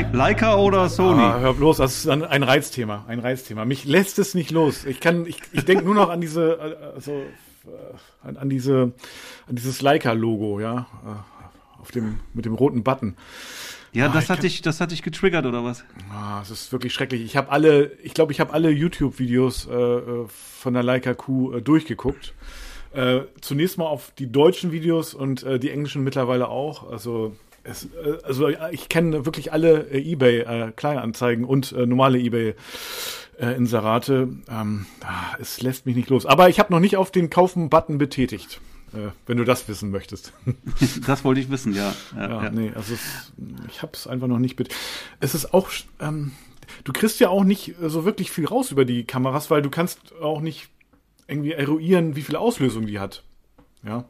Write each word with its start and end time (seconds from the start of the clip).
Leica 0.00 0.56
oder 0.56 0.88
Sony? 0.88 1.22
Ah, 1.22 1.38
hör 1.40 1.54
bloß, 1.54 1.76
das 1.76 1.98
ist 1.98 2.08
ein, 2.08 2.24
ein 2.24 2.42
Reizthema, 2.42 3.04
ein 3.08 3.18
Reizthema. 3.18 3.66
Mich 3.66 3.84
lässt 3.84 4.18
es 4.18 4.34
nicht 4.34 4.50
los. 4.50 4.86
Ich 4.86 5.00
kann, 5.00 5.26
ich, 5.26 5.36
ich 5.52 5.66
denke 5.66 5.84
nur 5.84 5.94
noch 5.94 6.08
an 6.08 6.20
diese, 6.20 6.52
äh, 6.52 6.94
also 6.94 7.12
äh, 7.12 8.26
an, 8.26 8.38
an 8.38 8.48
diese, 8.48 8.92
an 9.46 9.56
dieses 9.56 9.82
Leica-Logo, 9.82 10.60
ja, 10.60 10.86
äh, 11.04 11.80
auf 11.80 11.90
dem 11.90 12.20
mit 12.32 12.46
dem 12.46 12.54
roten 12.54 12.82
Button. 12.82 13.16
Ja, 13.92 14.08
das 14.08 14.30
hat 14.30 14.42
dich, 14.42 14.62
das 14.62 14.80
hat 14.80 14.92
dich 14.92 15.02
getriggert 15.02 15.44
oder 15.44 15.62
was? 15.62 15.84
Ah, 16.10 16.40
es 16.40 16.50
ist 16.50 16.72
wirklich 16.72 16.94
schrecklich. 16.94 17.22
Ich 17.22 17.36
habe 17.36 17.50
alle, 17.50 17.92
ich 18.02 18.14
glaube, 18.14 18.32
ich 18.32 18.40
habe 18.40 18.54
alle 18.54 18.70
YouTube-Videos 18.70 19.68
äh, 19.68 20.00
von 20.26 20.72
der 20.72 20.82
Leica 20.82 21.12
Q 21.12 21.52
äh, 21.52 21.60
durchgeguckt. 21.60 22.32
Äh, 22.94 23.20
zunächst 23.42 23.76
mal 23.76 23.84
auf 23.86 24.12
die 24.18 24.32
deutschen 24.32 24.72
Videos 24.72 25.12
und 25.12 25.44
die 25.44 25.70
englischen 25.70 26.02
mittlerweile 26.04 26.48
auch. 26.48 26.90
Also 26.90 27.36
es, 27.64 27.84
äh, 27.84 28.18
also 28.24 28.48
ich 28.70 28.88
kenne 28.88 29.24
wirklich 29.24 29.52
alle 29.52 29.88
äh, 29.90 30.12
eBay 30.12 30.40
äh, 30.40 30.72
Kleinanzeigen 30.72 31.44
und 31.44 31.72
äh, 31.72 31.86
normale 31.86 32.18
eBay 32.18 32.54
äh, 33.38 33.56
Inserate. 33.56 34.28
Ähm, 34.48 34.86
ah, 35.02 35.36
es 35.40 35.62
lässt 35.62 35.86
mich 35.86 35.96
nicht 35.96 36.10
los. 36.10 36.26
Aber 36.26 36.48
ich 36.48 36.58
habe 36.58 36.72
noch 36.72 36.80
nicht 36.80 36.96
auf 36.96 37.10
den 37.10 37.30
Kaufen-Button 37.30 37.98
betätigt. 37.98 38.60
Äh, 38.92 39.10
wenn 39.26 39.38
du 39.38 39.44
das 39.44 39.68
wissen 39.68 39.90
möchtest. 39.90 40.32
das 41.06 41.24
wollte 41.24 41.40
ich 41.40 41.50
wissen, 41.50 41.74
ja. 41.74 41.94
Ja, 42.14 42.28
ja, 42.28 42.44
ja. 42.44 42.50
nee, 42.50 42.72
also 42.74 42.94
es, 42.94 43.32
ich 43.68 43.82
habe 43.82 43.92
es 43.94 44.06
einfach 44.06 44.28
noch 44.28 44.38
nicht. 44.38 44.56
Bet 44.56 44.74
es 45.20 45.34
ist 45.34 45.54
auch, 45.54 45.70
ähm, 46.00 46.32
du 46.84 46.92
kriegst 46.92 47.18
ja 47.20 47.30
auch 47.30 47.44
nicht 47.44 47.74
so 47.80 48.04
wirklich 48.04 48.30
viel 48.30 48.46
raus 48.46 48.70
über 48.70 48.84
die 48.84 49.04
Kameras, 49.04 49.50
weil 49.50 49.62
du 49.62 49.70
kannst 49.70 50.14
auch 50.20 50.40
nicht 50.40 50.68
irgendwie 51.26 51.52
eruieren, 51.52 52.16
wie 52.16 52.22
viel 52.22 52.36
Auslösung 52.36 52.86
die 52.86 52.98
hat. 52.98 53.22
Ja, 53.82 54.04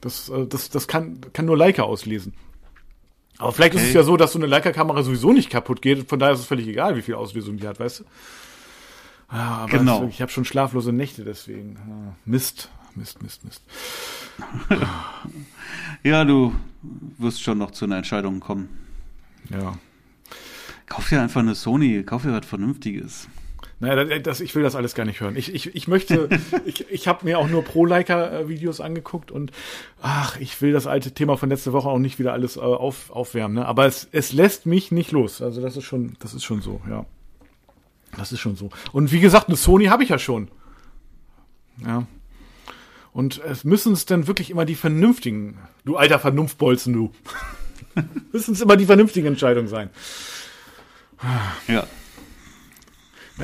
das, 0.00 0.28
äh, 0.28 0.46
das, 0.46 0.68
das 0.68 0.88
kann, 0.88 1.20
kann 1.32 1.46
nur 1.46 1.56
Leica 1.56 1.82
auslesen. 1.82 2.34
Aber 3.38 3.52
vielleicht 3.52 3.74
okay. 3.74 3.82
ist 3.82 3.88
es 3.88 3.94
ja 3.94 4.02
so, 4.02 4.16
dass 4.16 4.32
so 4.32 4.38
eine 4.38 4.46
Leica-Kamera 4.46 5.02
sowieso 5.02 5.32
nicht 5.32 5.50
kaputt 5.50 5.82
geht. 5.82 6.08
Von 6.08 6.18
daher 6.18 6.34
ist 6.34 6.40
es 6.40 6.46
völlig 6.46 6.66
egal, 6.66 6.96
wie 6.96 7.02
viel 7.02 7.14
Auslösung 7.14 7.58
die 7.58 7.68
hat, 7.68 7.78
weißt 7.78 8.00
du? 8.00 8.04
Ja, 9.32 9.38
aber 9.38 9.78
genau. 9.78 10.06
ich 10.08 10.22
habe 10.22 10.30
schon 10.30 10.44
schlaflose 10.44 10.92
Nächte 10.92 11.24
deswegen. 11.24 11.76
Ja, 11.76 12.14
Mist. 12.24 12.70
Mist, 12.94 13.22
Mist, 13.22 13.44
Mist. 13.44 13.62
ja, 16.02 16.24
du 16.24 16.54
wirst 17.18 17.42
schon 17.42 17.58
noch 17.58 17.72
zu 17.72 17.84
einer 17.84 17.98
Entscheidung 17.98 18.40
kommen. 18.40 18.68
Ja. 19.50 19.76
Kauf 20.86 21.08
dir 21.08 21.20
einfach 21.20 21.40
eine 21.40 21.54
Sony, 21.54 22.02
kauf 22.04 22.22
dir 22.22 22.32
was 22.32 22.46
Vernünftiges. 22.46 23.28
Naja, 23.78 24.18
das, 24.20 24.40
ich 24.40 24.54
will 24.54 24.62
das 24.62 24.74
alles 24.74 24.94
gar 24.94 25.04
nicht 25.04 25.20
hören. 25.20 25.36
Ich, 25.36 25.54
ich, 25.54 25.74
ich 25.74 25.86
möchte, 25.86 26.30
ich, 26.64 26.90
ich 26.90 27.08
habe 27.08 27.26
mir 27.26 27.38
auch 27.38 27.48
nur 27.48 27.62
Pro-Leica-Videos 27.62 28.80
angeguckt 28.80 29.30
und 29.30 29.52
ach, 30.00 30.38
ich 30.40 30.60
will 30.62 30.72
das 30.72 30.86
alte 30.86 31.12
Thema 31.12 31.36
von 31.36 31.50
letzter 31.50 31.72
Woche 31.72 31.88
auch 31.88 31.98
nicht 31.98 32.18
wieder 32.18 32.32
alles 32.32 32.56
äh, 32.56 32.60
auf, 32.60 33.10
aufwärmen. 33.10 33.56
Ne? 33.56 33.66
Aber 33.66 33.84
es, 33.84 34.08
es 34.12 34.32
lässt 34.32 34.64
mich 34.64 34.92
nicht 34.92 35.12
los. 35.12 35.42
Also 35.42 35.60
das 35.60 35.76
ist 35.76 35.84
schon, 35.84 36.16
das 36.20 36.32
ist 36.32 36.44
schon 36.44 36.62
so, 36.62 36.80
ja. 36.88 37.04
Das 38.16 38.32
ist 38.32 38.40
schon 38.40 38.56
so. 38.56 38.70
Und 38.92 39.12
wie 39.12 39.20
gesagt, 39.20 39.48
eine 39.48 39.56
Sony 39.56 39.86
habe 39.86 40.02
ich 40.02 40.08
ja 40.08 40.18
schon. 40.18 40.48
Ja. 41.84 42.06
Und 43.12 43.42
es 43.44 43.64
müssen 43.64 43.92
es 43.92 44.06
dann 44.06 44.26
wirklich 44.26 44.50
immer 44.50 44.64
die 44.64 44.74
vernünftigen, 44.74 45.58
du 45.84 45.96
alter 45.96 46.18
Vernunftbolzen, 46.18 46.94
du. 46.94 47.12
müssen 48.32 48.54
es 48.54 48.60
immer 48.60 48.76
die 48.76 48.86
vernünftigen 48.86 49.26
Entscheidungen 49.26 49.68
sein. 49.68 49.90
Ja. 51.68 51.86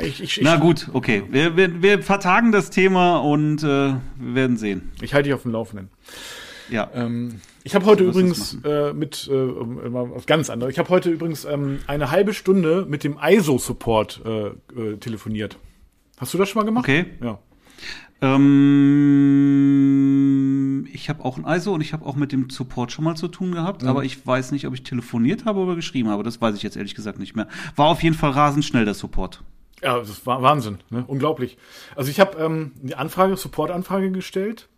Ich, 0.01 0.23
ich, 0.23 0.41
Na 0.43 0.57
gut, 0.57 0.89
okay. 0.93 1.23
Wir, 1.29 1.57
wir, 1.57 1.83
wir 1.83 2.03
vertagen 2.03 2.51
das 2.51 2.71
Thema 2.71 3.19
und 3.19 3.63
äh, 3.63 3.67
wir 3.67 4.01
werden 4.19 4.57
sehen. 4.57 4.91
Ich 5.03 5.13
halte 5.13 5.29
dich 5.29 5.35
auf 5.35 5.43
dem 5.43 5.53
Laufenden. 5.53 5.91
Ja. 6.71 6.91
Ähm, 6.95 7.41
ich 7.65 7.75
habe 7.75 7.85
heute 7.85 8.05
übrigens 8.05 8.57
äh, 8.65 8.95
mit 8.95 9.29
äh, 9.29 9.33
was 9.33 10.25
ganz 10.27 10.49
anderes. 10.49 10.73
Ich 10.73 10.79
habe 10.79 10.89
heute 10.89 11.11
übrigens 11.11 11.45
ähm, 11.45 11.81
eine 11.87 12.11
halbe 12.11 12.33
Stunde 12.33 12.87
mit 12.89 13.05
dem 13.05 13.19
ISO-Support 13.23 14.23
äh, 14.25 14.47
äh, 14.81 14.97
telefoniert. 14.97 15.59
Hast 16.19 16.33
du 16.33 16.39
das 16.39 16.49
schon 16.49 16.61
mal 16.61 16.67
gemacht? 16.67 16.85
Okay. 16.85 17.05
Ja. 17.23 17.39
Ähm, 18.23 18.39
ich 20.93 21.09
habe 21.09 21.25
auch 21.25 21.37
ein 21.37 21.45
ISO 21.45 21.75
und 21.75 21.81
ich 21.81 21.93
habe 21.93 22.07
auch 22.07 22.17
mit 22.17 22.33
dem 22.33 22.49
Support 22.51 22.93
schon 22.93 23.05
mal 23.05 23.17
zu 23.17 23.29
tun 23.29 23.53
gehabt, 23.53 23.83
mhm. 23.83 23.89
aber 23.89 24.05
ich 24.05 24.27
weiß 24.27 24.53
nicht, 24.53 24.67
ob 24.67 24.75
ich 24.75 24.85
telefoniert 24.85 25.45
habe 25.45 25.59
oder 25.61 25.75
geschrieben 25.75 26.09
habe. 26.09 26.23
Das 26.23 26.41
weiß 26.41 26.57
ich 26.57 26.63
jetzt 26.63 26.77
ehrlich 26.77 26.95
gesagt 26.95 27.19
nicht 27.19 27.37
mehr. 27.37 27.49
War 27.77 27.89
auf 27.89 28.03
jeden 28.03 28.15
Fall 28.15 28.31
rasend 28.31 28.65
schnell 28.65 28.85
der 28.85 28.95
Support. 28.95 29.43
Ja, 29.83 29.99
das 29.99 30.27
war 30.27 30.43
Wahnsinn, 30.43 30.79
ne? 30.91 31.05
unglaublich. 31.07 31.59
Also 31.97 32.11
ich 32.11 32.21
habe 32.21 32.39
ähm, 32.39 32.73
die 32.83 32.95
Anfrage, 32.95 33.37
Support-Anfrage 33.37 34.11
gestellt 34.11 34.69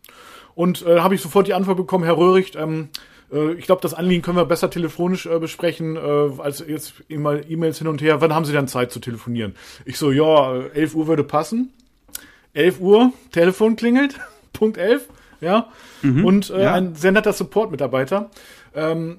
und 0.54 0.84
äh, 0.86 1.00
habe 1.00 1.14
ich 1.14 1.20
sofort 1.20 1.46
die 1.46 1.54
Antwort 1.54 1.76
bekommen, 1.76 2.04
Herr 2.04 2.16
Röhricht, 2.16 2.56
ähm, 2.56 2.88
äh, 3.32 3.52
ich 3.54 3.66
glaube, 3.66 3.82
das 3.82 3.94
Anliegen 3.94 4.22
können 4.22 4.36
wir 4.36 4.44
besser 4.44 4.70
telefonisch 4.70 5.26
äh, 5.26 5.38
besprechen, 5.38 5.96
äh, 5.96 6.30
als 6.38 6.64
jetzt 6.66 6.94
immer 7.08 7.44
E-Mails 7.48 7.78
hin 7.78 7.88
und 7.88 8.00
her. 8.00 8.20
Wann 8.20 8.34
haben 8.34 8.44
Sie 8.44 8.52
dann 8.52 8.68
Zeit 8.68 8.92
zu 8.92 9.00
telefonieren? 9.00 9.54
Ich 9.84 9.98
so, 9.98 10.10
ja, 10.10 10.54
11 10.74 10.94
Uhr 10.94 11.06
würde 11.06 11.24
passen. 11.24 11.72
11 12.54 12.80
Uhr, 12.80 13.12
Telefon 13.32 13.76
klingelt, 13.76 14.18
Punkt 14.52 14.78
11, 14.78 15.08
ja. 15.40 15.68
Mhm, 16.02 16.24
und 16.24 16.50
äh, 16.50 16.62
ja. 16.62 16.74
ein 16.74 16.94
sehr 16.94 17.12
netter 17.12 17.32
Support-Mitarbeiter. 17.32 18.30
Ähm, 18.74 19.18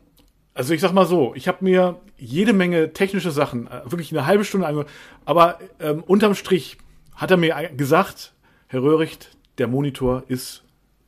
also 0.55 0.73
ich 0.73 0.81
sag 0.81 0.93
mal 0.93 1.05
so, 1.05 1.35
ich 1.35 1.47
habe 1.47 1.63
mir 1.63 1.99
jede 2.17 2.53
Menge 2.53 2.93
technische 2.93 3.29
Sachen, 3.29 3.67
äh, 3.67 3.81
wirklich 3.85 4.11
eine 4.11 4.25
halbe 4.25 4.45
Stunde 4.45 4.65
angehört, 4.65 4.89
aber 5.25 5.59
ähm, 5.79 6.01
unterm 6.07 6.33
Strich 6.33 6.77
hat 7.13 7.29
er 7.29 7.37
mir 7.37 7.69
gesagt, 7.75 8.33
Herr 8.67 8.81
Röhricht, 8.81 9.37
der 9.57 9.67
Monitor 9.67 10.23
ist 10.27 10.63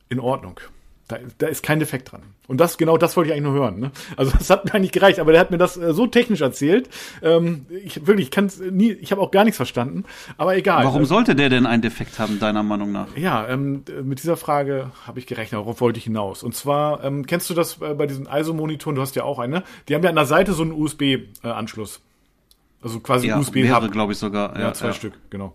in 0.08 0.20
Ordnung. 0.20 0.60
Da, 1.08 1.16
da 1.38 1.46
ist 1.46 1.62
kein 1.62 1.80
Defekt 1.80 2.12
dran. 2.12 2.20
Und 2.48 2.58
das, 2.58 2.76
genau 2.76 2.98
das 2.98 3.16
wollte 3.16 3.28
ich 3.28 3.32
eigentlich 3.32 3.50
nur 3.50 3.54
hören. 3.54 3.80
Ne? 3.80 3.90
Also 4.16 4.32
das 4.38 4.50
hat 4.50 4.66
mir 4.66 4.74
eigentlich 4.74 4.92
gereicht, 4.92 5.18
aber 5.18 5.32
der 5.32 5.40
hat 5.40 5.50
mir 5.50 5.58
das 5.58 5.76
äh, 5.76 5.94
so 5.94 6.06
technisch 6.06 6.42
erzählt. 6.42 6.88
Ähm, 7.22 7.66
ich 7.84 8.06
wirklich, 8.06 8.26
ich 8.26 8.30
kann 8.30 8.50
nie, 8.70 8.92
ich 8.92 9.10
habe 9.10 9.22
auch 9.22 9.30
gar 9.30 9.44
nichts 9.44 9.56
verstanden. 9.56 10.04
Aber 10.36 10.56
egal. 10.56 10.84
Warum 10.84 11.06
sollte 11.06 11.34
der 11.34 11.48
denn 11.48 11.66
einen 11.66 11.82
Defekt 11.82 12.18
haben, 12.18 12.38
deiner 12.38 12.62
Meinung 12.62 12.92
nach? 12.92 13.08
Ja, 13.16 13.48
ähm, 13.48 13.84
mit 14.02 14.22
dieser 14.22 14.36
Frage 14.36 14.90
habe 15.06 15.18
ich 15.18 15.26
gerechnet, 15.26 15.60
worauf 15.60 15.80
wollte 15.80 15.98
ich 15.98 16.04
hinaus. 16.04 16.42
Und 16.42 16.54
zwar, 16.54 17.02
ähm, 17.02 17.26
kennst 17.26 17.48
du 17.48 17.54
das 17.54 17.80
äh, 17.80 17.94
bei 17.94 18.06
diesen 18.06 18.26
ISO-Monitoren, 18.26 18.96
du 18.96 19.02
hast 19.02 19.16
ja 19.16 19.24
auch 19.24 19.38
einen, 19.38 19.54
ne? 19.54 19.62
Die 19.88 19.94
haben 19.94 20.02
ja 20.02 20.10
an 20.10 20.16
der 20.16 20.26
Seite 20.26 20.52
so 20.52 20.62
einen 20.62 20.72
USB-Anschluss. 20.72 21.96
Äh, 21.96 22.00
also 22.80 23.00
quasi 23.00 23.28
ja, 23.28 23.38
USB 23.38 23.56
mehrere, 23.56 23.88
glaube 23.90 24.12
ich 24.12 24.18
sogar. 24.18 24.54
Ja, 24.54 24.66
ja 24.66 24.74
zwei 24.74 24.88
ja. 24.88 24.92
Stück, 24.92 25.14
genau. 25.30 25.54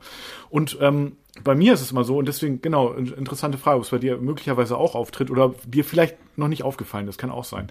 Und 0.49 0.77
ähm, 0.81 1.13
bei 1.43 1.55
mir 1.55 1.73
ist 1.73 1.81
es 1.81 1.91
immer 1.91 2.03
so, 2.03 2.17
und 2.17 2.27
deswegen, 2.27 2.61
genau, 2.61 2.93
interessante 2.93 3.57
Frage, 3.57 3.77
ob 3.77 3.83
es 3.83 3.89
bei 3.89 3.97
dir 3.97 4.17
möglicherweise 4.17 4.77
auch 4.77 4.93
auftritt 4.93 5.31
oder 5.31 5.55
dir 5.65 5.83
vielleicht 5.83 6.15
noch 6.37 6.47
nicht 6.47 6.63
aufgefallen 6.63 7.07
ist, 7.07 7.17
kann 7.17 7.31
auch 7.31 7.43
sein. 7.43 7.69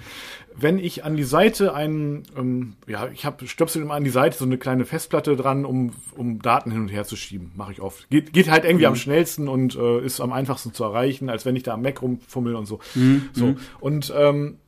Wenn 0.55 0.79
ich 0.79 1.05
an 1.05 1.17
die 1.17 1.23
Seite 1.23 1.73
einen, 1.73 2.25
ähm, 2.37 2.75
ja, 2.89 3.09
ich 3.09 3.25
habe 3.25 3.47
stöpsel 3.47 3.83
immer 3.83 3.95
an 3.95 4.03
die 4.03 4.11
Seite 4.11 4.37
so 4.37 4.45
eine 4.45 4.59
kleine 4.59 4.85
Festplatte 4.85 5.37
dran, 5.37 5.65
um, 5.65 5.93
um 6.17 6.43
Daten 6.43 6.73
hin 6.73 6.81
und 6.81 6.89
her 6.89 7.05
zu 7.05 7.15
schieben, 7.15 7.53
mache 7.55 7.71
ich 7.71 7.81
oft. 7.81 8.11
Geht, 8.11 8.33
geht 8.33 8.51
halt 8.51 8.65
irgendwie 8.65 8.85
mhm. 8.85 8.91
am 8.91 8.97
schnellsten 8.97 9.47
und 9.49 9.77
äh, 9.77 10.05
ist 10.05 10.21
am 10.21 10.33
einfachsten 10.33 10.75
zu 10.75 10.83
erreichen, 10.83 11.31
als 11.31 11.47
wenn 11.47 11.55
ich 11.55 11.63
da 11.63 11.75
am 11.75 11.83
Mac 11.83 12.03
rumfummel 12.03 12.57
und 12.57 12.67
so. 12.67 12.81
Mhm. 12.97 13.29
So. 13.33 13.47
Mhm. 13.47 13.57
Und 13.79 14.13
ähm, 14.17 14.59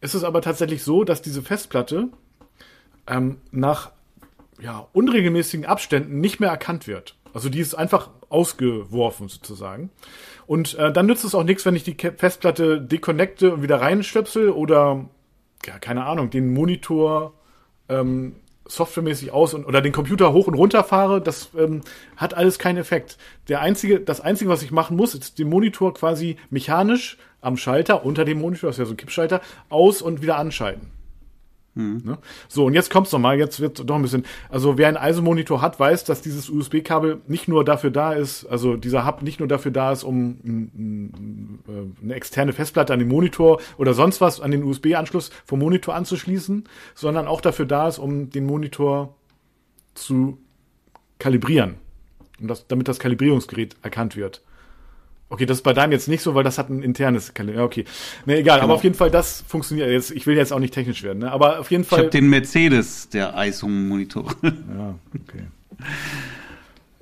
es 0.00 0.14
ist 0.14 0.22
aber 0.22 0.42
tatsächlich 0.42 0.84
so, 0.84 1.02
dass 1.02 1.22
diese 1.22 1.42
Festplatte 1.42 2.08
ähm, 3.08 3.38
nach 3.50 3.90
ja, 4.60 4.86
unregelmäßigen 4.92 5.66
Abständen 5.66 6.20
nicht 6.20 6.38
mehr 6.38 6.50
erkannt 6.50 6.86
wird. 6.86 7.16
Also 7.32 7.48
die 7.48 7.58
ist 7.58 7.74
einfach 7.74 8.10
ausgeworfen 8.34 9.28
sozusagen. 9.28 9.90
Und 10.46 10.74
äh, 10.74 10.92
dann 10.92 11.06
nützt 11.06 11.24
es 11.24 11.34
auch 11.34 11.44
nichts, 11.44 11.64
wenn 11.64 11.76
ich 11.76 11.84
die 11.84 11.94
Festplatte 11.94 12.80
deconnecte 12.80 13.54
und 13.54 13.62
wieder 13.62 13.80
reinstöpsel 13.80 14.50
oder, 14.50 15.08
ja, 15.64 15.78
keine 15.78 16.04
Ahnung, 16.04 16.30
den 16.30 16.52
Monitor 16.52 17.32
ähm, 17.88 18.34
softwaremäßig 18.66 19.32
aus 19.32 19.54
und 19.54 19.64
oder 19.66 19.80
den 19.80 19.92
Computer 19.92 20.32
hoch 20.32 20.46
und 20.46 20.54
runter 20.54 20.84
fahre, 20.84 21.20
das 21.20 21.50
ähm, 21.56 21.82
hat 22.16 22.34
alles 22.34 22.58
keinen 22.58 22.78
Effekt. 22.78 23.18
Der 23.48 23.60
einzige, 23.60 24.00
das 24.00 24.20
einzige, 24.20 24.50
was 24.50 24.62
ich 24.62 24.72
machen 24.72 24.96
muss, 24.96 25.14
ist 25.14 25.38
den 25.38 25.48
Monitor 25.48 25.94
quasi 25.94 26.36
mechanisch 26.50 27.16
am 27.40 27.56
Schalter 27.56 28.04
unter 28.04 28.24
dem 28.24 28.40
Monitor, 28.40 28.68
das 28.68 28.76
ist 28.76 28.80
ja 28.80 28.86
so 28.86 28.94
ein 28.94 28.96
Kippschalter, 28.96 29.40
aus 29.68 30.02
und 30.02 30.22
wieder 30.22 30.36
anschalten. 30.36 30.90
Mhm. 31.74 32.02
Ne? 32.04 32.18
So, 32.48 32.66
und 32.66 32.74
jetzt 32.74 32.90
kommt's 32.90 33.10
nochmal, 33.12 33.38
jetzt 33.38 33.60
wird 33.60 33.88
doch 33.88 33.96
ein 33.96 34.02
bisschen, 34.02 34.24
also 34.48 34.78
wer 34.78 34.88
einen 34.88 34.96
ISO-Monitor 34.96 35.60
hat, 35.60 35.80
weiß, 35.80 36.04
dass 36.04 36.22
dieses 36.22 36.48
USB-Kabel 36.48 37.20
nicht 37.26 37.48
nur 37.48 37.64
dafür 37.64 37.90
da 37.90 38.12
ist, 38.12 38.46
also 38.46 38.76
dieser 38.76 39.06
Hub 39.06 39.22
nicht 39.22 39.40
nur 39.40 39.48
dafür 39.48 39.72
da 39.72 39.92
ist, 39.92 40.04
um 40.04 41.10
äh, 41.68 42.04
eine 42.04 42.14
externe 42.14 42.52
Festplatte 42.52 42.92
an 42.92 43.00
den 43.00 43.08
Monitor 43.08 43.60
oder 43.76 43.92
sonst 43.92 44.20
was 44.20 44.40
an 44.40 44.52
den 44.52 44.62
USB-Anschluss 44.62 45.30
vom 45.44 45.58
Monitor 45.58 45.94
anzuschließen, 45.94 46.64
sondern 46.94 47.26
auch 47.26 47.40
dafür 47.40 47.66
da 47.66 47.88
ist, 47.88 47.98
um 47.98 48.30
den 48.30 48.46
Monitor 48.46 49.14
zu 49.94 50.38
kalibrieren. 51.18 51.76
Und 52.40 52.48
das, 52.48 52.66
damit 52.66 52.88
das 52.88 52.98
Kalibrierungsgerät 52.98 53.76
erkannt 53.82 54.16
wird. 54.16 54.42
Okay, 55.30 55.46
das 55.46 55.58
ist 55.58 55.62
bei 55.62 55.72
deinem 55.72 55.92
jetzt 55.92 56.06
nicht 56.06 56.22
so, 56.22 56.34
weil 56.34 56.44
das 56.44 56.58
hat 56.58 56.68
ein 56.68 56.82
internes 56.82 57.34
Kalender. 57.34 57.60
Ja, 57.60 57.64
okay. 57.64 57.84
Ne, 58.26 58.38
egal, 58.38 58.58
genau. 58.58 58.64
aber 58.64 58.74
auf 58.74 58.84
jeden 58.84 58.94
Fall, 58.94 59.10
das 59.10 59.42
funktioniert 59.48 59.90
jetzt. 59.90 60.10
Ich 60.10 60.26
will 60.26 60.36
jetzt 60.36 60.52
auch 60.52 60.58
nicht 60.58 60.74
technisch 60.74 61.02
werden, 61.02 61.20
ne? 61.20 61.32
aber 61.32 61.60
auf 61.60 61.70
jeden 61.70 61.84
Fall. 61.84 62.00
Ich 62.00 62.04
habe 62.04 62.10
den 62.10 62.28
Mercedes 62.28 63.08
der 63.08 63.34
ISO-Monitor. 63.36 64.34
ja, 64.42 64.94
okay. 65.14 65.44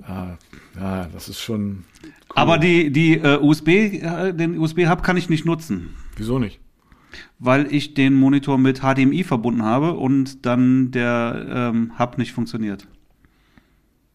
Ja, 0.07 0.37
ja, 0.79 1.07
das 1.13 1.29
ist 1.29 1.39
schon. 1.41 1.83
Cool. 2.01 2.11
Aber 2.35 2.57
die, 2.57 2.91
die 2.91 3.17
äh, 3.17 3.37
USB, 3.37 3.67
äh, 3.67 4.33
den 4.33 4.57
USB-Hub 4.57 5.03
kann 5.03 5.17
ich 5.17 5.29
nicht 5.29 5.45
nutzen. 5.45 5.95
Wieso 6.15 6.39
nicht? 6.39 6.59
Weil 7.39 7.71
ich 7.71 7.93
den 7.93 8.13
Monitor 8.15 8.57
mit 8.57 8.79
HDMI 8.79 9.23
verbunden 9.23 9.63
habe 9.63 9.93
und 9.93 10.45
dann 10.45 10.91
der 10.91 11.71
ähm, 11.73 11.91
Hub 11.99 12.17
nicht 12.17 12.33
funktioniert. 12.33 12.87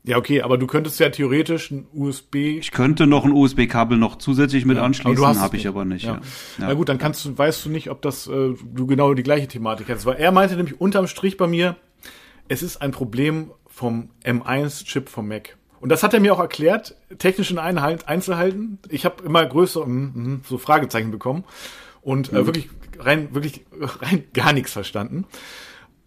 Ja, 0.09 0.17
okay, 0.17 0.41
aber 0.41 0.57
du 0.57 0.67
könntest 0.67 0.99
ja 1.01 1.11
theoretisch 1.11 1.71
ein 1.71 1.87
USB. 1.93 2.35
Ich 2.59 2.71
könnte 2.71 3.07
noch 3.07 3.27
ein 3.27 3.33
USB-Kabel 3.33 3.99
noch 3.99 4.17
zusätzlich 4.17 4.65
mit 4.65 4.79
Ja, 4.79 4.83
anschließen, 4.85 5.39
habe 5.39 5.57
ich 5.57 5.65
nicht. 5.65 5.69
aber 5.69 5.85
nicht. 5.85 6.05
Ja. 6.07 6.15
Ja. 6.15 6.21
Na 6.59 6.73
gut, 6.75 6.89
dann 6.89 6.97
kannst 6.97 7.27
du, 7.27 7.37
weißt 7.37 7.67
du 7.67 7.69
nicht, 7.69 7.91
ob 7.91 8.01
das 8.01 8.27
äh, 8.27 8.55
du 8.65 8.87
genau 8.87 9.13
die 9.13 9.23
gleiche 9.23 9.49
Thematik 9.49 9.91
hast. 9.91 10.07
Weil 10.07 10.17
er 10.17 10.33
meinte 10.33 10.57
nämlich 10.57 10.81
unterm 10.81 11.09
Strich 11.09 11.37
bei 11.37 11.47
mir, 11.47 11.77
es 12.49 12.63
ist 12.63 12.81
ein 12.81 12.91
Problem 12.91 13.51
vom 13.67 14.09
M1-Chip 14.25 15.11
vom 15.11 15.29
Mac. 15.29 15.59
Und 15.81 15.91
das 15.91 16.03
hat 16.03 16.15
er 16.15 16.21
mir 16.21 16.33
auch 16.33 16.41
erklärt, 16.41 16.97
technischen 17.19 17.59
Einhalt, 17.59 18.09
Einzelheiten. 18.09 18.79
Ich 18.89 19.05
habe 19.05 19.23
immer 19.25 19.45
größere 19.45 19.87
mm, 19.87 20.13
mm, 20.15 20.41
so 20.49 20.57
Fragezeichen 20.57 21.11
bekommen 21.11 21.45
und 22.01 22.33
Mhm. 22.33 22.39
äh, 22.39 22.47
wirklich 22.47 22.69
rein 22.99 23.35
wirklich 23.35 23.67
rein 24.01 24.25
gar 24.33 24.55
nichts 24.55 24.73
verstanden. 24.73 25.27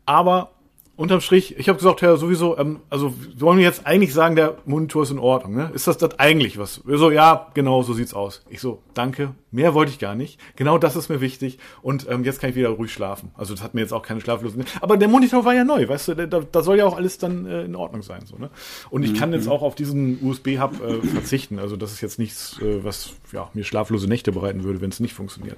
Aber 0.07 0.53
unterm 1.01 1.19
Strich, 1.19 1.57
ich 1.57 1.68
habe 1.68 1.77
gesagt, 1.77 2.01
ja, 2.01 2.15
sowieso, 2.15 2.57
ähm, 2.57 2.80
also 2.89 3.13
wir 3.18 3.42
wollen 3.42 3.59
jetzt 3.59 3.88
eigentlich 3.88 4.13
sagen, 4.13 4.36
der 4.36 4.57
Monitor 4.65 5.03
ist 5.03 5.09
in 5.09 5.18
Ordnung, 5.18 5.56
ne? 5.56 5.71
Ist 5.74 5.88
das 5.88 5.98
das 5.98 6.19
eigentlich 6.19 6.59
was? 6.59 6.86
Wir 6.86 6.98
So, 7.00 7.09
ja, 7.09 7.48
genau, 7.56 7.81
so 7.81 7.94
sieht's 7.94 8.13
aus. 8.13 8.44
Ich 8.50 8.62
so, 8.62 8.83
danke, 8.94 9.33
mehr 9.50 9.74
wollte 9.74 9.92
ich 9.92 9.98
gar 9.98 10.13
nicht. 10.13 10.39
Genau 10.56 10.77
das 10.77 10.95
ist 10.95 11.09
mir 11.09 11.19
wichtig 11.19 11.57
und 11.81 12.07
ähm, 12.07 12.24
jetzt 12.24 12.39
kann 12.39 12.51
ich 12.51 12.56
wieder 12.56 12.69
ruhig 12.69 12.94
schlafen. 12.94 13.31
Also 13.36 13.56
das 13.56 13.63
hat 13.63 13.74
mir 13.74 13.81
jetzt 13.81 13.94
auch 13.94 14.03
keine 14.03 14.21
Schlaflosen. 14.21 14.63
Aber 14.80 14.95
der 14.95 15.07
Monitor 15.07 15.44
war 15.44 15.56
ja 15.56 15.63
neu, 15.63 15.89
weißt 15.89 16.09
du, 16.09 16.27
da, 16.27 16.39
da 16.39 16.62
soll 16.62 16.77
ja 16.77 16.86
auch 16.86 16.95
alles 16.95 17.18
dann 17.18 17.48
äh, 17.48 17.63
in 17.63 17.75
Ordnung 17.75 18.03
sein, 18.03 18.25
so, 18.25 18.38
ne? 18.38 18.51
Und 18.92 19.03
ich 19.03 19.15
kann 19.15 19.33
jetzt 19.33 19.48
auch 19.48 19.63
auf 19.63 19.74
diesen 19.74 20.19
USB-Hub 20.24 20.81
äh, 20.81 21.01
verzichten. 21.07 21.57
Also 21.57 21.77
das 21.77 21.92
ist 21.94 22.01
jetzt 22.01 22.19
nichts, 22.19 22.59
äh, 22.62 22.83
was 22.83 23.13
ja, 23.33 23.50
mir 23.53 23.63
schlaflose 23.63 24.07
Nächte 24.07 24.31
bereiten 24.31 24.63
würde, 24.63 24.81
wenn 24.81 24.92
es 24.92 25.00
nicht 25.00 25.13
funktioniert. 25.13 25.57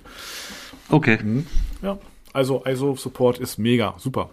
Okay. 0.89 1.19
Ja, 1.81 1.97
also 2.31 2.63
ISO 2.65 2.95
Support 2.95 3.39
ist 3.39 3.57
mega, 3.57 3.93
super. 3.97 4.29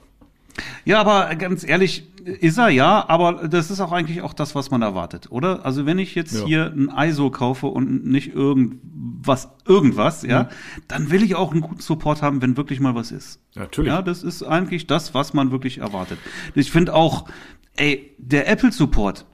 Ja, 0.85 1.00
aber 1.00 1.35
ganz 1.37 1.67
ehrlich, 1.67 2.08
ist 2.25 2.58
er 2.58 2.69
ja, 2.69 3.08
aber 3.08 3.49
das 3.49 3.70
ist 3.70 3.81
auch 3.81 3.93
eigentlich 3.93 4.23
auch 4.23 4.32
das, 4.35 4.55
was 4.55 4.70
man 4.70 4.82
erwartet, 4.82 5.29
oder? 5.31 5.64
Also 5.64 5.87
wenn 5.87 5.99
ich 5.99 6.14
jetzt 6.14 6.35
Ja. 6.35 6.44
hier 6.47 6.67
ein 6.76 6.91
ISO 7.08 7.31
kaufe 7.31 7.67
und 7.67 8.05
nicht 8.06 8.35
irgendwas, 8.35 9.49
irgendwas, 9.67 10.23
ja, 10.23 10.49
dann 10.88 11.11
will 11.11 11.23
ich 11.23 11.35
auch 11.35 11.52
einen 11.52 11.62
guten 11.62 11.81
Support 11.81 12.20
haben, 12.23 12.43
wenn 12.43 12.56
wirklich 12.56 12.81
mal 12.81 12.94
was 12.94 13.11
ist. 13.11 13.41
Natürlich. 13.55 13.91
Ja, 13.91 14.02
das 14.02 14.23
ist 14.23 14.43
eigentlich 14.43 14.87
das, 14.87 15.14
was 15.14 15.32
man 15.35 15.50
wirklich 15.50 15.79
erwartet. 15.79 16.19
Ich 16.55 16.70
finde 16.70 16.94
auch, 16.94 17.26
ey, 17.76 18.14
der 18.19 18.49
Apple 18.49 18.73
Support 18.73 19.25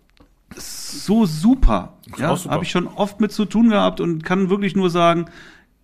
ist 0.54 1.04
so 1.04 1.26
super. 1.26 1.94
Ja, 2.18 2.30
auch 2.30 2.36
super. 2.36 2.54
habe 2.54 2.64
ich 2.64 2.70
schon 2.70 2.86
oft 2.86 3.20
mit 3.20 3.32
zu 3.32 3.44
tun 3.46 3.68
gehabt 3.70 4.00
und 4.00 4.22
kann 4.22 4.48
wirklich 4.48 4.76
nur 4.76 4.90
sagen, 4.90 5.26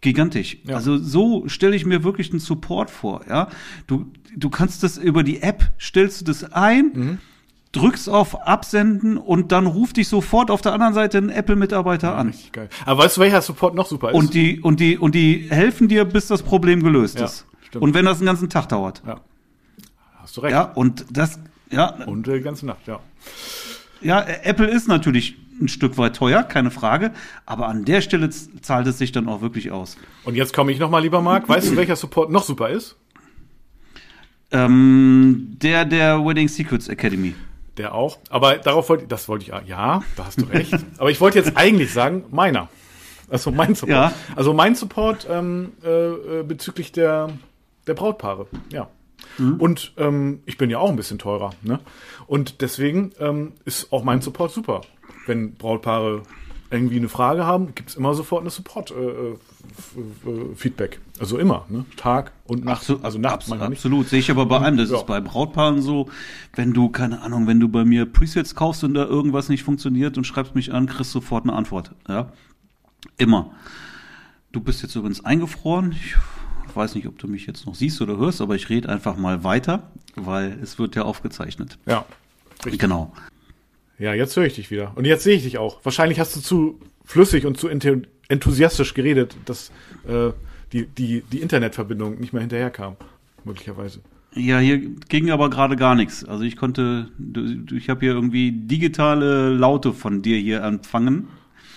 gigantisch. 0.02 0.58
Ja. 0.64 0.74
Also 0.76 0.98
so 0.98 1.48
stelle 1.48 1.74
ich 1.74 1.86
mir 1.86 2.04
wirklich 2.04 2.30
einen 2.30 2.40
Support 2.40 2.90
vor, 2.90 3.22
ja. 3.28 3.48
Du, 3.86 4.06
du 4.36 4.50
kannst 4.50 4.82
das 4.82 4.98
über 4.98 5.22
die 5.22 5.40
App, 5.42 5.70
stellst 5.80 6.20
du 6.20 6.24
das 6.26 6.44
ein, 6.52 6.90
Mhm. 6.94 7.18
drückst 7.72 8.10
auf 8.10 8.46
Absenden 8.46 9.16
und 9.16 9.50
dann 9.52 9.66
ruft 9.66 9.96
dich 9.96 10.08
sofort 10.08 10.50
auf 10.50 10.60
der 10.60 10.74
anderen 10.74 10.92
Seite 10.92 11.16
ein 11.18 11.30
Apple-Mitarbeiter 11.30 12.14
an. 12.16 12.26
Richtig 12.28 12.52
geil. 12.52 12.68
Aber 12.84 13.04
weißt 13.04 13.16
du, 13.16 13.20
welcher 13.22 13.40
Support 13.40 13.74
noch 13.74 13.86
super 13.86 14.10
ist? 14.10 14.14
Und 14.16 14.34
die, 14.34 14.60
und 14.60 14.78
die, 14.80 14.98
und 14.98 15.14
die 15.14 15.46
helfen 15.48 15.88
dir, 15.88 16.04
bis 16.04 16.26
das 16.26 16.42
Problem 16.42 16.82
gelöst 16.82 17.18
Ja, 17.18 17.24
ist. 17.24 17.46
stimmt. 17.68 17.82
Und 17.82 17.94
wenn 17.94 18.04
das 18.04 18.18
einen 18.18 18.26
ganzen 18.26 18.50
Tag 18.50 18.68
dauert. 18.68 19.02
ja. 19.06 19.20
Hast 20.20 20.36
du 20.36 20.42
recht. 20.42 20.52
Ja, 20.52 20.62
und 20.64 21.04
das, 21.10 21.40
ja, 21.70 21.88
Und 22.06 22.28
äh, 22.28 22.36
die 22.38 22.42
ganze 22.44 22.64
Nacht, 22.66 22.86
ja. 22.86 23.00
ja, 24.02 24.20
Apple 24.44 24.68
ist 24.68 24.86
natürlich 24.86 25.36
ein 25.60 25.68
Stück 25.68 25.98
weit 25.98 26.16
teuer, 26.16 26.42
keine 26.42 26.70
Frage, 26.70 27.12
aber 27.46 27.68
an 27.68 27.84
der 27.84 28.00
Stelle 28.00 28.30
zahlt 28.30 28.86
es 28.86 28.98
sich 28.98 29.12
dann 29.12 29.28
auch 29.28 29.40
wirklich 29.40 29.70
aus. 29.70 29.96
Und 30.24 30.34
jetzt 30.34 30.52
komme 30.54 30.72
ich 30.72 30.78
nochmal, 30.78 31.02
lieber 31.02 31.20
Marc. 31.20 31.48
Weißt 31.48 31.70
du, 31.70 31.76
welcher 31.76 31.96
Support 31.96 32.30
noch 32.30 32.42
super 32.42 32.70
ist? 32.70 32.96
Ähm, 34.50 35.56
der 35.62 35.84
der 35.84 36.24
Wedding 36.24 36.48
Secrets 36.48 36.88
Academy. 36.88 37.34
Der 37.78 37.94
auch. 37.94 38.18
Aber 38.28 38.56
darauf 38.56 38.88
wollte 38.88 39.04
ich, 39.04 39.08
das 39.08 39.28
wollte 39.28 39.44
ich, 39.44 39.68
ja, 39.68 40.02
da 40.16 40.26
hast 40.26 40.40
du 40.40 40.44
recht. 40.44 40.74
Aber 40.98 41.10
ich 41.10 41.20
wollte 41.20 41.38
jetzt 41.38 41.56
eigentlich 41.56 41.92
sagen, 41.92 42.24
meiner. 42.30 42.68
Also 43.30 43.50
mein 43.50 43.74
Support. 43.74 43.90
Ja. 43.90 44.12
Also 44.36 44.52
mein 44.52 44.74
Support 44.74 45.26
ähm, 45.30 45.72
äh, 45.82 45.88
äh, 45.88 46.42
bezüglich 46.42 46.92
der, 46.92 47.30
der 47.86 47.94
Brautpaare, 47.94 48.46
ja. 48.70 48.88
Und 49.38 49.92
ähm, 49.96 50.42
ich 50.44 50.58
bin 50.58 50.68
ja 50.68 50.78
auch 50.78 50.90
ein 50.90 50.96
bisschen 50.96 51.18
teurer, 51.18 51.54
ne? 51.62 51.80
Und 52.26 52.60
deswegen 52.60 53.12
ähm, 53.18 53.52
ist 53.64 53.92
auch 53.92 54.04
mein 54.04 54.20
Support 54.20 54.52
super. 54.52 54.82
Wenn 55.26 55.54
Brautpaare 55.54 56.22
irgendwie 56.70 56.96
eine 56.96 57.08
Frage 57.10 57.44
haben, 57.44 57.74
gibt's 57.74 57.96
immer 57.96 58.14
sofort 58.14 58.40
eine 58.42 58.50
Support-Feedback. 58.50 61.00
also 61.18 61.36
immer, 61.38 61.66
ne? 61.68 61.84
Tag 61.96 62.32
und 62.46 62.64
Nacht. 62.64 62.78
Absolut, 62.80 63.04
also 63.04 63.18
nachts 63.18 63.34
abs 63.34 63.48
manchmal 63.48 63.68
nicht. 63.70 63.78
absolut. 63.80 64.08
Sehe 64.08 64.20
ich 64.20 64.30
aber 64.30 64.46
bei 64.46 64.58
allem. 64.58 64.76
Das 64.78 64.88
Ja. 64.90 64.96
ist 64.98 65.06
bei 65.06 65.20
Brautpaaren 65.20 65.82
so. 65.82 66.08
Wenn 66.54 66.72
du, 66.72 66.88
keine 66.88 67.20
Ahnung, 67.22 67.46
wenn 67.46 67.60
du 67.60 67.68
bei 67.68 67.84
mir 67.84 68.06
Presets 68.06 68.54
kaufst 68.54 68.84
und 68.84 68.94
da 68.94 69.04
irgendwas 69.04 69.48
nicht 69.50 69.62
funktioniert 69.64 70.16
und 70.16 70.24
schreibst 70.24 70.54
mich 70.54 70.72
an, 70.72 70.86
kriegst 70.86 71.12
sofort 71.12 71.44
eine 71.44 71.52
Antwort. 71.52 71.92
Ja. 72.08 72.32
Immer. 73.18 73.50
Du 74.52 74.60
bist 74.60 74.82
jetzt 74.82 74.94
übrigens 74.96 75.22
eingefroren. 75.24 75.92
Ich 75.92 76.14
weiß 76.74 76.94
nicht, 76.94 77.06
ob 77.06 77.18
du 77.18 77.28
mich 77.28 77.44
jetzt 77.46 77.66
noch 77.66 77.74
siehst 77.74 78.00
oder 78.00 78.16
hörst, 78.16 78.40
aber 78.40 78.54
ich 78.56 78.70
rede 78.70 78.88
einfach 78.88 79.16
mal 79.16 79.44
weiter, 79.44 79.90
weil 80.16 80.58
es 80.62 80.78
wird 80.78 80.96
ja 80.96 81.02
aufgezeichnet. 81.02 81.78
Ja. 81.86 82.04
Richtig. 82.64 82.80
Genau. 82.80 83.12
Ja, 83.98 84.14
jetzt 84.14 84.36
höre 84.36 84.44
ich 84.46 84.54
dich 84.54 84.70
wieder. 84.70 84.92
Und 84.96 85.04
jetzt 85.04 85.22
sehe 85.24 85.36
ich 85.36 85.42
dich 85.44 85.58
auch. 85.58 85.84
Wahrscheinlich 85.84 86.18
hast 86.18 86.34
du 86.36 86.40
zu 86.40 86.80
flüssig 87.04 87.46
und 87.46 87.56
zu 87.58 87.68
enthu- 87.68 88.04
enthusiastisch 88.28 88.94
geredet, 88.94 89.36
dass 89.44 89.70
äh, 90.08 90.30
die, 90.72 90.86
die, 90.86 91.22
die 91.30 91.38
Internetverbindung 91.40 92.18
nicht 92.18 92.32
mehr 92.32 92.40
hinterherkam. 92.40 92.96
Möglicherweise. 93.44 94.00
Ja, 94.34 94.58
hier 94.60 94.78
ging 95.08 95.30
aber 95.30 95.50
gerade 95.50 95.76
gar 95.76 95.94
nichts. 95.94 96.24
Also 96.24 96.44
ich 96.44 96.56
konnte, 96.56 97.08
ich 97.76 97.90
habe 97.90 98.00
hier 98.00 98.12
irgendwie 98.12 98.50
digitale 98.52 99.50
Laute 99.50 99.92
von 99.92 100.22
dir 100.22 100.38
hier 100.38 100.62
empfangen, 100.62 101.28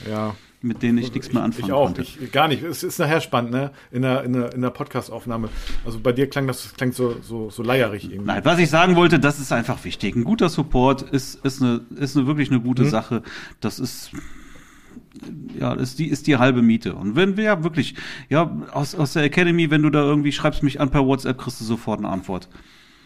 Ja. 0.10 0.36
Mit 0.62 0.82
denen 0.82 0.98
ich 0.98 1.14
nichts 1.14 1.32
mehr 1.32 1.44
anfangen 1.44 1.66
Ich 1.68 1.72
auch. 1.74 1.86
konnte. 1.86 2.02
Ich, 2.02 2.32
gar 2.32 2.48
nicht. 2.48 2.64
Es 2.64 2.84
ist 2.84 2.98
nachher 3.00 3.22
spannend, 3.22 3.52
ne? 3.52 3.72
In 3.92 4.02
der, 4.02 4.24
in 4.24 4.34
der, 4.34 4.54
in 4.54 4.62
der 4.62 4.70
Podcast-Aufnahme. 4.72 5.50
Also 5.86 6.00
bei 6.00 6.12
dir 6.12 6.28
klang 6.30 6.48
das, 6.48 6.74
das 6.76 6.96
so, 6.96 7.16
so, 7.22 7.50
so 7.50 7.62
leierig 7.64 8.06
irgendwie. 8.06 8.26
Nein, 8.26 8.44
was 8.46 8.60
ich 8.60 8.70
sagen 8.70 8.96
wollte, 8.96 9.20
das 9.20 9.40
ist 9.40 9.52
einfach 9.52 9.84
wichtig. 9.86 10.16
Ein 10.16 10.24
guter 10.24 10.50
Support 10.50 11.04
ist, 11.04 11.36
ist, 11.46 11.62
eine, 11.62 11.82
ist 11.98 12.18
eine 12.18 12.26
wirklich 12.28 12.50
eine 12.50 12.62
gute 12.62 12.84
Mhm. 12.84 12.90
Sache. 12.90 13.22
Das 13.60 13.80
ist, 13.80 14.12
ja, 15.60 15.74
ist 15.74 16.00
die, 16.00 16.08
ist 16.08 16.28
die 16.28 16.38
halbe 16.38 16.62
Miete. 16.62 16.96
Und 16.96 17.16
wenn 17.16 17.38
wir 17.38 17.44
ja 17.46 17.64
wirklich, 17.64 17.96
ja, 18.30 18.56
aus, 18.72 18.96
aus 18.96 19.14
der 19.14 19.24
Academy, 19.24 19.70
wenn 19.72 19.82
du 19.84 19.90
da 19.90 20.02
irgendwie 20.02 20.32
schreibst 20.32 20.64
mich 20.64 20.80
an 20.82 20.90
per 20.90 21.06
WhatsApp, 21.06 21.38
kriegst 21.38 21.62
du 21.62 21.66
sofort 21.66 22.00
eine 22.00 22.10
Antwort. 22.10 22.50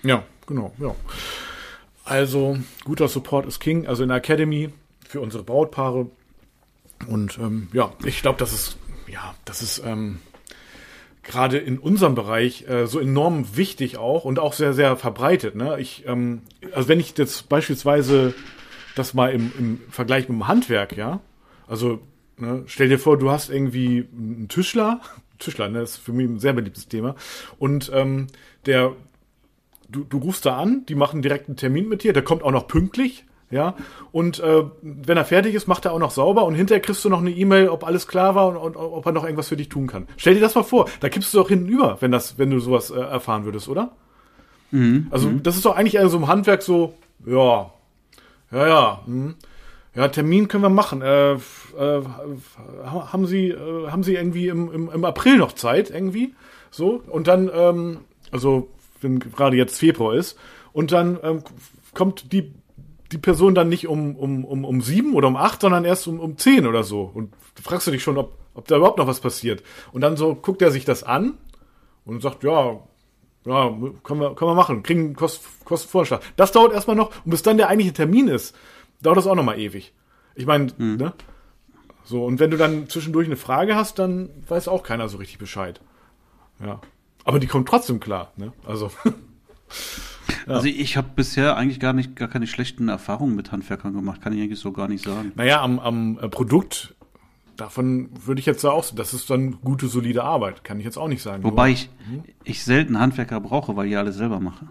Ja, 0.03 0.23
genau, 0.47 0.73
ja. 0.79 0.95
Also, 2.05 2.57
guter 2.85 3.07
Support 3.07 3.45
ist 3.45 3.59
King, 3.59 3.85
also 3.85 4.01
in 4.03 4.09
der 4.09 4.17
Academy 4.17 4.69
für 5.07 5.21
unsere 5.21 5.43
Brautpaare. 5.43 6.07
Und 7.07 7.37
ähm, 7.39 7.67
ja, 7.73 7.91
ich 8.03 8.21
glaube, 8.21 8.39
das 8.39 8.53
ist, 8.53 8.77
ja, 9.07 9.35
das 9.45 9.61
ist 9.61 9.81
ähm, 9.85 10.19
gerade 11.23 11.57
in 11.57 11.77
unserem 11.77 12.15
Bereich 12.15 12.67
äh, 12.67 12.87
so 12.87 12.99
enorm 12.99 13.55
wichtig 13.55 13.97
auch 13.97 14.25
und 14.25 14.39
auch 14.39 14.53
sehr, 14.53 14.73
sehr 14.73 14.97
verbreitet. 14.97 15.55
Ne? 15.55 15.79
Ich, 15.79 16.05
ähm, 16.07 16.41
also 16.73 16.89
wenn 16.89 16.99
ich 16.99 17.17
jetzt 17.17 17.49
beispielsweise 17.49 18.33
das 18.95 19.13
mal 19.13 19.31
im, 19.31 19.51
im 19.57 19.81
Vergleich 19.89 20.27
mit 20.27 20.37
dem 20.37 20.47
Handwerk, 20.47 20.97
ja, 20.97 21.21
also 21.67 21.99
ne, 22.37 22.63
stell 22.65 22.89
dir 22.89 22.99
vor, 22.99 23.17
du 23.17 23.29
hast 23.29 23.49
irgendwie 23.49 24.07
einen 24.11 24.47
Tischler, 24.49 25.01
Tischler, 25.39 25.69
ne, 25.69 25.79
das 25.79 25.91
ist 25.91 25.97
für 25.97 26.13
mich 26.13 26.27
ein 26.27 26.39
sehr 26.39 26.53
beliebtes 26.53 26.87
Thema, 26.87 27.15
und 27.59 27.91
ähm, 27.93 28.27
der 28.65 28.93
du, 29.89 30.03
du 30.03 30.17
rufst 30.17 30.45
da 30.45 30.57
an, 30.57 30.85
die 30.87 30.95
machen 30.95 31.21
direkt 31.21 31.47
einen 31.47 31.57
Termin 31.57 31.87
mit 31.87 32.03
dir, 32.03 32.13
der 32.13 32.23
kommt 32.23 32.43
auch 32.43 32.51
noch 32.51 32.67
pünktlich, 32.67 33.25
ja, 33.51 33.73
und 34.11 34.39
äh, 34.39 34.63
wenn 34.81 35.17
er 35.17 35.25
fertig 35.25 35.55
ist, 35.55 35.67
macht 35.67 35.85
er 35.85 35.93
auch 35.93 35.99
noch 35.99 36.11
sauber 36.11 36.45
und 36.45 36.53
hinterher 36.55 36.81
kriegst 36.81 37.03
du 37.03 37.09
noch 37.09 37.19
eine 37.19 37.31
E-Mail, 37.31 37.69
ob 37.69 37.83
alles 37.85 38.07
klar 38.07 38.35
war 38.35 38.47
und, 38.49 38.57
und 38.57 38.75
ob 38.77 39.05
er 39.05 39.11
noch 39.11 39.23
irgendwas 39.23 39.47
für 39.47 39.57
dich 39.57 39.69
tun 39.69 39.87
kann. 39.87 40.07
Stell 40.17 40.35
dir 40.35 40.39
das 40.41 40.53
mal 40.55 40.63
vor, 40.63 40.87
da 40.99 41.09
kippst 41.09 41.33
du 41.33 41.39
doch 41.39 41.49
hinten 41.49 41.67
über, 41.67 41.97
wenn 41.99 42.11
das, 42.11 42.37
wenn 42.37 42.51
du 42.51 42.59
sowas 42.59 42.91
äh, 42.91 42.99
erfahren 42.99 43.45
würdest, 43.45 43.67
oder? 43.67 43.91
Also 45.09 45.31
das 45.41 45.55
ist 45.55 45.65
doch 45.65 45.75
eigentlich 45.75 45.95
eher 45.95 46.09
so 46.09 46.17
im 46.17 46.27
Handwerk 46.27 46.61
so, 46.61 46.93
ja, 47.25 47.71
ja, 48.51 48.67
ja, 48.67 49.01
hm. 49.05 49.33
ja, 49.95 50.07
Termin 50.09 50.47
können 50.47 50.63
wir 50.63 50.69
machen. 50.69 51.01
Äh, 51.01 51.33
äh, 51.33 51.37
ha- 51.77 53.11
haben 53.11 53.25
Sie, 53.25 53.49
äh, 53.49 53.87
haben 53.89 54.03
Sie 54.03 54.13
irgendwie 54.13 54.47
im, 54.47 54.71
im, 54.71 54.91
im 54.91 55.05
April 55.05 55.37
noch 55.37 55.53
Zeit 55.53 55.89
irgendwie? 55.89 56.35
So 56.69 57.01
und 57.07 57.27
dann, 57.27 57.49
ähm, 57.51 58.01
also 58.31 58.69
wenn 59.01 59.17
gerade 59.19 59.57
jetzt 59.57 59.79
Februar 59.79 60.13
ist 60.13 60.37
und 60.71 60.91
dann 60.91 61.17
ähm, 61.23 61.43
kommt 61.95 62.31
die 62.31 62.53
die 63.11 63.17
Person 63.17 63.55
dann 63.55 63.69
nicht 63.69 63.87
um, 63.87 64.15
um, 64.15 64.45
um, 64.45 64.65
um 64.65 64.81
sieben 64.81 65.13
oder 65.13 65.27
um 65.27 65.35
acht, 65.35 65.61
sondern 65.61 65.85
erst 65.85 66.07
um, 66.07 66.19
um 66.19 66.37
zehn 66.37 66.67
oder 66.67 66.83
so. 66.83 67.09
Und 67.13 67.33
du 67.55 67.63
fragst 67.63 67.87
du 67.87 67.91
dich 67.91 68.03
schon, 68.03 68.17
ob, 68.17 68.37
ob 68.53 68.67
da 68.67 68.77
überhaupt 68.77 68.97
noch 68.97 69.07
was 69.07 69.19
passiert. 69.19 69.63
Und 69.91 70.01
dann 70.01 70.17
so 70.17 70.35
guckt 70.35 70.61
er 70.61 70.71
sich 70.71 70.85
das 70.85 71.03
an 71.03 71.37
und 72.05 72.21
sagt, 72.21 72.43
ja, 72.43 72.79
ja, 73.45 73.69
können 74.03 74.19
wir, 74.19 74.35
können 74.35 74.51
wir 74.51 74.55
machen, 74.55 74.83
kriegen 74.83 75.15
Kost, 75.15 75.43
Kostenvorschlag. 75.65 76.21
Das 76.35 76.51
dauert 76.51 76.73
erstmal 76.73 76.95
noch 76.95 77.09
und 77.25 77.31
bis 77.31 77.41
dann 77.41 77.57
der 77.57 77.69
eigentliche 77.69 77.93
Termin 77.93 78.27
ist, 78.27 78.55
dauert 79.01 79.17
das 79.17 79.27
auch 79.27 79.35
nochmal 79.35 79.59
ewig. 79.59 79.93
Ich 80.35 80.45
meine, 80.45 80.71
ne? 80.77 81.13
So, 82.03 82.25
und 82.25 82.39
wenn 82.39 82.51
du 82.51 82.57
dann 82.57 82.89
zwischendurch 82.89 83.27
eine 83.27 83.37
Frage 83.37 83.75
hast, 83.75 83.99
dann 83.99 84.29
weiß 84.47 84.67
auch 84.67 84.83
keiner 84.83 85.09
so 85.09 85.17
richtig 85.17 85.37
Bescheid. 85.37 85.79
Ja. 86.63 86.81
Aber 87.23 87.39
die 87.39 87.47
kommen 87.47 87.65
trotzdem 87.65 87.99
klar, 87.99 88.33
ne? 88.35 88.53
Also. 88.65 88.91
Ja. 90.47 90.55
Also 90.55 90.67
ich 90.67 90.97
habe 90.97 91.07
bisher 91.15 91.57
eigentlich 91.57 91.79
gar 91.79 91.93
nicht, 91.93 92.15
gar 92.15 92.27
keine 92.27 92.47
schlechten 92.47 92.89
Erfahrungen 92.89 93.35
mit 93.35 93.51
Handwerkern 93.51 93.93
gemacht, 93.93 94.21
kann 94.21 94.33
ich 94.33 94.41
eigentlich 94.41 94.59
so 94.59 94.71
gar 94.71 94.87
nicht 94.87 95.03
sagen. 95.03 95.31
Naja, 95.35 95.61
am, 95.61 95.79
am 95.79 96.19
äh, 96.19 96.29
Produkt, 96.29 96.95
davon 97.57 98.09
würde 98.25 98.39
ich 98.39 98.45
jetzt 98.45 98.63
auch, 98.65 98.85
das 98.93 99.13
ist 99.13 99.29
dann 99.29 99.59
gute, 99.61 99.87
solide 99.87 100.23
Arbeit, 100.23 100.63
kann 100.63 100.79
ich 100.79 100.85
jetzt 100.85 100.97
auch 100.97 101.07
nicht 101.07 101.21
sagen. 101.21 101.43
Wobei 101.43 101.67
Nur, 101.67 101.73
ich, 101.73 101.89
hm? 102.09 102.23
ich 102.43 102.63
selten 102.63 102.99
Handwerker 102.99 103.39
brauche, 103.39 103.75
weil 103.75 103.87
ich 103.87 103.97
alles 103.97 104.15
selber 104.15 104.39
mache. 104.39 104.67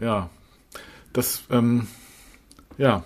Ja, 0.00 0.30
das, 1.12 1.42
ähm, 1.50 1.86
ja, 2.78 3.04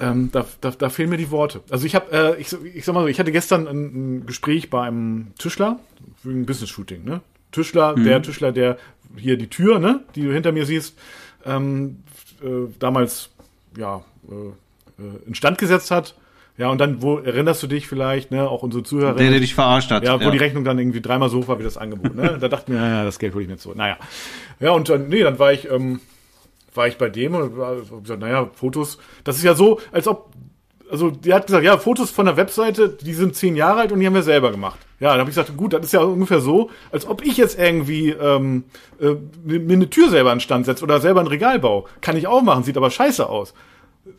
ähm, 0.00 0.30
da, 0.32 0.44
da, 0.60 0.70
da 0.70 0.88
fehlen 0.90 1.10
mir 1.10 1.16
die 1.16 1.30
Worte. 1.30 1.62
Also 1.70 1.86
ich 1.86 1.94
habe, 1.94 2.12
äh, 2.12 2.40
ich, 2.40 2.52
ich 2.74 2.84
sag 2.84 2.94
mal 2.94 3.02
so, 3.02 3.06
ich 3.06 3.18
hatte 3.18 3.32
gestern 3.32 3.66
ein, 3.66 4.18
ein 4.18 4.26
Gespräch 4.26 4.70
bei 4.70 4.82
einem 4.82 5.32
Tischler 5.38 5.78
für 6.22 6.30
ein 6.30 6.46
Business-Shooting, 6.46 7.04
ne? 7.04 7.20
Tischler, 7.52 7.96
mhm. 7.96 8.04
der 8.04 8.22
Tischler, 8.22 8.52
der 8.52 8.76
hier 9.16 9.36
die 9.36 9.48
Tür, 9.48 9.78
ne, 9.78 10.00
die 10.14 10.22
du 10.22 10.32
hinter 10.32 10.52
mir 10.52 10.66
siehst, 10.66 10.98
ähm, 11.44 12.02
äh, 12.42 12.68
damals 12.78 13.30
ja 13.76 14.04
äh, 14.30 15.02
äh, 15.02 15.26
instand 15.26 15.58
gesetzt 15.58 15.90
hat. 15.90 16.14
Ja, 16.58 16.70
und 16.70 16.80
dann, 16.80 17.02
wo 17.02 17.18
erinnerst 17.18 17.62
du 17.62 17.66
dich 17.66 17.86
vielleicht, 17.86 18.30
ne, 18.30 18.48
auch 18.48 18.62
unsere 18.62 18.82
Zuhörer. 18.82 19.14
Der, 19.14 19.30
der 19.30 19.40
dich 19.40 19.54
verarscht 19.54 19.90
hat. 19.90 20.04
Ja, 20.04 20.18
wo 20.18 20.24
ja. 20.24 20.30
die 20.30 20.38
Rechnung 20.38 20.64
dann 20.64 20.78
irgendwie 20.78 21.02
dreimal 21.02 21.28
so 21.28 21.46
war 21.48 21.58
wie 21.58 21.64
das 21.64 21.76
Angebot, 21.76 22.14
ne? 22.14 22.38
Da 22.40 22.48
dachte 22.48 22.64
ich 22.66 22.74
mir, 22.74 22.80
naja, 22.80 23.04
das 23.04 23.18
Geld 23.18 23.34
hole 23.34 23.44
ich 23.44 23.50
nicht 23.50 23.60
so. 23.60 23.74
Naja. 23.74 23.98
Ja, 24.58 24.70
und 24.70 24.88
dann, 24.88 25.08
nee, 25.08 25.22
dann 25.22 25.38
war 25.38 25.52
ich, 25.52 25.70
ähm, 25.70 26.00
war 26.74 26.88
ich 26.88 26.96
bei 26.96 27.10
dem 27.10 27.34
und 27.34 27.58
war, 27.58 27.76
gesagt, 27.76 28.20
naja, 28.20 28.48
Fotos, 28.54 28.98
das 29.22 29.36
ist 29.36 29.44
ja 29.44 29.54
so, 29.54 29.80
als 29.92 30.08
ob 30.08 30.30
also 30.90 31.10
die 31.10 31.32
hat 31.32 31.46
gesagt, 31.46 31.64
ja, 31.64 31.78
Fotos 31.78 32.10
von 32.10 32.26
der 32.26 32.36
Webseite, 32.36 32.88
die 32.88 33.14
sind 33.14 33.34
zehn 33.34 33.56
Jahre 33.56 33.80
alt 33.80 33.92
und 33.92 34.00
die 34.00 34.06
haben 34.06 34.14
wir 34.14 34.22
selber 34.22 34.50
gemacht. 34.50 34.78
Ja, 35.00 35.10
dann 35.10 35.20
habe 35.20 35.30
ich 35.30 35.36
gesagt, 35.36 35.56
gut, 35.56 35.72
das 35.72 35.86
ist 35.86 35.92
ja 35.92 36.00
ungefähr 36.00 36.40
so, 36.40 36.70
als 36.90 37.06
ob 37.06 37.24
ich 37.24 37.36
jetzt 37.36 37.58
irgendwie 37.58 38.10
ähm, 38.10 38.64
äh, 39.00 39.14
mir 39.44 39.74
eine 39.74 39.90
Tür 39.90 40.08
selber 40.08 40.32
in 40.32 40.40
Stand 40.40 40.66
setze 40.66 40.84
oder 40.84 41.00
selber 41.00 41.20
ein 41.20 41.26
Regal 41.26 41.58
baue. 41.58 41.84
Kann 42.00 42.16
ich 42.16 42.26
auch 42.26 42.42
machen, 42.42 42.64
sieht 42.64 42.76
aber 42.76 42.90
scheiße 42.90 43.28
aus. 43.28 43.52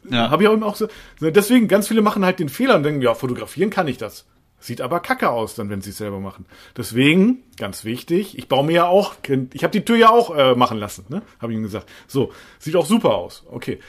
Ja. 0.10 0.30
Habe 0.30 0.44
ich 0.44 0.50
auch 0.50 0.76
so. 0.76 0.88
Deswegen, 1.22 1.68
ganz 1.68 1.88
viele 1.88 2.02
machen 2.02 2.26
halt 2.26 2.40
den 2.40 2.50
Fehler 2.50 2.76
und 2.76 2.84
denken, 2.84 3.02
ja, 3.02 3.14
fotografieren 3.14 3.70
kann 3.70 3.88
ich 3.88 3.98
das. 3.98 4.26
Sieht 4.60 4.82
aber 4.82 5.00
kacke 5.00 5.30
aus, 5.30 5.56
dann, 5.56 5.70
wenn 5.70 5.82
sie 5.82 5.92
es 5.92 5.98
selber 5.98 6.20
machen. 6.20 6.46
Deswegen, 6.76 7.44
ganz 7.58 7.86
wichtig, 7.86 8.38
ich 8.38 8.48
baue 8.48 8.66
mir 8.66 8.74
ja 8.74 8.88
auch, 8.88 9.14
ich 9.54 9.64
habe 9.64 9.72
die 9.72 9.86
Tür 9.86 9.98
ja 9.98 10.10
auch 10.10 10.36
äh, 10.36 10.56
machen 10.56 10.80
lassen, 10.80 11.06
ne? 11.10 11.22
Habe 11.40 11.52
ich 11.52 11.58
ihm 11.58 11.64
gesagt. 11.64 11.88
So, 12.08 12.32
sieht 12.58 12.76
auch 12.76 12.86
super 12.86 13.16
aus. 13.16 13.44
Okay. 13.50 13.80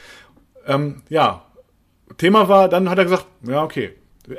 Ähm, 0.67 1.01
ja, 1.09 1.45
Thema 2.17 2.49
war, 2.49 2.69
dann 2.69 2.89
hat 2.89 2.97
er 2.97 3.05
gesagt, 3.05 3.25
ja, 3.43 3.63
okay. 3.63 3.91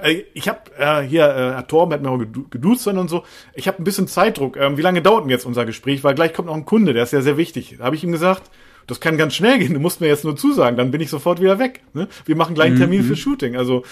Äh, 0.03 0.23
ich 0.35 0.49
habe 0.49 0.61
äh, 0.79 1.03
hier, 1.03 1.25
äh, 1.25 1.53
Herr 1.53 1.67
Torben 1.67 1.95
hat 1.95 2.03
mir 2.03 2.11
auch 2.11 2.19
geduzt 2.19 2.87
und 2.87 3.09
so. 3.09 3.25
Ich 3.55 3.67
habe 3.67 3.79
ein 3.79 3.85
bisschen 3.85 4.09
Zeitdruck. 4.09 4.57
Ähm, 4.57 4.77
wie 4.77 4.83
lange 4.83 5.03
dauert 5.03 5.25
denn 5.25 5.31
jetzt 5.31 5.47
unser 5.47 5.65
Gespräch? 5.65 6.05
Weil 6.05 6.15
gleich 6.15 6.33
kommt 6.33 6.49
noch 6.49 6.55
ein 6.55 6.67
Kunde, 6.67 6.93
der 6.93 7.03
ist 7.03 7.13
ja 7.13 7.23
sehr 7.23 7.37
wichtig. 7.37 7.77
Da 7.79 7.85
habe 7.85 7.97
ich 7.97 8.05
ihm 8.05 8.13
gesagt, 8.13 8.51
das 8.87 9.01
kann 9.01 9.17
ganz 9.17 9.35
schnell 9.35 9.59
gehen. 9.59 9.75
Du 9.75 9.81
musst 9.81 10.01
mir 10.01 10.09
jetzt 10.09 10.25
nur 10.25 10.37
zusagen, 10.37 10.77
dann 10.77 10.91
bin 10.91 11.01
ich 11.01 11.11
sofort 11.11 11.41
wieder 11.41 11.59
weg. 11.59 11.83
Ne? 11.93 12.09
Wir 12.25 12.37
machen 12.37 12.55
gleich 12.55 12.69
einen 12.69 12.79
Termin 12.79 13.03
mhm. 13.03 13.07
für 13.07 13.17
Shooting. 13.17 13.57
Also 13.57 13.85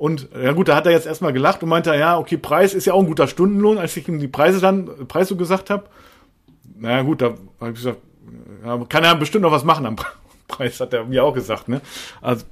und 0.00 0.30
ja 0.42 0.52
gut, 0.52 0.68
da 0.68 0.76
hat 0.76 0.86
er 0.86 0.92
jetzt 0.92 1.06
erstmal 1.06 1.34
gelacht 1.34 1.62
und 1.62 1.68
meinte, 1.68 1.94
ja, 1.94 2.16
okay, 2.16 2.38
Preis 2.38 2.72
ist 2.72 2.86
ja 2.86 2.94
auch 2.94 3.00
ein 3.00 3.06
guter 3.06 3.28
Stundenlohn, 3.28 3.76
als 3.76 3.94
ich 3.98 4.08
ihm 4.08 4.18
die 4.18 4.28
Preise 4.28 4.58
dann, 4.58 5.06
Preis 5.06 5.28
so 5.28 5.36
gesagt 5.36 5.68
habe. 5.68 5.84
Naja 6.78 7.02
gut, 7.02 7.20
da 7.20 7.34
habe 7.60 7.72
ich 7.72 7.76
gesagt, 7.76 7.98
ja, 8.64 8.78
kann 8.88 9.04
er 9.04 9.14
bestimmt 9.14 9.42
noch 9.42 9.52
was 9.52 9.62
machen 9.62 9.84
am 9.84 9.96
Preis, 10.48 10.80
hat 10.80 10.94
er 10.94 11.04
mir 11.04 11.22
auch 11.22 11.34
gesagt. 11.34 11.68
Ne? 11.68 11.82
Also 12.22 12.46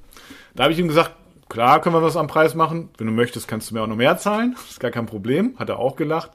da 0.58 0.64
habe 0.64 0.72
ich 0.72 0.80
ihm 0.80 0.88
gesagt, 0.88 1.12
klar 1.48 1.80
können 1.80 1.94
wir 1.94 2.02
was 2.02 2.16
am 2.16 2.26
Preis 2.26 2.56
machen. 2.56 2.88
Wenn 2.98 3.06
du 3.06 3.12
möchtest, 3.12 3.46
kannst 3.46 3.70
du 3.70 3.74
mir 3.76 3.82
auch 3.82 3.86
noch 3.86 3.94
mehr 3.94 4.18
zahlen. 4.18 4.56
Das 4.56 4.64
ist 4.70 4.80
gar 4.80 4.90
kein 4.90 5.06
Problem. 5.06 5.54
Hat 5.56 5.68
er 5.68 5.78
auch 5.78 5.94
gelacht. 5.94 6.32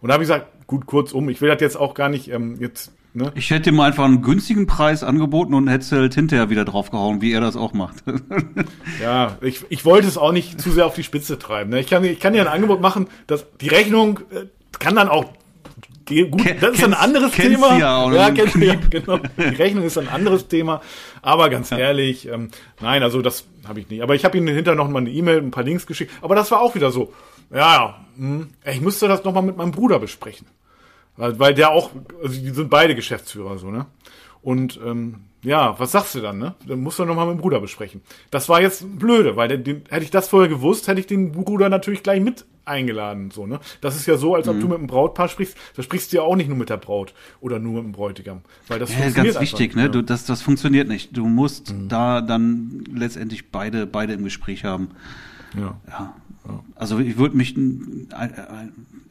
Und 0.00 0.08
da 0.08 0.14
habe 0.14 0.24
ich 0.24 0.30
gesagt, 0.30 0.66
gut, 0.66 0.86
kurzum, 0.86 1.28
ich 1.28 1.42
will 1.42 1.50
das 1.50 1.60
jetzt 1.60 1.76
auch 1.76 1.92
gar 1.92 2.08
nicht 2.08 2.30
ähm, 2.30 2.56
jetzt. 2.58 2.92
Ne? 3.12 3.30
Ich 3.34 3.50
hätte 3.50 3.68
ihm 3.68 3.78
einfach 3.80 4.06
einen 4.06 4.22
günstigen 4.22 4.66
Preis 4.66 5.04
angeboten 5.04 5.52
und 5.52 5.68
hätte 5.68 5.96
halt 5.96 6.14
hinterher 6.14 6.48
wieder 6.48 6.64
draufgehauen, 6.64 7.20
wie 7.20 7.30
er 7.30 7.42
das 7.42 7.56
auch 7.56 7.74
macht. 7.74 7.96
ja, 9.02 9.36
ich, 9.42 9.66
ich 9.68 9.84
wollte 9.84 10.08
es 10.08 10.16
auch 10.16 10.32
nicht 10.32 10.58
zu 10.58 10.70
sehr 10.70 10.86
auf 10.86 10.94
die 10.94 11.04
Spitze 11.04 11.38
treiben. 11.38 11.68
Ne? 11.68 11.80
Ich 11.80 11.88
kann, 11.88 12.02
ich 12.04 12.20
kann 12.20 12.32
dir 12.32 12.40
ein 12.40 12.48
Angebot 12.48 12.80
machen, 12.80 13.08
dass 13.26 13.44
die 13.60 13.68
Rechnung 13.68 14.20
äh, 14.30 14.46
kann 14.78 14.94
dann 14.94 15.10
auch 15.10 15.26
gut, 16.08 16.54
das 16.60 16.74
ist 16.74 16.84
ein 16.84 16.94
anderes 16.94 17.32
Thema. 17.32 17.78
Ja, 17.78 18.12
ja, 18.12 18.30
kennt, 18.30 18.54
ja, 18.56 18.74
genau. 18.74 19.18
Die 19.36 19.54
Rechnung 19.54 19.84
ist 19.84 19.98
ein 19.98 20.08
anderes 20.08 20.48
Thema. 20.48 20.80
Aber 21.22 21.50
ganz 21.50 21.70
ja. 21.70 21.78
ehrlich, 21.78 22.28
ähm, 22.28 22.50
nein, 22.80 23.02
also 23.02 23.22
das 23.22 23.44
habe 23.66 23.80
ich 23.80 23.88
nicht. 23.88 24.02
Aber 24.02 24.14
ich 24.14 24.24
habe 24.24 24.36
ihm 24.38 24.46
hinterher 24.46 24.76
noch 24.76 24.88
mal 24.88 25.00
eine 25.00 25.10
E-Mail, 25.10 25.38
ein 25.38 25.50
paar 25.50 25.64
Links 25.64 25.86
geschickt. 25.86 26.12
Aber 26.22 26.34
das 26.34 26.50
war 26.50 26.60
auch 26.60 26.74
wieder 26.74 26.90
so. 26.90 27.12
Ja, 27.54 28.04
hm, 28.16 28.48
ich 28.64 28.80
musste 28.80 29.08
das 29.08 29.24
noch 29.24 29.32
mal 29.32 29.42
mit 29.42 29.56
meinem 29.56 29.72
Bruder 29.72 29.98
besprechen. 29.98 30.46
Weil, 31.16 31.38
weil 31.38 31.54
der 31.54 31.70
auch, 31.70 31.90
also 32.22 32.40
die 32.40 32.50
sind 32.50 32.70
beide 32.70 32.94
Geschäftsführer 32.94 33.58
so, 33.58 33.70
ne? 33.70 33.86
Und 34.40 34.78
ähm, 34.84 35.24
ja, 35.42 35.78
was 35.78 35.92
sagst 35.92 36.14
du 36.14 36.20
dann, 36.20 36.38
ne? 36.38 36.54
Dann 36.66 36.80
musst 36.80 36.98
du 36.98 37.04
nochmal 37.04 37.26
mit 37.26 37.36
dem 37.36 37.40
Bruder 37.40 37.60
besprechen. 37.60 38.02
Das 38.30 38.48
war 38.48 38.60
jetzt 38.60 38.98
blöde, 38.98 39.36
weil 39.36 39.48
den, 39.48 39.64
den, 39.64 39.84
hätte 39.88 40.04
ich 40.04 40.10
das 40.10 40.28
vorher 40.28 40.48
gewusst, 40.48 40.88
hätte 40.88 41.00
ich 41.00 41.06
den 41.06 41.32
Bruder 41.32 41.68
natürlich 41.68 42.02
gleich 42.02 42.20
mit 42.20 42.44
eingeladen, 42.68 43.30
so, 43.30 43.46
ne? 43.46 43.60
Das 43.80 43.96
ist 43.96 44.06
ja 44.06 44.16
so, 44.16 44.34
als 44.34 44.48
ob 44.48 44.56
mhm. 44.56 44.60
du 44.60 44.68
mit 44.68 44.78
einem 44.78 44.86
Brautpaar 44.86 45.28
sprichst, 45.28 45.56
da 45.76 45.82
sprichst 45.82 46.12
du 46.12 46.18
ja 46.18 46.22
auch 46.22 46.36
nicht 46.36 46.48
nur 46.48 46.56
mit 46.56 46.70
der 46.70 46.76
Braut 46.76 47.14
oder 47.40 47.58
nur 47.58 47.74
mit 47.74 47.84
dem 47.84 47.92
Bräutigam, 47.92 48.42
weil 48.68 48.78
das 48.78 48.90
ja, 48.90 48.98
funktioniert 48.98 49.34
ganz 49.34 49.42
wichtig, 49.42 49.74
ne? 49.74 49.82
Ja. 49.82 49.88
Du, 49.88 50.02
das, 50.02 50.24
das 50.24 50.42
funktioniert 50.42 50.88
nicht. 50.88 51.16
Du 51.16 51.26
musst 51.26 51.72
mhm. 51.72 51.88
da 51.88 52.20
dann 52.20 52.84
letztendlich 52.92 53.50
beide, 53.50 53.86
beide 53.86 54.12
im 54.12 54.24
Gespräch 54.24 54.64
haben. 54.64 54.88
Ja. 55.56 55.76
ja. 55.88 56.14
Also 56.74 56.98
ich 56.98 57.18
würde 57.18 57.36
mich, 57.36 57.56
äh, 57.56 58.28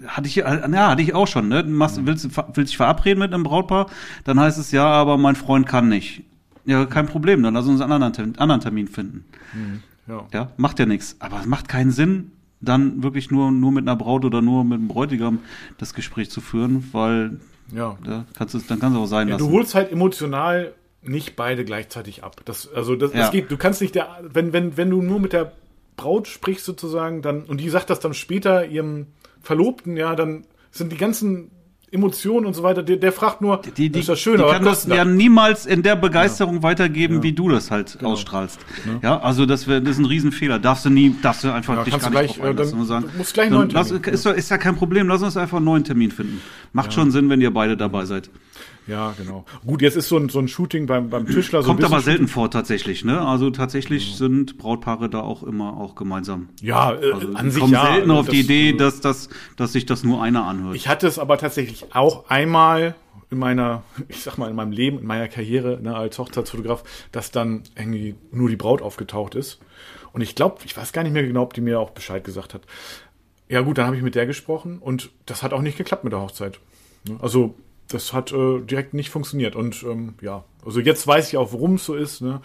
hatte 0.08 0.28
ich, 0.28 0.38
äh, 0.38 0.42
ja, 0.72 0.90
hatte 0.90 1.02
ich 1.02 1.14
auch 1.14 1.28
schon, 1.28 1.50
ne? 1.50 1.64
Du 1.64 1.70
machst, 1.70 2.04
willst, 2.06 2.30
willst 2.54 2.72
dich 2.72 2.78
verabreden 2.78 3.20
mit 3.20 3.34
einem 3.34 3.44
Brautpaar, 3.44 3.88
dann 4.24 4.40
heißt 4.40 4.58
es 4.58 4.72
ja, 4.72 4.88
aber 4.88 5.18
mein 5.18 5.36
Freund 5.36 5.68
kann 5.68 5.90
nicht. 5.90 6.24
Ja, 6.66 6.86
kein 6.86 7.06
Problem, 7.06 7.44
dann 7.44 7.54
lass 7.54 7.66
uns 7.66 7.82
einen 7.82 7.92
anderen, 7.92 8.38
anderen 8.38 8.62
Termin 8.62 8.88
finden. 8.88 9.26
Mhm, 9.54 9.84
ja. 10.08 10.26
ja, 10.34 10.52
macht 10.58 10.80
ja 10.80 10.86
nichts. 10.86 11.16
Aber 11.20 11.40
es 11.40 11.46
macht 11.46 11.68
keinen 11.68 11.92
Sinn, 11.92 12.32
dann 12.60 13.04
wirklich 13.04 13.32
nur, 13.32 13.52
nur 13.52 13.72
mit 13.72 13.88
einer 13.88 13.96
Braut 13.96 14.26
oder 14.26 14.42
nur 14.42 14.64
mit 14.64 14.80
einem 14.80 14.88
Bräutigam 14.88 15.40
das 15.78 15.94
Gespräch 15.94 16.30
zu 16.30 16.42
führen, 16.42 16.90
weil 16.92 17.40
ja. 17.74 17.98
da 18.04 18.26
kannst 18.36 18.54
du, 18.54 18.60
dann 18.60 18.80
kannst 18.80 18.98
du 18.98 19.02
auch 19.02 19.08
sein 19.08 19.28
ja, 19.28 19.36
lassen. 19.36 19.48
Du 19.48 19.56
holst 19.56 19.76
halt 19.76 19.92
emotional 19.92 20.74
nicht 21.02 21.36
beide 21.36 21.64
gleichzeitig 21.66 22.24
ab. 22.24 22.42
Das, 22.46 22.72
also 22.74 22.96
das, 22.96 23.14
ja. 23.14 23.20
das 23.20 23.32
geht, 23.32 23.52
du 23.52 23.58
kannst 23.58 23.82
nicht 23.82 23.96
der, 23.96 24.20
wenn, 24.24 24.54
wenn, 24.54 24.78
wenn 24.78 24.90
du 24.90 25.02
nur 25.02 25.20
mit 25.20 25.34
der 25.34 25.54
Braut 25.96 26.28
sprichst 26.28 26.66
sozusagen, 26.66 27.22
dann, 27.22 27.44
und 27.44 27.60
die 27.60 27.70
sagt 27.70 27.90
das 27.90 28.00
dann 28.00 28.14
später 28.14 28.66
ihrem 28.66 29.08
Verlobten, 29.42 29.98
ja, 29.98 30.16
dann 30.16 30.46
sind 30.72 30.92
die 30.92 30.98
ganzen 30.98 31.52
Emotionen 31.89 32.46
und 32.46 32.53
so 32.53 32.63
weiter, 32.63 32.84
der, 32.84 32.98
der 32.98 33.13
fragt 33.13 33.41
nur, 33.41 33.62
die, 33.77 33.89
die, 33.89 34.00
ist 34.00 34.10
das 34.10 34.20
schön, 34.20 34.38
die 34.38 34.44
aber 34.44 34.53
kann 34.53 34.65
das 34.65 34.86
ja 34.88 35.06
niemals 35.06 35.65
in 35.65 35.84
der 35.84 35.96
Begeisterung 35.96 36.56
ja. 36.56 36.63
weitergeben, 36.63 37.17
ja. 37.17 37.24
wie 37.24 37.32
du 37.32 37.48
das 37.48 37.72
halt 37.72 37.98
genau. 37.98 38.12
ausstrahlst. 38.12 38.60
Ja. 38.86 39.10
ja, 39.10 39.20
also 39.22 39.46
das, 39.46 39.67
wär, 39.67 39.79
das 39.79 39.91
ist 39.91 40.00
ein 40.00 40.06
Riesenfehler. 40.06 40.60
Darfst 40.60 40.84
du 40.84 40.89
nie, 40.89 41.15
darfst 41.22 41.46
du 41.46 41.53
einfach 41.53 41.77
ja, 41.77 41.84
dich 41.86 41.98
gar 41.98 42.10
nicht 42.10 42.36
gleich, 42.36 42.39
äh, 42.39 42.53
dann, 42.53 42.86
sagen. 42.86 43.06
Du 43.10 43.17
musst 43.17 43.34
gleich 43.34 43.48
einen 43.48 43.56
neuen 43.56 43.70
Termin. 43.70 44.01
Lass, 44.03 44.25
ist, 44.25 44.25
ist 44.25 44.51
ja 44.51 44.58
kein 44.58 44.75
Problem, 44.75 45.08
lass 45.08 45.22
uns 45.22 45.38
einfach 45.38 45.58
einen 45.58 45.65
neuen 45.65 45.86
Termin 45.86 46.12
finden. 46.12 46.41
Macht 46.74 46.91
schon 46.91 47.12
Sinn, 47.12 47.29
wenn 47.29 47.39
ihr 47.39 47.53
beide 47.53 47.77
dabei 47.77 48.03
seid. 48.03 48.29
Ja, 48.88 49.13
genau. 49.17 49.46
Gut, 49.65 49.82
jetzt 49.82 49.98
ist 49.98 50.08
so 50.08 50.17
ein, 50.17 50.29
so 50.29 50.39
ein 50.39 50.48
Shooting 50.48 50.86
beim, 50.86 51.10
beim 51.10 51.27
Tischler 51.27 51.62
so 51.62 51.67
Kommt 51.67 51.84
aber 51.84 52.00
selten 52.00 52.27
vor 52.27 52.50
tatsächlich, 52.50 53.03
ne? 53.03 53.22
Also 53.22 53.50
tatsächlich 53.50 54.12
ja. 54.12 54.17
sind 54.17 54.58
Brautpaare 54.58 55.10
da 55.10 55.20
auch 55.20 55.44
immer 55.44 55.77
auch 55.77 55.96
gemeinsam. 55.96 56.50
Ja, 56.62 56.94
äh, 56.94 57.12
also, 57.12 57.34
an 57.34 57.51
sich 57.51 57.60
kommen 57.60 57.74
ja. 57.74 57.94
selten 57.94 58.12
auf 58.12 58.27
das, 58.27 58.34
die 58.34 58.41
Idee, 58.41 58.70
äh, 58.70 58.77
dass, 58.77 59.01
dass, 59.01 59.29
dass 59.58 59.74
sich 59.74 59.86
das 59.86 60.03
nur 60.03 60.24
einer 60.24 60.46
anhört. 60.46 60.75
Ich 60.75 60.88
hatte 60.88 61.06
es 61.06 61.20
aber 61.20 61.38
tatsächlich 61.38 61.94
auch 61.94 62.29
einmal 62.29 62.96
in 63.29 63.39
meiner, 63.39 63.84
ich 64.08 64.24
sag 64.24 64.38
mal, 64.38 64.50
in 64.50 64.56
meinem 64.56 64.72
Leben, 64.72 65.00
in 65.00 65.06
meiner 65.06 65.27
Karriere 65.27 65.79
ne, 65.82 65.96
als 65.96 66.17
Hochzeitsfotograf, 66.17 66.84
dass 67.12 67.32
dann 67.32 67.63
irgendwie 67.75 68.15
nur 68.32 68.50
die 68.50 68.56
Braut 68.56 68.82
aufgetaucht 68.82 69.36
ist. 69.36 69.60
Und 70.13 70.22
ich 70.22 70.34
glaube, 70.34 70.60
ich 70.63 70.75
weiß 70.75 70.94
gar 70.94 71.03
nicht 71.03 71.13
mehr 71.13 71.24
genau, 71.27 71.44
ob 71.44 71.53
die 71.53 71.62
mir 71.62 71.79
auch 71.79 71.91
Bescheid 71.91 72.24
gesagt 72.24 72.53
hat. 72.53 72.62
Ja 73.50 73.62
gut, 73.62 73.77
dann 73.77 73.86
habe 73.86 73.98
ich 73.98 74.01
mit 74.01 74.15
der 74.15 74.25
gesprochen 74.25 74.79
und 74.79 75.12
das 75.25 75.44
hat 75.44 75.53
auch 75.53 75.62
nicht 75.62 75.77
geklappt 75.77 76.03
mit 76.03 76.13
der 76.13 76.22
Hochzeit. 76.22 76.60
Ne? 77.08 77.17
Also 77.22 77.56
das 77.88 78.13
hat 78.13 78.32
äh, 78.32 78.60
direkt 78.62 78.94
nicht 78.94 79.10
funktioniert. 79.10 79.56
Und 79.56 79.84
ähm, 79.84 80.15
ja, 80.22 80.44
also 80.65 80.79
jetzt 80.79 81.06
weiß 81.08 81.29
ich 81.29 81.38
auch, 81.38 81.53
warum 81.53 81.75
es 81.75 81.86
so 81.86 81.96
ist. 81.96 82.22
Ne? 82.22 82.41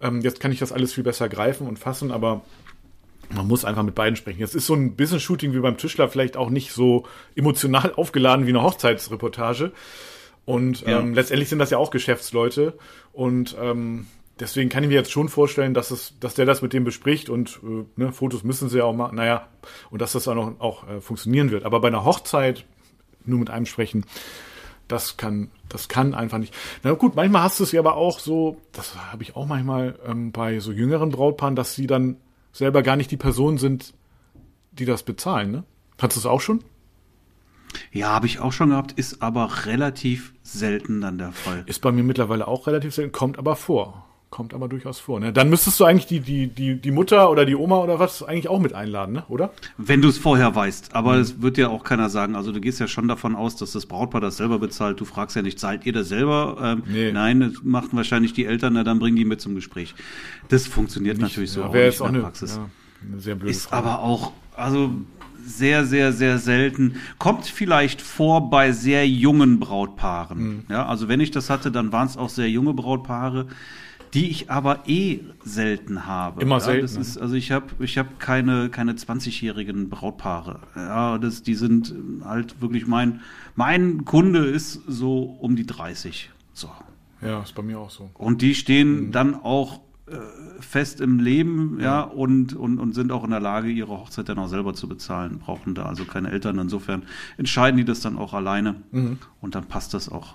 Ähm, 0.00 0.20
jetzt 0.20 0.40
kann 0.40 0.52
ich 0.52 0.58
das 0.58 0.72
alles 0.72 0.92
viel 0.92 1.04
besser 1.04 1.28
greifen 1.28 1.66
und 1.66 1.78
fassen, 1.78 2.10
aber 2.10 2.42
man 3.32 3.46
muss 3.46 3.64
einfach 3.64 3.84
mit 3.84 3.94
beiden 3.94 4.16
sprechen. 4.16 4.40
Jetzt 4.40 4.54
ist 4.54 4.66
so 4.66 4.74
ein 4.74 4.96
Business-Shooting 4.96 5.52
wie 5.52 5.60
beim 5.60 5.76
Tischler 5.76 6.08
vielleicht 6.08 6.36
auch 6.36 6.50
nicht 6.50 6.72
so 6.72 7.04
emotional 7.36 7.92
aufgeladen 7.96 8.46
wie 8.46 8.50
eine 8.50 8.62
Hochzeitsreportage. 8.62 9.72
Und 10.44 10.80
ja. 10.80 10.98
ähm, 10.98 11.14
letztendlich 11.14 11.48
sind 11.48 11.60
das 11.60 11.70
ja 11.70 11.78
auch 11.78 11.90
Geschäftsleute. 11.90 12.76
Und 13.12 13.56
ähm, 13.60 14.06
deswegen 14.40 14.68
kann 14.68 14.82
ich 14.82 14.88
mir 14.88 14.96
jetzt 14.96 15.12
schon 15.12 15.28
vorstellen, 15.28 15.74
dass 15.74 15.92
es, 15.92 16.18
dass 16.18 16.34
der 16.34 16.46
das 16.46 16.62
mit 16.62 16.72
dem 16.72 16.82
bespricht 16.82 17.28
und 17.28 17.60
äh, 17.62 17.84
ne, 17.94 18.12
Fotos 18.12 18.42
müssen 18.42 18.68
sie 18.68 18.78
ja 18.78 18.84
auch 18.84 18.94
machen, 18.94 19.16
naja, 19.16 19.46
und 19.90 20.00
dass 20.02 20.12
das 20.12 20.24
dann 20.24 20.38
auch, 20.38 20.58
auch 20.58 20.88
äh, 20.88 21.00
funktionieren 21.00 21.50
wird. 21.50 21.64
Aber 21.64 21.80
bei 21.80 21.88
einer 21.88 22.04
Hochzeit 22.04 22.64
nur 23.24 23.38
mit 23.38 23.50
einem 23.50 23.66
sprechen, 23.66 24.04
das 24.90 25.16
kann, 25.16 25.50
das 25.68 25.88
kann 25.88 26.14
einfach 26.14 26.38
nicht. 26.38 26.54
Na 26.82 26.92
gut, 26.92 27.14
manchmal 27.16 27.42
hast 27.42 27.60
du 27.60 27.64
es 27.64 27.72
ja 27.72 27.80
aber 27.80 27.96
auch 27.96 28.18
so, 28.18 28.56
das 28.72 28.94
habe 28.96 29.22
ich 29.22 29.36
auch 29.36 29.46
manchmal 29.46 29.98
ähm, 30.06 30.32
bei 30.32 30.58
so 30.60 30.72
jüngeren 30.72 31.10
Brautpaaren, 31.10 31.56
dass 31.56 31.74
sie 31.74 31.86
dann 31.86 32.16
selber 32.52 32.82
gar 32.82 32.96
nicht 32.96 33.10
die 33.10 33.16
Person 33.16 33.58
sind, 33.58 33.94
die 34.72 34.84
das 34.84 35.02
bezahlen, 35.02 35.50
ne? 35.50 35.64
Hattest 36.00 36.16
du 36.16 36.20
es 36.20 36.26
auch 36.26 36.40
schon? 36.40 36.64
Ja, 37.92 38.08
habe 38.08 38.26
ich 38.26 38.40
auch 38.40 38.52
schon 38.52 38.70
gehabt, 38.70 38.92
ist 38.92 39.22
aber 39.22 39.66
relativ 39.66 40.32
selten 40.42 41.00
dann 41.00 41.18
der 41.18 41.32
Fall. 41.32 41.62
Ist 41.66 41.82
bei 41.82 41.92
mir 41.92 42.02
mittlerweile 42.02 42.48
auch 42.48 42.66
relativ 42.66 42.94
selten, 42.94 43.12
kommt 43.12 43.38
aber 43.38 43.54
vor. 43.54 44.06
Kommt 44.30 44.54
aber 44.54 44.68
durchaus 44.68 45.00
vor. 45.00 45.18
Ne? 45.18 45.32
Dann 45.32 45.50
müsstest 45.50 45.80
du 45.80 45.84
eigentlich 45.84 46.06
die, 46.06 46.20
die, 46.20 46.46
die, 46.46 46.76
die 46.76 46.90
Mutter 46.92 47.32
oder 47.32 47.44
die 47.44 47.56
Oma 47.56 47.78
oder 47.78 47.98
was 47.98 48.22
eigentlich 48.22 48.46
auch 48.46 48.60
mit 48.60 48.74
einladen, 48.74 49.14
ne? 49.14 49.24
oder? 49.28 49.50
Wenn 49.76 50.00
du 50.02 50.08
es 50.08 50.18
vorher 50.18 50.54
weißt. 50.54 50.94
Aber 50.94 51.16
es 51.16 51.36
mhm. 51.36 51.42
wird 51.42 51.58
ja 51.58 51.68
auch 51.68 51.82
keiner 51.82 52.08
sagen. 52.10 52.36
Also 52.36 52.52
du 52.52 52.60
gehst 52.60 52.78
ja 52.78 52.86
schon 52.86 53.08
davon 53.08 53.34
aus, 53.34 53.56
dass 53.56 53.72
das 53.72 53.86
Brautpaar 53.86 54.20
das 54.20 54.36
selber 54.36 54.60
bezahlt. 54.60 55.00
Du 55.00 55.04
fragst 55.04 55.34
ja 55.34 55.42
nicht, 55.42 55.58
zahlt 55.58 55.84
ihr 55.84 55.92
das 55.92 56.08
selber? 56.08 56.58
Ähm, 56.62 56.82
nee. 56.86 57.10
Nein, 57.10 57.40
das 57.40 57.64
machen 57.64 57.90
wahrscheinlich 57.94 58.32
die 58.32 58.44
Eltern, 58.44 58.74
na, 58.74 58.84
dann 58.84 59.00
bringen 59.00 59.16
die 59.16 59.24
mit 59.24 59.40
zum 59.40 59.56
Gespräch. 59.56 59.96
Das 60.48 60.68
funktioniert 60.68 61.16
nicht, 61.16 61.30
natürlich 61.30 61.50
so 61.50 61.62
ja, 61.62 61.66
auch 61.66 61.72
nicht 61.72 61.98
in 61.98 61.98
der 61.98 62.08
eine, 62.08 62.20
Praxis. 62.20 62.54
Ja, 62.54 62.70
eine 63.10 63.20
sehr 63.20 63.34
blöde 63.34 63.50
Ist 63.50 63.66
Frage. 63.66 63.88
aber 63.88 63.98
auch, 63.98 64.30
also 64.54 64.92
sehr, 65.44 65.84
sehr, 65.84 66.12
sehr 66.12 66.38
selten. 66.38 67.00
Kommt 67.18 67.46
vielleicht 67.46 68.00
vor 68.00 68.48
bei 68.48 68.70
sehr 68.70 69.08
jungen 69.08 69.58
Brautpaaren. 69.58 70.38
Mhm. 70.38 70.64
Ja, 70.68 70.86
also 70.86 71.08
wenn 71.08 71.18
ich 71.18 71.32
das 71.32 71.50
hatte, 71.50 71.72
dann 71.72 71.90
waren 71.90 72.06
es 72.06 72.16
auch 72.16 72.28
sehr 72.28 72.48
junge 72.48 72.74
Brautpaare 72.74 73.48
die 74.14 74.30
ich 74.30 74.50
aber 74.50 74.88
eh 74.88 75.20
selten 75.44 76.06
habe. 76.06 76.42
Immer 76.42 76.56
ja, 76.56 76.60
selten. 76.60 76.82
Das 76.82 76.96
ist, 76.96 77.18
also 77.18 77.34
ich 77.34 77.52
habe 77.52 77.66
ich 77.78 77.98
hab 77.98 78.18
keine, 78.18 78.68
keine 78.68 78.92
20-jährigen 78.92 79.88
Brautpaare. 79.88 80.60
Ja, 80.74 81.18
das, 81.18 81.42
die 81.42 81.54
sind 81.54 81.94
halt 82.24 82.60
wirklich 82.60 82.86
mein, 82.86 83.20
mein 83.54 84.04
Kunde 84.04 84.46
ist 84.46 84.80
so 84.86 85.22
um 85.22 85.56
die 85.56 85.66
30. 85.66 86.30
So. 86.52 86.70
Ja, 87.22 87.42
ist 87.42 87.54
bei 87.54 87.62
mir 87.62 87.78
auch 87.78 87.90
so. 87.90 88.10
Und 88.14 88.42
die 88.42 88.54
stehen 88.54 89.06
mhm. 89.06 89.12
dann 89.12 89.34
auch 89.34 89.80
äh, 90.06 90.16
fest 90.60 91.00
im 91.00 91.20
Leben, 91.20 91.78
ja, 91.78 91.84
ja, 91.84 92.00
und, 92.00 92.54
und, 92.54 92.78
und 92.78 92.94
sind 92.94 93.12
auch 93.12 93.22
in 93.24 93.30
der 93.30 93.40
Lage, 93.40 93.68
ihre 93.70 93.90
Hochzeit 93.90 94.28
dann 94.28 94.38
auch 94.38 94.48
selber 94.48 94.74
zu 94.74 94.88
bezahlen, 94.88 95.38
brauchen 95.38 95.74
da 95.74 95.84
also 95.84 96.04
keine 96.04 96.30
Eltern. 96.30 96.58
Insofern 96.58 97.04
entscheiden 97.36 97.76
die 97.76 97.84
das 97.84 98.00
dann 98.00 98.18
auch 98.18 98.34
alleine 98.34 98.76
mhm. 98.90 99.18
und 99.40 99.54
dann 99.54 99.66
passt 99.66 99.94
das 99.94 100.08
auch. 100.08 100.34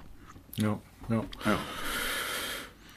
Ja, 0.55 0.79
ja. 1.10 1.24
ja. 1.46 1.58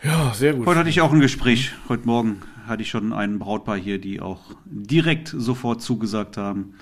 Ja, 0.03 0.33
sehr 0.33 0.55
gut. 0.55 0.67
Heute 0.67 0.81
hatte 0.81 0.91
ich 0.91 1.01
auch 1.01 1.13
ein 1.13 1.21
Gespräch. 1.21 1.73
Heute 1.89 2.07
Morgen 2.07 2.43
hatte 2.67 2.83
ich 2.83 2.91
schon 2.91 3.13
einen 3.13 3.41
Brautpaar 3.41 3.77
hier, 3.77 3.99
die 3.99 4.21
auch 4.21 4.41
direkt 4.65 5.35
sofort 5.37 5.83
zugesagt 5.83 6.37
haben. 6.37 6.75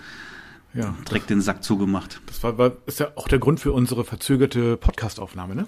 Ja. 0.74 0.94
Direkt 1.08 1.30
den 1.30 1.40
Sack 1.40 1.64
zugemacht. 1.64 2.20
Das 2.26 2.42
war, 2.42 2.58
war 2.58 2.72
ist 2.84 3.00
ja 3.00 3.08
auch 3.14 3.28
der 3.28 3.38
Grund 3.38 3.58
für 3.58 3.72
unsere 3.72 4.04
verzögerte 4.04 4.76
Podcastaufnahme, 4.76 5.54
ne? 5.54 5.66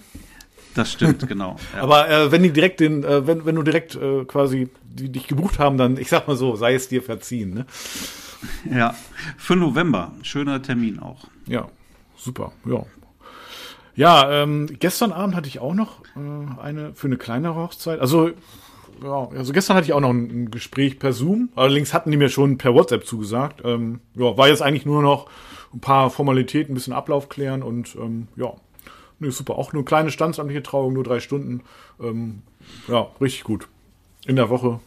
Das 0.74 0.92
stimmt, 0.92 1.26
genau. 1.26 1.56
Ja. 1.74 1.82
Aber 1.82 2.10
äh, 2.10 2.30
wenn 2.30 2.42
die 2.42 2.52
direkt 2.52 2.80
den, 2.80 3.02
äh, 3.02 3.26
wenn, 3.26 3.46
wenn 3.46 3.54
du 3.54 3.62
direkt 3.62 3.94
äh, 3.94 4.26
quasi 4.26 4.68
die, 4.82 5.10
dich 5.10 5.26
gebucht 5.26 5.58
haben, 5.58 5.78
dann, 5.78 5.96
ich 5.96 6.10
sag 6.10 6.28
mal 6.28 6.36
so, 6.36 6.54
sei 6.56 6.74
es 6.74 6.88
dir 6.88 7.02
verziehen, 7.02 7.54
ne? 7.54 7.66
Ja, 8.70 8.94
für 9.38 9.56
November. 9.56 10.12
Schöner 10.22 10.60
Termin 10.60 10.98
auch. 11.00 11.24
Ja, 11.46 11.68
super. 12.16 12.52
Ja, 12.66 12.84
ja, 13.98 14.30
ähm, 14.30 14.68
gestern 14.78 15.10
Abend 15.10 15.34
hatte 15.34 15.48
ich 15.48 15.58
auch 15.58 15.74
noch 15.74 16.02
eine 16.60 16.94
für 16.94 17.06
eine 17.06 17.16
kleinere 17.16 17.56
Hochzeit. 17.56 18.00
Also, 18.00 18.30
ja, 19.02 19.28
also 19.28 19.52
gestern 19.52 19.76
hatte 19.76 19.86
ich 19.86 19.92
auch 19.92 20.00
noch 20.00 20.10
ein, 20.10 20.50
Gespräch 20.50 20.98
per 20.98 21.12
Zoom. 21.12 21.50
Allerdings 21.54 21.94
hatten 21.94 22.10
die 22.10 22.16
mir 22.16 22.28
schon 22.28 22.58
per 22.58 22.74
WhatsApp 22.74 23.06
zugesagt. 23.06 23.62
Ähm, 23.64 24.00
ja, 24.14 24.36
war 24.36 24.48
jetzt 24.48 24.62
eigentlich 24.62 24.86
nur 24.86 25.02
noch 25.02 25.28
ein 25.72 25.80
paar 25.80 26.10
Formalitäten, 26.10 26.72
ein 26.72 26.74
bisschen 26.74 26.92
Ablauf 26.92 27.28
klären 27.28 27.62
und 27.62 27.94
ähm, 27.96 28.28
ja, 28.36 28.54
nee, 29.18 29.30
super. 29.30 29.56
Auch 29.56 29.72
eine 29.72 29.84
kleine 29.84 30.10
standsamtliche 30.10 30.62
Trauung, 30.62 30.94
nur 30.94 31.04
drei 31.04 31.20
Stunden. 31.20 31.62
Ähm, 32.00 32.42
ja, 32.88 33.08
richtig 33.20 33.44
gut. 33.44 33.68
In 34.26 34.36
der 34.36 34.48
Woche. 34.48 34.80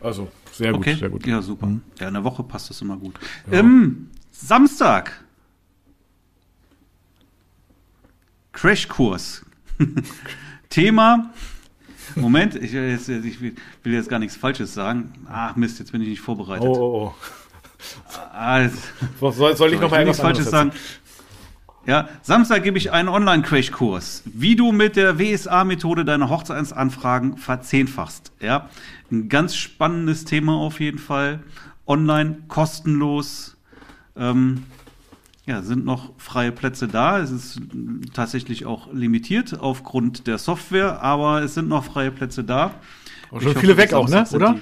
Also 0.00 0.28
sehr 0.52 0.72
gut, 0.72 0.80
okay. 0.80 0.94
sehr 0.94 1.08
gut. 1.08 1.26
Ja, 1.26 1.42
super. 1.42 1.66
Mhm. 1.66 1.82
Ja, 2.00 2.08
in 2.08 2.14
der 2.14 2.24
Woche 2.24 2.42
passt 2.42 2.70
das 2.70 2.80
immer 2.80 2.96
gut. 2.96 3.14
Ja. 3.50 3.58
Ähm, 3.58 4.10
Samstag 4.30 5.24
Crashkurs. 8.52 9.44
Thema. 10.70 11.30
Moment, 12.14 12.54
ich, 12.54 12.72
jetzt, 12.72 13.08
ich, 13.08 13.40
will 13.40 13.54
jetzt 13.84 14.08
gar 14.08 14.18
nichts 14.18 14.36
Falsches 14.36 14.74
sagen. 14.74 15.12
Ach 15.30 15.56
Mist, 15.56 15.78
jetzt 15.78 15.92
bin 15.92 16.00
ich 16.02 16.08
nicht 16.08 16.20
vorbereitet. 16.20 16.66
Oh, 16.66 16.74
oh, 16.74 17.04
oh. 17.06 17.14
Ah, 18.32 18.68
soll, 19.20 19.56
soll, 19.56 19.72
ich 19.72 19.80
noch 19.80 19.90
mal 19.90 20.04
nichts 20.04 20.20
Falsches 20.20 20.50
sagen? 20.50 20.72
Ja, 21.86 22.08
Samstag 22.22 22.64
gebe 22.64 22.76
ich 22.76 22.92
einen 22.92 23.08
Online-Crashkurs, 23.08 24.22
wie 24.26 24.56
du 24.56 24.72
mit 24.72 24.96
der 24.96 25.18
WSA-Methode 25.18 26.04
deine 26.04 26.28
Hochzeitsanfragen 26.28 27.38
verzehnfachst. 27.38 28.32
Ja, 28.40 28.68
ein 29.10 29.28
ganz 29.28 29.56
spannendes 29.56 30.24
Thema 30.24 30.56
auf 30.56 30.80
jeden 30.80 30.98
Fall. 30.98 31.40
Online, 31.86 32.38
kostenlos. 32.48 33.56
Ähm, 34.16 34.64
ja, 35.48 35.62
sind 35.62 35.84
noch 35.84 36.12
freie 36.18 36.52
Plätze 36.52 36.86
da. 36.86 37.18
Es 37.18 37.30
ist 37.30 37.60
tatsächlich 38.12 38.66
auch 38.66 38.92
limitiert 38.92 39.58
aufgrund 39.58 40.26
der 40.26 40.38
Software, 40.38 41.02
aber 41.02 41.42
es 41.42 41.54
sind 41.54 41.68
noch 41.68 41.84
freie 41.84 42.10
Plätze 42.10 42.44
da. 42.44 42.74
Und 43.30 43.42
schon 43.42 43.50
hoffe, 43.50 43.60
viele 43.60 43.76
weg 43.76 43.94
auch, 43.94 44.08
ne? 44.08 44.24
Oder? 44.32 44.58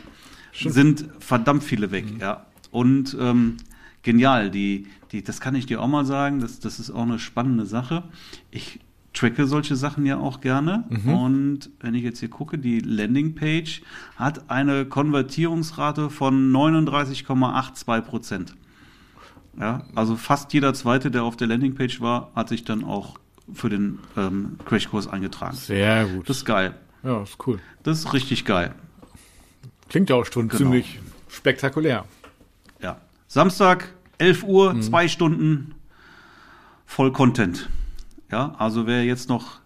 Die, 0.60 0.70
sind 0.70 1.06
verdammt 1.18 1.64
viele 1.64 1.90
weg, 1.90 2.14
mhm. 2.14 2.20
ja. 2.20 2.46
Und 2.70 3.16
ähm, 3.20 3.56
genial, 4.02 4.50
die, 4.50 4.86
die, 5.12 5.22
das 5.22 5.40
kann 5.40 5.54
ich 5.54 5.66
dir 5.66 5.82
auch 5.82 5.88
mal 5.88 6.04
sagen, 6.04 6.40
das, 6.40 6.60
das 6.60 6.78
ist 6.78 6.90
auch 6.90 7.02
eine 7.02 7.18
spannende 7.18 7.66
Sache. 7.66 8.04
Ich 8.50 8.80
tracke 9.12 9.46
solche 9.46 9.76
Sachen 9.76 10.06
ja 10.06 10.18
auch 10.18 10.40
gerne. 10.40 10.84
Mhm. 10.88 11.08
Und 11.08 11.70
wenn 11.80 11.94
ich 11.94 12.04
jetzt 12.04 12.20
hier 12.20 12.30
gucke, 12.30 12.58
die 12.58 12.80
Landingpage 12.80 13.82
hat 14.16 14.50
eine 14.50 14.84
Konvertierungsrate 14.86 16.10
von 16.10 16.52
39,82 16.52 18.00
Prozent. 18.02 18.54
Ja, 19.58 19.82
also 19.94 20.16
fast 20.16 20.52
jeder 20.52 20.74
zweite, 20.74 21.10
der 21.10 21.24
auf 21.24 21.36
der 21.36 21.46
Landingpage 21.46 22.00
war, 22.00 22.30
hat 22.34 22.48
sich 22.48 22.64
dann 22.64 22.84
auch 22.84 23.18
für 23.52 23.68
den 23.68 24.00
ähm, 24.16 24.58
Crashkurs 24.64 25.08
eingetragen. 25.08 25.56
Sehr 25.56 26.06
gut. 26.06 26.28
Das 26.28 26.38
ist 26.38 26.44
geil. 26.44 26.74
Ja, 27.02 27.22
ist 27.22 27.38
cool. 27.46 27.60
Das 27.82 27.98
ist 27.98 28.12
richtig 28.12 28.44
geil. 28.44 28.74
Klingt 29.88 30.10
ja 30.10 30.16
auch 30.16 30.26
schon 30.26 30.48
genau. 30.48 30.58
ziemlich 30.58 31.00
spektakulär. 31.28 32.04
Ja. 32.82 33.00
Samstag, 33.28 33.94
11 34.18 34.42
Uhr, 34.42 34.74
mhm. 34.74 34.82
zwei 34.82 35.08
Stunden, 35.08 35.74
voll 36.84 37.12
Content. 37.12 37.68
Ja, 38.30 38.54
also 38.58 38.86
wer 38.86 39.04
jetzt 39.04 39.28
noch, 39.28 39.60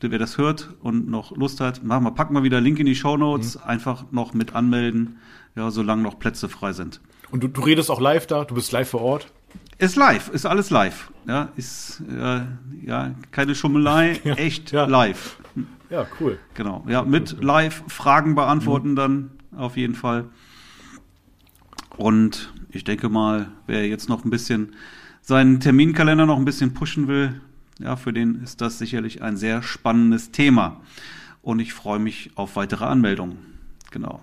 wer 0.00 0.18
das 0.18 0.38
hört 0.38 0.70
und 0.80 1.08
noch 1.08 1.36
Lust 1.36 1.60
hat, 1.60 1.84
machen 1.84 2.04
wir, 2.04 2.12
packen 2.12 2.34
wir 2.34 2.42
wieder 2.42 2.60
Link 2.60 2.78
in 2.78 2.86
die 2.86 2.94
Show 2.94 3.16
Notes, 3.16 3.56
mhm. 3.56 3.64
einfach 3.64 4.04
noch 4.10 4.32
mit 4.32 4.54
anmelden, 4.54 5.18
ja, 5.54 5.70
solange 5.70 6.02
noch 6.02 6.18
Plätze 6.18 6.48
frei 6.48 6.72
sind. 6.72 7.00
Und 7.30 7.42
du, 7.42 7.48
du 7.48 7.60
redest 7.60 7.90
auch 7.90 8.00
live 8.00 8.26
da, 8.26 8.44
du 8.44 8.54
bist 8.54 8.72
live 8.72 8.88
vor 8.88 9.02
Ort? 9.02 9.32
Ist 9.78 9.96
live, 9.96 10.30
ist 10.30 10.46
alles 10.46 10.70
live. 10.70 11.10
Ja, 11.26 11.50
ist 11.56 12.02
äh, 12.08 12.40
ja 12.82 13.14
keine 13.30 13.54
Schummelei, 13.54 14.20
ja, 14.24 14.34
echt 14.34 14.72
ja. 14.72 14.86
live. 14.86 15.38
Ja, 15.90 16.06
cool. 16.20 16.38
Genau. 16.54 16.84
Ja, 16.88 17.02
mit 17.02 17.42
live 17.42 17.82
Fragen 17.88 18.34
beantworten 18.34 18.92
mhm. 18.92 18.96
dann 18.96 19.30
auf 19.56 19.76
jeden 19.76 19.94
Fall. 19.94 20.26
Und 21.96 22.52
ich 22.70 22.84
denke 22.84 23.08
mal, 23.08 23.48
wer 23.66 23.86
jetzt 23.86 24.08
noch 24.08 24.24
ein 24.24 24.30
bisschen 24.30 24.74
seinen 25.22 25.60
Terminkalender 25.60 26.26
noch 26.26 26.38
ein 26.38 26.44
bisschen 26.44 26.74
pushen 26.74 27.08
will, 27.08 27.40
ja, 27.78 27.96
für 27.96 28.12
den 28.12 28.42
ist 28.42 28.60
das 28.60 28.78
sicherlich 28.78 29.22
ein 29.22 29.36
sehr 29.36 29.62
spannendes 29.62 30.30
Thema. 30.30 30.80
Und 31.42 31.58
ich 31.58 31.74
freue 31.74 31.98
mich 31.98 32.30
auf 32.34 32.56
weitere 32.56 32.84
Anmeldungen. 32.84 33.38
Genau. 33.90 34.20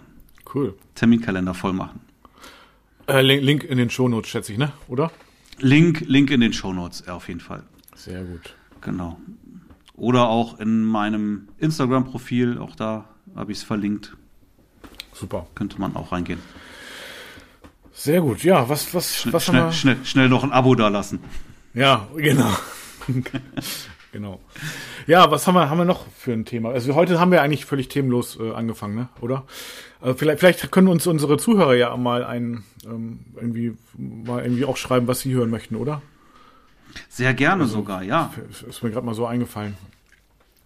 Cool. 0.53 0.75
Terminkalender 0.95 1.53
voll 1.53 1.73
machen. 1.73 2.01
Äh, 3.07 3.21
Link 3.21 3.63
in 3.63 3.77
den 3.77 3.89
Shownotes, 3.89 4.29
schätze 4.29 4.53
ich, 4.53 4.57
ne? 4.57 4.71
Oder? 4.87 5.11
Link, 5.59 6.01
Link 6.07 6.31
in 6.31 6.41
den 6.41 6.53
Shownotes, 6.53 7.03
ja, 7.05 7.15
auf 7.15 7.27
jeden 7.27 7.39
Fall. 7.39 7.63
Sehr 7.95 8.23
gut. 8.23 8.55
Genau. 8.81 9.19
Oder 9.95 10.27
auch 10.27 10.59
in 10.59 10.83
meinem 10.83 11.49
Instagram-Profil, 11.59 12.57
auch 12.57 12.75
da 12.75 13.09
habe 13.35 13.51
ich 13.51 13.59
es 13.59 13.63
verlinkt. 13.63 14.15
Super. 15.13 15.47
Könnte 15.53 15.79
man 15.79 15.95
auch 15.95 16.11
reingehen. 16.11 16.39
Sehr 17.93 18.21
gut, 18.21 18.43
ja, 18.43 18.67
was, 18.69 18.93
was, 18.93 19.15
Schn 19.15 19.33
was 19.33 19.45
schnell, 19.45 19.61
haben 19.61 19.67
wir? 19.67 19.73
Schnell, 19.73 19.97
schnell 20.03 20.29
noch 20.29 20.43
ein 20.43 20.51
Abo 20.51 20.73
da 20.73 20.87
lassen. 20.87 21.19
Ja, 21.73 22.07
genau. 22.15 22.51
genau. 24.13 24.39
Ja, 25.05 25.29
was 25.29 25.45
haben 25.45 25.55
wir, 25.55 25.69
haben 25.69 25.77
wir 25.77 25.85
noch 25.85 26.07
für 26.07 26.31
ein 26.31 26.45
Thema? 26.45 26.69
Also 26.69 26.95
heute 26.95 27.19
haben 27.19 27.31
wir 27.31 27.41
eigentlich 27.41 27.65
völlig 27.65 27.89
themenlos 27.89 28.39
äh, 28.39 28.51
angefangen, 28.51 28.95
ne? 28.95 29.09
oder? 29.19 29.43
Äh, 30.01 30.13
vielleicht, 30.13 30.39
vielleicht 30.39 30.71
können 30.71 30.87
uns 30.87 31.05
unsere 31.05 31.37
Zuhörer 31.37 31.75
ja 31.75 31.97
mal 31.97 32.23
ein, 32.23 32.63
ähm, 32.85 33.19
irgendwie, 33.35 33.75
mal 33.97 34.41
irgendwie 34.41 34.63
auch 34.63 34.77
schreiben, 34.77 35.07
was 35.07 35.19
sie 35.19 35.33
hören 35.33 35.49
möchten, 35.49 35.75
oder? 35.75 36.01
Sehr 37.09 37.33
gerne 37.33 37.63
also, 37.63 37.77
sogar, 37.77 38.03
ja. 38.03 38.33
Ist 38.69 38.83
mir 38.83 38.91
gerade 38.91 39.05
mal 39.05 39.15
so 39.15 39.25
eingefallen. 39.25 39.75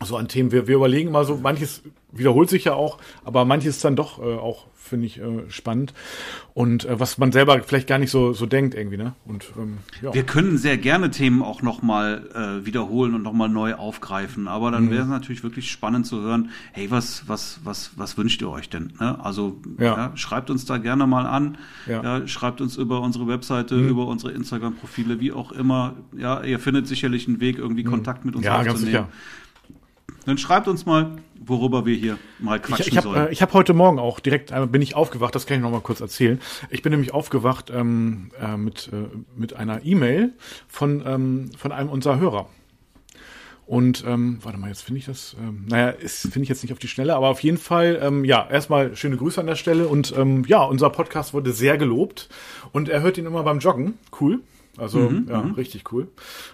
So 0.04 0.18
an 0.18 0.28
Themen. 0.28 0.52
Wir, 0.52 0.68
wir 0.68 0.76
überlegen 0.76 1.10
immer 1.10 1.26
so, 1.26 1.38
manches 1.38 1.82
wiederholt 2.12 2.50
sich 2.50 2.66
ja 2.66 2.74
auch, 2.74 2.98
aber 3.24 3.46
manches 3.46 3.80
dann 3.80 3.96
doch 3.96 4.20
äh, 4.20 4.36
auch 4.36 4.66
finde 4.88 5.06
ich 5.06 5.20
äh, 5.20 5.50
spannend 5.50 5.94
und 6.54 6.86
äh, 6.86 6.98
was 6.98 7.18
man 7.18 7.34
selber 7.34 7.62
vielleicht 7.62 7.88
gar 7.88 7.98
nicht 7.98 8.10
so 8.10 8.32
so 8.32 8.46
denkt 8.46 8.74
irgendwie 8.74 8.96
ne 8.96 9.14
und 9.26 9.52
ähm, 9.58 9.80
ja. 10.02 10.14
wir 10.14 10.24
können 10.24 10.58
sehr 10.58 10.78
gerne 10.78 11.12
Themen 11.12 11.42
auch 11.44 11.62
noch 11.62 11.82
mal 11.82 12.30
äh, 12.34 12.66
wiederholen 12.66 13.14
und 13.14 13.22
noch 13.22 13.34
mal 13.34 13.50
neu 13.50 13.74
aufgreifen 13.74 14.48
aber 14.48 14.72
dann 14.72 14.86
mhm. 14.86 14.92
wäre 14.92 15.02
es 15.04 15.10
natürlich 15.10 15.44
wirklich 15.44 15.70
spannend 15.70 16.08
zu 16.08 16.22
hören 16.22 16.52
hey 16.72 16.90
was 16.90 17.28
was 17.28 17.60
was 17.66 17.92
was 17.98 18.18
wünscht 18.18 18.42
ihr 18.42 18.50
euch 18.50 18.70
denn 18.70 18.94
ne? 19.00 19.24
also 19.24 19.60
ja. 19.78 19.98
ja. 19.98 20.12
schreibt 20.16 20.50
uns 20.50 20.64
da 20.64 20.78
gerne 20.78 21.06
mal 21.06 21.26
an 21.26 21.58
ja. 21.86 22.26
schreibt 22.26 22.62
uns 22.62 22.78
über 22.78 23.02
unsere 23.02 23.28
Webseite 23.28 23.76
mhm. 23.76 23.90
über 23.90 24.08
unsere 24.08 24.32
Instagram 24.32 24.76
Profile 24.76 25.20
wie 25.20 25.34
auch 25.34 25.52
immer 25.52 25.96
ja 26.16 26.42
ihr 26.44 26.60
findet 26.60 26.88
sicherlich 26.88 27.28
einen 27.28 27.42
Weg 27.42 27.58
irgendwie 27.58 27.84
mhm. 27.84 27.90
Kontakt 27.90 28.24
mit 28.24 28.38
uns 28.38 28.46
ja, 28.46 28.56
aufzunehmen 28.56 28.74
ganz 28.74 28.86
sicher. 28.86 29.10
Dann 30.26 30.38
schreibt 30.38 30.68
uns 30.68 30.86
mal, 30.86 31.18
worüber 31.40 31.86
wir 31.86 31.96
hier 31.96 32.18
mal 32.40 32.60
quatschen 32.60 32.82
ich, 32.82 32.92
ich 32.92 32.98
hab, 32.98 33.04
sollen. 33.04 33.28
Äh, 33.28 33.32
ich 33.32 33.42
habe 33.42 33.54
heute 33.54 33.74
Morgen 33.74 34.00
auch 34.00 34.20
direkt 34.20 34.52
äh, 34.52 34.66
bin 34.66 34.82
ich 34.82 34.96
aufgewacht, 34.96 35.34
das 35.36 35.46
kann 35.46 35.58
ich 35.58 35.64
noch 35.64 35.72
mal 35.72 35.82
kurz 35.82 36.02
erzählen. 36.02 36.42
Ich 36.70 36.82
bin 36.82 36.92
nämlich 36.92 37.14
aufgewacht 37.14 37.72
ähm, 37.74 38.32
äh, 38.42 38.58
mit, 38.58 38.90
äh, 38.92 39.08
mit 39.36 39.54
einer 39.54 39.86
E-Mail 39.86 40.34
von, 40.68 41.04
ähm, 41.06 41.52
von 41.58 41.72
einem 41.72 41.90
unserer 41.90 42.20
Hörer. 42.20 42.50
Und 43.66 44.06
ähm, 44.08 44.40
warte 44.44 44.58
mal, 44.58 44.70
jetzt 44.70 44.84
finde 44.84 45.00
ich 45.00 45.06
das, 45.06 45.36
ähm, 45.42 45.66
naja, 45.68 45.94
finde 46.00 46.44
ich 46.44 46.50
jetzt 46.50 46.64
nicht 46.64 46.72
auf 46.72 46.80
die 46.80 46.88
Schnelle, 46.88 47.16
aber 47.16 47.28
auf 47.28 47.42
jeden 47.42 47.58
Fall, 47.58 48.00
ähm, 48.02 48.24
ja, 48.24 48.48
erstmal 48.50 48.96
schöne 48.96 49.18
Grüße 49.18 49.42
an 49.42 49.48
der 49.48 49.56
Stelle 49.56 49.90
und 49.90 50.14
ähm, 50.18 50.46
ja, 50.48 50.64
unser 50.64 50.90
Podcast 50.90 51.34
wurde 51.34 51.52
sehr 51.52 51.78
gelobt 51.78 52.30
und 52.72 52.88
er 52.88 53.02
hört 53.02 53.18
ihn 53.18 53.26
immer 53.26 53.44
beim 53.44 53.60
Joggen. 53.60 53.96
Cool. 54.20 54.40
Also 54.78 55.00
mhm, 55.00 55.28
ja, 55.30 55.42
mhm. 55.42 55.54
richtig 55.54 55.92
cool. 55.92 56.08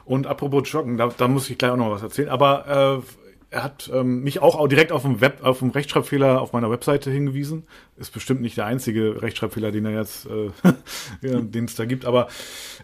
Und 0.06 0.28
apropos 0.28 0.72
Joggen, 0.72 0.98
da, 0.98 1.10
da 1.16 1.28
muss 1.28 1.50
ich 1.50 1.58
gleich 1.58 1.72
auch 1.72 1.78
noch 1.78 1.92
was 1.92 2.02
erzählen. 2.02 2.30
Aber 2.30 3.04
äh, 3.04 3.23
er 3.54 3.64
hat 3.64 3.90
ähm, 3.94 4.24
mich 4.24 4.42
auch 4.42 4.68
direkt 4.68 4.92
auf 4.92 5.04
dem 5.04 5.22
Web, 5.22 5.44
auf 5.44 5.60
dem 5.60 5.70
Rechtschreibfehler 5.70 6.42
auf 6.42 6.54
meiner 6.54 6.72
Webseite 6.72 7.12
hingewiesen. 7.12 7.64
Ist 7.98 8.12
bestimmt 8.12 8.42
nicht 8.42 8.58
der 8.58 8.66
einzige 8.66 9.22
Rechtschreibfehler, 9.22 9.72
den 9.72 9.86
er 9.86 9.92
jetzt, 9.92 10.26
äh, 10.26 10.50
den 11.22 11.66
es 11.66 11.76
da 11.76 11.86
gibt. 11.86 12.06
Aber 12.06 12.28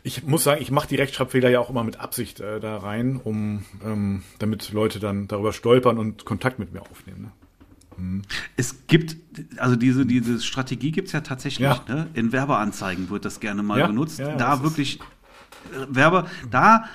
ich 0.04 0.24
muss 0.24 0.44
sagen, 0.44 0.62
ich 0.62 0.70
mache 0.70 0.88
die 0.88 0.96
Rechtschreibfehler 0.96 1.50
ja 1.50 1.60
auch 1.60 1.72
immer 1.72 1.84
mit 1.84 2.00
Absicht 2.00 2.40
äh, 2.40 2.60
da 2.60 2.78
rein, 2.78 3.20
um 3.24 3.66
ähm, 3.84 4.24
damit 4.38 4.72
Leute 4.72 5.00
dann 5.00 5.28
darüber 5.28 5.54
stolpern 5.54 5.98
und 5.98 6.26
Kontakt 6.26 6.60
mit 6.60 6.72
mir 6.72 6.82
aufnehmen. 6.82 7.22
Ne? 7.24 7.32
Hm. 7.96 8.22
Es 8.56 8.86
gibt, 8.86 9.18
also 9.58 9.76
diese, 9.76 10.06
diese 10.06 10.40
Strategie 10.40 10.92
gibt's 10.92 11.14
ja 11.14 11.22
tatsächlich, 11.22 11.68
ja. 11.68 11.84
Ne? 11.88 12.08
In 12.14 12.32
Werbeanzeigen 12.32 13.10
wird 13.10 13.26
das 13.26 13.40
gerne 13.40 13.64
mal 13.64 13.80
ja, 13.80 13.88
benutzt. 13.88 14.20
Ja, 14.20 14.36
da 14.36 14.62
wirklich 14.62 15.00
äh, 15.74 15.88
Werbe, 15.90 16.26
da 16.52 16.86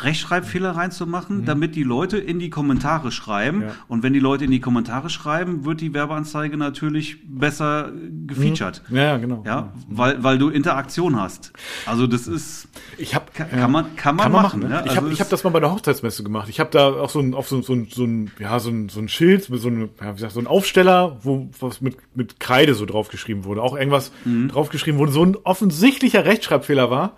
Rechtschreibfehler 0.00 0.72
reinzumachen, 0.72 1.42
mhm. 1.42 1.44
damit 1.44 1.74
die 1.74 1.82
Leute 1.82 2.18
in 2.18 2.38
die 2.38 2.50
Kommentare 2.50 3.12
schreiben. 3.12 3.62
Ja. 3.62 3.68
Und 3.88 4.02
wenn 4.02 4.12
die 4.12 4.20
Leute 4.20 4.44
in 4.44 4.50
die 4.50 4.60
Kommentare 4.60 5.10
schreiben, 5.10 5.64
wird 5.64 5.80
die 5.80 5.94
Werbeanzeige 5.94 6.56
natürlich 6.56 7.18
besser 7.26 7.92
gefeatured. 8.26 8.82
Mhm. 8.88 8.96
Ja, 8.96 9.16
genau. 9.16 9.42
Ja, 9.46 9.54
ja, 9.54 9.72
weil, 9.88 10.22
weil 10.22 10.38
du 10.38 10.48
Interaktion 10.48 11.20
hast. 11.20 11.52
Also 11.86 12.06
das 12.06 12.26
ist, 12.26 12.68
ich 12.98 13.14
hab, 13.14 13.34
kann, 13.34 13.50
kann 13.50 13.70
man, 13.70 13.96
kann 13.96 14.16
man, 14.16 14.24
kann 14.24 14.32
man 14.32 14.42
machen. 14.42 14.60
machen 14.60 14.70
ne? 14.70 14.82
Ich 14.84 14.90
also 14.90 15.02
habe, 15.02 15.12
ich 15.12 15.20
habe 15.20 15.30
das 15.30 15.44
mal 15.44 15.50
bei 15.50 15.60
der 15.60 15.70
Hochzeitsmesse 15.70 16.22
gemacht. 16.24 16.48
Ich 16.48 16.60
habe 16.60 16.70
da 16.70 16.88
auch 16.88 17.10
so 17.10 17.20
ein, 17.20 17.34
auf 17.34 17.48
so, 17.48 17.62
so, 17.62 17.76
so 17.88 18.04
ein, 18.04 18.30
ja, 18.38 18.58
so 18.58 18.70
ein, 18.70 18.88
so 18.88 19.00
ein 19.00 19.08
Schild 19.08 19.48
mit 19.50 19.60
so 19.60 19.68
einem, 19.68 19.90
ja, 20.00 20.10
wie 20.10 20.14
gesagt, 20.14 20.32
so 20.32 20.40
ein 20.40 20.46
Aufsteller, 20.46 21.18
wo 21.22 21.48
was 21.60 21.80
mit, 21.80 21.96
mit 22.14 22.40
Kreide 22.40 22.74
so 22.74 22.86
draufgeschrieben 22.86 23.44
wurde. 23.44 23.62
Auch 23.62 23.76
irgendwas 23.76 24.12
mhm. 24.24 24.48
draufgeschrieben 24.48 24.98
wurde, 24.98 25.12
so 25.12 25.24
ein 25.24 25.36
offensichtlicher 25.44 26.24
Rechtschreibfehler 26.24 26.90
war. 26.90 27.16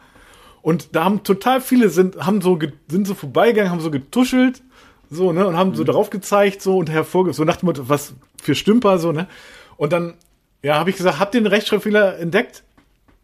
Und 0.62 0.94
da 0.94 1.04
haben 1.04 1.22
total 1.22 1.60
viele 1.60 1.88
sind, 1.88 2.16
haben 2.24 2.40
so, 2.40 2.58
sind 2.88 3.06
so 3.06 3.14
vorbeigegangen, 3.14 3.70
haben 3.70 3.80
so 3.80 3.90
getuschelt, 3.90 4.62
so, 5.10 5.32
ne, 5.32 5.46
und 5.46 5.56
haben 5.56 5.70
mhm. 5.70 5.74
so 5.76 5.84
drauf 5.84 6.10
gezeigt, 6.10 6.62
so, 6.62 6.78
und 6.78 6.90
hervorge, 6.90 7.32
so 7.32 7.44
nach 7.44 7.56
dem 7.56 7.66
Motto, 7.66 7.88
was 7.88 8.14
für 8.42 8.54
Stümper, 8.54 8.98
so, 8.98 9.12
ne. 9.12 9.28
Und 9.76 9.92
dann, 9.92 10.14
ja, 10.62 10.78
habe 10.78 10.90
ich 10.90 10.96
gesagt, 10.96 11.20
habt 11.20 11.34
ihr 11.34 11.40
den 11.40 11.46
Rechtschreibfehler 11.46 12.18
entdeckt? 12.18 12.64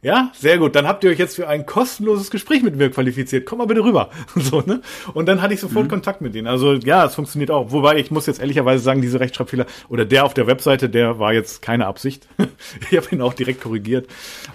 Ja, 0.04 0.32
sehr 0.34 0.58
gut. 0.58 0.74
Dann 0.74 0.88
habt 0.88 1.04
ihr 1.04 1.10
euch 1.10 1.18
jetzt 1.20 1.36
für 1.36 1.46
ein 1.46 1.64
kostenloses 1.64 2.32
Gespräch 2.32 2.64
mit 2.64 2.74
mir 2.74 2.90
qualifiziert. 2.90 3.46
Komm 3.46 3.58
mal 3.58 3.66
bitte 3.66 3.84
rüber. 3.84 4.10
So, 4.42 4.60
ne? 4.62 4.80
Und 5.14 5.26
dann 5.26 5.40
hatte 5.40 5.54
ich 5.54 5.60
sofort 5.60 5.84
mhm. 5.84 5.90
Kontakt 5.90 6.20
mit 6.20 6.34
denen. 6.34 6.48
Also 6.48 6.72
ja, 6.72 7.04
es 7.04 7.14
funktioniert 7.14 7.52
auch. 7.52 7.70
Wobei 7.70 7.98
ich 7.98 8.10
muss 8.10 8.26
jetzt 8.26 8.40
ehrlicherweise 8.40 8.82
sagen, 8.82 9.00
diese 9.00 9.20
Rechtschreibfehler 9.20 9.66
oder 9.88 10.04
der 10.04 10.24
auf 10.24 10.34
der 10.34 10.48
Webseite, 10.48 10.88
der 10.88 11.20
war 11.20 11.32
jetzt 11.32 11.62
keine 11.62 11.86
Absicht. 11.86 12.26
ich 12.90 12.96
habe 12.96 13.06
ihn 13.12 13.22
auch 13.22 13.34
direkt 13.34 13.62
korrigiert. 13.62 14.08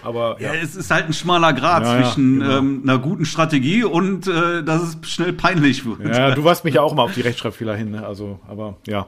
Aber 0.04 0.36
ja, 0.42 0.54
ja, 0.54 0.60
es 0.60 0.76
ist 0.76 0.92
halt 0.92 1.06
ein 1.06 1.14
schmaler 1.14 1.54
Grad 1.54 1.84
ja, 1.84 2.04
zwischen 2.04 2.42
ja, 2.42 2.48
genau. 2.48 2.58
ähm, 2.58 2.82
einer 2.84 3.00
guten 3.00 3.26
Strategie 3.26 3.86
und 3.86 4.28
äh, 4.28 4.64
dass 4.64 4.82
es 4.82 4.98
schnell 5.10 5.32
peinlich 5.32 5.86
wird. 5.86 6.04
Ja, 6.04 6.36
du 6.36 6.44
warst 6.44 6.66
mich 6.66 6.76
ja 6.76 6.82
auch 6.82 6.94
mal 6.94 7.04
auf 7.04 7.14
die 7.14 7.22
Rechtschreibfehler 7.22 7.76
hin. 7.76 7.92
Ne? 7.92 8.06
Also, 8.06 8.40
aber 8.50 8.76
ja. 8.86 9.08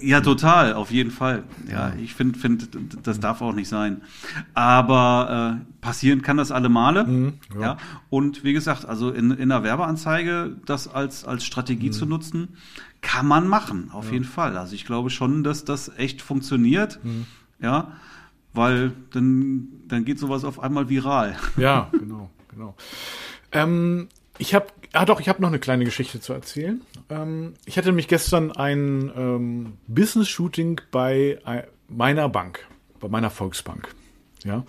Ja, 0.00 0.20
total, 0.20 0.74
auf 0.74 0.90
jeden 0.90 1.10
Fall. 1.10 1.44
Ja, 1.70 1.92
ich 2.02 2.14
finde, 2.14 2.38
find, 2.38 2.68
das 3.02 3.20
darf 3.20 3.40
auch 3.40 3.52
nicht 3.52 3.68
sein. 3.68 4.02
Aber 4.52 5.52
äh, 5.52 5.53
passieren 5.80 6.22
kann 6.22 6.36
das 6.36 6.50
alle 6.50 6.68
Male. 6.68 7.04
Mhm, 7.04 7.34
ja. 7.54 7.60
ja. 7.60 7.76
Und 8.10 8.44
wie 8.44 8.52
gesagt, 8.52 8.84
also 8.84 9.10
in, 9.10 9.30
in 9.30 9.50
einer 9.50 9.62
Werbeanzeige 9.62 10.56
das 10.66 10.88
als, 10.88 11.24
als 11.24 11.44
Strategie 11.44 11.88
mhm. 11.88 11.92
zu 11.92 12.06
nutzen, 12.06 12.56
kann 13.00 13.26
man 13.26 13.46
machen, 13.46 13.90
auf 13.92 14.06
ja. 14.06 14.14
jeden 14.14 14.24
Fall. 14.24 14.56
Also 14.56 14.74
ich 14.74 14.84
glaube 14.84 15.10
schon, 15.10 15.44
dass 15.44 15.64
das 15.64 15.90
echt 15.96 16.22
funktioniert. 16.22 17.00
Mhm. 17.04 17.26
Ja, 17.60 17.92
weil 18.52 18.92
dann, 19.12 19.68
dann 19.88 20.04
geht 20.04 20.18
sowas 20.18 20.44
auf 20.44 20.60
einmal 20.60 20.88
viral. 20.88 21.36
Ja, 21.56 21.88
genau, 21.92 22.30
genau. 22.50 22.74
Ähm, 23.52 24.08
ich 24.38 24.54
habe, 24.54 24.66
ah 24.92 25.04
doch, 25.04 25.20
ich 25.20 25.28
habe 25.28 25.40
noch 25.40 25.48
eine 25.48 25.58
kleine 25.58 25.84
Geschichte 25.84 26.20
zu 26.20 26.32
erzählen. 26.32 26.80
Ähm, 27.08 27.54
ich 27.64 27.78
hatte 27.78 27.88
nämlich 27.88 28.08
gestern 28.08 28.52
ein 28.52 29.12
ähm, 29.16 29.72
Business-Shooting 29.86 30.80
bei 30.90 31.38
meiner 31.88 32.28
Bank, 32.28 32.66
bei 33.00 33.08
meiner 33.08 33.30
Volksbank. 33.30 33.94
Ja. 34.44 34.64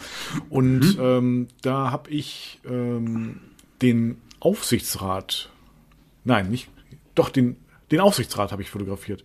Und 0.49 0.97
mhm. 0.97 1.01
ähm, 1.01 1.47
da 1.61 1.91
habe 1.91 2.09
ich 2.09 2.59
ähm, 2.65 3.41
den 3.81 4.17
Aufsichtsrat, 4.39 5.49
nein, 6.23 6.49
nicht, 6.49 6.69
doch 7.13 7.29
den, 7.29 7.57
den 7.91 7.99
Aufsichtsrat 7.99 8.51
habe 8.51 8.61
ich 8.61 8.69
fotografiert. 8.69 9.23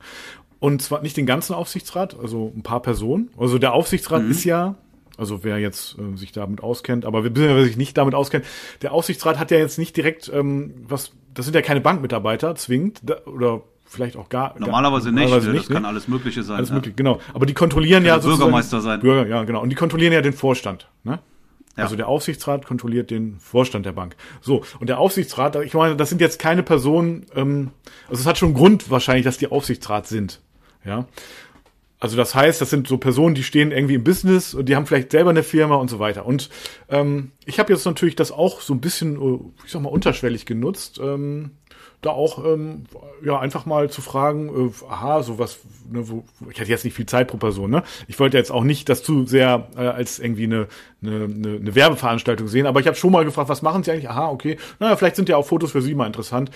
Und 0.59 0.83
zwar 0.83 1.03
nicht 1.03 1.17
den 1.17 1.27
ganzen 1.27 1.55
Aufsichtsrat, 1.55 2.19
also 2.19 2.53
ein 2.55 2.63
paar 2.63 2.83
Personen. 2.83 3.31
Also 3.37 3.59
der 3.59 3.73
Aufsichtsrat 3.73 4.25
mhm. 4.25 4.31
ist 4.31 4.45
ja, 4.45 4.77
also 5.17 5.43
wer 5.45 5.59
jetzt 5.59 5.97
äh, 5.99 6.17
sich 6.17 6.33
damit 6.33 6.63
auskennt, 6.63 7.05
aber 7.05 7.25
wer 7.35 7.65
sich 7.65 7.77
nicht 7.77 7.97
damit 7.97 8.15
auskennt, 8.15 8.45
der 8.83 8.93
Aufsichtsrat 8.93 9.39
hat 9.39 9.51
ja 9.51 9.59
jetzt 9.59 9.79
nicht 9.79 9.97
direkt 9.97 10.31
ähm, 10.33 10.75
was, 10.87 11.13
das 11.33 11.47
sind 11.47 11.55
ja 11.55 11.63
keine 11.63 11.81
Bankmitarbeiter 11.81 12.55
zwingend 12.57 13.01
da, 13.03 13.25
oder 13.25 13.63
vielleicht 13.91 14.17
auch 14.17 14.29
gar 14.29 14.59
normalerweise, 14.59 15.07
gar, 15.07 15.13
nicht. 15.13 15.25
Normalerweise 15.25 15.51
nicht. 15.51 15.69
Das 15.69 15.75
kann 15.75 15.85
alles 15.85 16.09
Mögliche 16.09 16.43
sein. 16.43 16.57
Alles 16.57 16.69
ja. 16.69 16.77
mögliche, 16.77 16.95
genau. 16.95 17.21
Aber 17.35 17.45
die 17.45 17.55
kontrollieren 17.55 18.05
kann 18.05 18.19
ja 18.19 18.19
Bürgermeister 18.19 18.81
sein. 18.81 19.01
Bürger, 19.01 19.27
ja, 19.27 19.45
genau. 19.45 19.61
Und 19.63 19.71
die 19.71 19.77
kontrollieren 19.77 20.13
ja 20.13 20.23
den 20.23 20.33
Vorstand. 20.33 20.89
Ne? 21.03 21.19
Ja. 21.77 21.85
Also 21.85 21.97
der 21.97 22.09
Aufsichtsrat 22.09 22.65
kontrolliert 22.65 23.11
den 23.11 23.39
Vorstand 23.41 23.87
der 23.87 23.93
Bank. 23.93 24.17
So 24.41 24.65
und 24.79 24.89
der 24.89 24.99
Aufsichtsrat, 24.99 25.57
ich 25.57 25.75
meine, 25.75 25.97
das 25.97 26.09
sind 26.09 26.21
jetzt 26.21 26.39
keine 26.39 26.63
Personen. 26.63 27.27
Ähm, 27.35 27.71
also 28.09 28.21
es 28.21 28.27
hat 28.27 28.39
schon 28.39 28.55
Grund 28.55 28.91
wahrscheinlich, 28.91 29.25
dass 29.25 29.39
die 29.39 29.49
Aufsichtsrat 29.49 30.07
sind. 30.07 30.41
Ja. 30.85 31.07
Also 31.99 32.17
das 32.17 32.35
heißt, 32.35 32.61
das 32.61 32.71
sind 32.71 32.89
so 32.89 32.97
Personen, 32.97 33.35
die 33.35 33.43
stehen 33.43 33.73
irgendwie 33.73 33.95
im 33.95 34.05
Business 34.05 34.55
und 34.55 34.69
die 34.69 34.77
haben 34.77 34.87
vielleicht 34.87 35.11
selber 35.11 35.31
eine 35.31 35.43
Firma 35.43 35.75
und 35.77 35.91
so 35.91 35.99
weiter. 35.99 36.25
Und 36.25 36.49
ähm, 36.89 37.33
ich 37.45 37.59
habe 37.59 37.73
jetzt 37.73 37.85
natürlich 37.85 38.17
das 38.17 38.33
auch 38.33 38.63
so 38.63 38.73
ein 38.73 38.81
bisschen, 38.81 39.21
äh, 39.21 39.39
ich 39.67 39.73
sag 39.73 39.83
mal, 39.83 39.91
unterschwellig 39.91 40.47
genutzt. 40.47 40.99
Ähm, 41.03 41.51
da 42.03 42.11
auch 42.11 42.45
ähm, 42.45 42.85
ja 43.23 43.39
einfach 43.39 43.67
mal 43.67 43.91
zu 43.91 44.01
fragen, 44.01 44.49
äh, 44.49 44.85
aha, 44.91 45.23
sowas, 45.23 45.59
ne, 45.91 46.09
wo, 46.09 46.25
ich 46.51 46.59
hatte 46.59 46.71
jetzt 46.71 46.85
nicht 46.85 46.95
viel 46.95 47.07
Zeit 47.07 47.29
pro 47.29 47.37
Person, 47.37 47.71
ne? 47.71 47.83
Ich 48.09 48.19
wollte 48.19 48.39
jetzt 48.39 48.51
auch 48.51 48.65
nicht 48.65 48.89
das 48.89 49.03
zu 49.03 49.27
sehr 49.27 49.69
äh, 49.77 49.81
als 49.81 50.19
irgendwie 50.19 50.45
eine, 50.45 50.69
eine, 51.03 51.25
eine, 51.25 51.75
Werbeveranstaltung 51.75 52.49
sehen, 52.49 52.67
aber 52.67 52.81
ich 52.81 52.87
habe 52.87 52.97
schon 52.97 53.13
mal 53.13 53.25
gefragt, 53.25 53.49
was 53.49 53.63
machen 53.63 53.83
Sie 53.83 53.91
eigentlich? 53.91 54.09
Aha, 54.09 54.31
okay, 54.31 54.57
naja, 54.79 54.97
vielleicht 54.97 55.17
sind 55.17 55.29
ja 55.29 55.37
auch 55.37 55.47
Fotos 55.47 55.73
für 55.73 55.83
Sie 55.83 55.95
mal 55.95 56.07
interessant. 56.07 56.51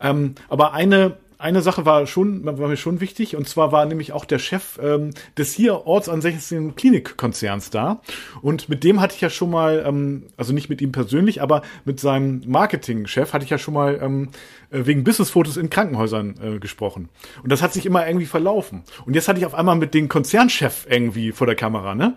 Ähm, 0.00 0.34
aber 0.48 0.72
eine 0.72 1.16
eine 1.38 1.60
Sache 1.60 1.84
war 1.84 2.06
schon, 2.06 2.44
war 2.44 2.68
mir 2.68 2.76
schon 2.76 3.00
wichtig, 3.00 3.36
und 3.36 3.48
zwar 3.48 3.72
war 3.72 3.84
nämlich 3.84 4.12
auch 4.12 4.24
der 4.24 4.38
Chef 4.38 4.78
ähm, 4.82 5.10
des 5.36 5.52
hier 5.52 5.86
ortsansässigen 5.86 6.76
Klinikkonzerns 6.76 7.70
da. 7.70 8.00
Und 8.42 8.68
mit 8.68 8.84
dem 8.84 9.00
hatte 9.00 9.14
ich 9.14 9.20
ja 9.20 9.30
schon 9.30 9.50
mal, 9.50 9.84
ähm, 9.86 10.24
also 10.36 10.52
nicht 10.52 10.68
mit 10.68 10.80
ihm 10.80 10.92
persönlich, 10.92 11.42
aber 11.42 11.62
mit 11.84 12.00
seinem 12.00 12.42
Marketingchef 12.46 13.32
hatte 13.32 13.44
ich 13.44 13.50
ja 13.50 13.58
schon 13.58 13.74
mal 13.74 13.98
ähm, 14.02 14.30
äh, 14.70 14.86
wegen 14.86 15.04
Businessfotos 15.04 15.56
in 15.56 15.68
Krankenhäusern 15.68 16.34
äh, 16.42 16.58
gesprochen. 16.58 17.08
Und 17.42 17.52
das 17.52 17.62
hat 17.62 17.72
sich 17.72 17.84
immer 17.86 18.06
irgendwie 18.06 18.26
verlaufen. 18.26 18.84
Und 19.04 19.14
jetzt 19.14 19.28
hatte 19.28 19.38
ich 19.38 19.46
auf 19.46 19.54
einmal 19.54 19.76
mit 19.76 19.94
dem 19.94 20.08
Konzernchef 20.08 20.86
irgendwie 20.88 21.32
vor 21.32 21.46
der 21.46 21.56
Kamera, 21.56 21.94
ne? 21.94 22.16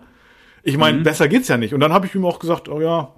Ich 0.62 0.76
meine, 0.76 0.98
mhm. 0.98 1.02
besser 1.04 1.28
geht's 1.28 1.48
ja 1.48 1.56
nicht. 1.56 1.72
Und 1.72 1.80
dann 1.80 1.92
habe 1.92 2.06
ich 2.06 2.14
ihm 2.14 2.24
auch 2.26 2.38
gesagt, 2.38 2.68
oh 2.68 2.80
ja, 2.80 3.14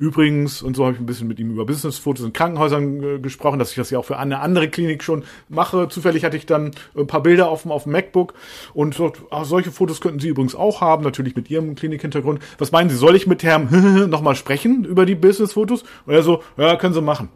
Übrigens, 0.00 0.62
und 0.62 0.76
so 0.76 0.84
habe 0.84 0.94
ich 0.94 0.98
ein 0.98 1.04
bisschen 1.04 1.28
mit 1.28 1.38
ihm 1.38 1.50
über 1.50 1.66
Businessfotos 1.66 2.24
in 2.24 2.32
Krankenhäusern 2.32 3.02
äh, 3.02 3.18
gesprochen, 3.18 3.58
dass 3.58 3.68
ich 3.68 3.76
das 3.76 3.90
ja 3.90 3.98
auch 3.98 4.04
für 4.06 4.16
eine 4.16 4.40
andere 4.40 4.70
Klinik 4.70 5.04
schon 5.04 5.24
mache. 5.50 5.88
Zufällig 5.90 6.24
hatte 6.24 6.38
ich 6.38 6.46
dann 6.46 6.70
ein 6.96 7.06
paar 7.06 7.22
Bilder 7.22 7.50
auf 7.50 7.62
dem, 7.62 7.70
auf 7.70 7.82
dem 7.82 7.92
MacBook 7.92 8.32
und 8.72 8.94
so, 8.94 9.12
ach, 9.30 9.44
solche 9.44 9.70
Fotos 9.70 10.00
könnten 10.00 10.18
Sie 10.18 10.28
übrigens 10.28 10.54
auch 10.54 10.80
haben, 10.80 11.04
natürlich 11.04 11.36
mit 11.36 11.50
Ihrem 11.50 11.74
Klinikhintergrund. 11.74 12.40
Was 12.56 12.72
meinen 12.72 12.88
Sie, 12.88 12.96
soll 12.96 13.14
ich 13.14 13.26
mit 13.26 13.42
Herrn 13.42 14.08
nochmal 14.08 14.36
sprechen 14.36 14.86
über 14.86 15.04
die 15.04 15.14
Businessfotos? 15.14 15.84
Und 16.06 16.14
er 16.14 16.22
so, 16.22 16.42
ja, 16.56 16.76
können 16.76 16.94
Sie 16.94 17.02
machen. 17.02 17.28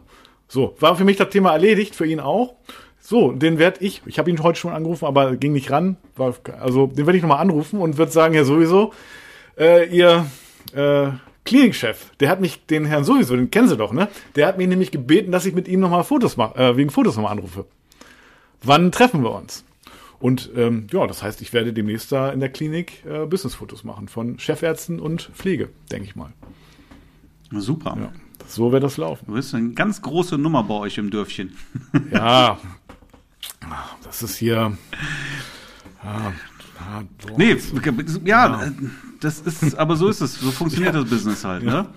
So, 0.47 0.75
war 0.79 0.95
für 0.95 1.05
mich 1.05 1.17
das 1.17 1.29
Thema 1.29 1.51
erledigt, 1.51 1.93
für 1.93 2.07
ihn 2.07 2.19
auch. 2.19 2.55
So, 2.99 3.31
den 3.31 3.59
werde 3.59 3.85
ich, 3.85 4.01
ich 4.07 4.17
habe 4.17 4.31
ihn 4.31 4.41
heute 4.41 4.59
schon 4.59 4.73
angerufen, 4.73 5.05
aber 5.05 5.35
ging 5.35 5.53
nicht 5.53 5.69
ran. 5.69 5.97
War, 6.15 6.33
also 6.59 6.87
den 6.87 7.05
werde 7.05 7.17
ich 7.17 7.21
nochmal 7.21 7.41
anrufen 7.41 7.79
und 7.79 7.99
würde 7.99 8.11
sagen, 8.11 8.33
ja 8.33 8.43
sowieso, 8.43 8.91
äh, 9.55 9.87
ihr 9.95 10.25
äh, 10.73 11.09
Klinikchef, 11.45 12.11
der 12.19 12.29
hat 12.29 12.41
mich, 12.41 12.65
den 12.65 12.85
Herrn 12.85 13.03
sowieso, 13.03 13.35
den 13.35 13.51
kennen 13.51 13.67
Sie 13.67 13.77
doch, 13.77 13.93
ne? 13.93 14.09
Der 14.35 14.47
hat 14.47 14.57
mich 14.57 14.67
nämlich 14.67 14.91
gebeten, 14.91 15.31
dass 15.31 15.45
ich 15.45 15.53
mit 15.53 15.67
ihm 15.67 15.79
nochmal 15.79 16.03
Fotos 16.03 16.37
mache, 16.37 16.57
äh, 16.57 16.75
wegen 16.75 16.89
Fotos 16.89 17.15
nochmal 17.15 17.33
anrufe. 17.33 17.65
Wann 18.63 18.91
treffen 18.91 19.23
wir 19.23 19.31
uns? 19.31 19.63
Und 20.19 20.49
ähm, 20.55 20.87
ja, 20.91 21.05
das 21.05 21.21
heißt, 21.21 21.41
ich 21.41 21.53
werde 21.53 21.71
demnächst 21.71 22.11
da 22.11 22.31
in 22.31 22.39
der 22.39 22.49
Klinik 22.49 23.05
äh, 23.05 23.25
Businessfotos 23.25 23.83
machen 23.83 24.07
von 24.07 24.39
Chefärzten 24.39 24.99
und 24.99 25.29
Pflege, 25.33 25.69
denke 25.91 26.07
ich 26.07 26.15
mal. 26.15 26.33
Super. 27.51 27.95
Ja, 27.99 28.11
so 28.47 28.71
wird 28.71 28.83
das 28.83 28.97
laufen. 28.97 29.25
Du 29.27 29.33
bist 29.33 29.53
eine 29.53 29.71
ganz 29.71 30.01
große 30.01 30.37
Nummer 30.37 30.63
bei 30.63 30.73
euch 30.75 30.97
im 30.97 31.11
Dörfchen. 31.11 31.55
Ja, 32.11 32.59
das 34.03 34.23
ist 34.23 34.37
hier. 34.37 34.77
Ja, 36.03 36.33
ja, 36.79 37.03
nee, 37.37 37.55
ja, 38.25 38.25
ja, 38.25 38.71
das 39.25 39.39
ist, 39.39 39.77
aber 39.77 39.95
so 39.95 40.07
ist 40.07 40.21
es. 40.21 40.39
So 40.39 40.51
funktioniert 40.51 40.93
ja. 40.95 41.01
das 41.01 41.09
Business 41.09 41.43
halt, 41.43 41.63
ne? 41.63 41.87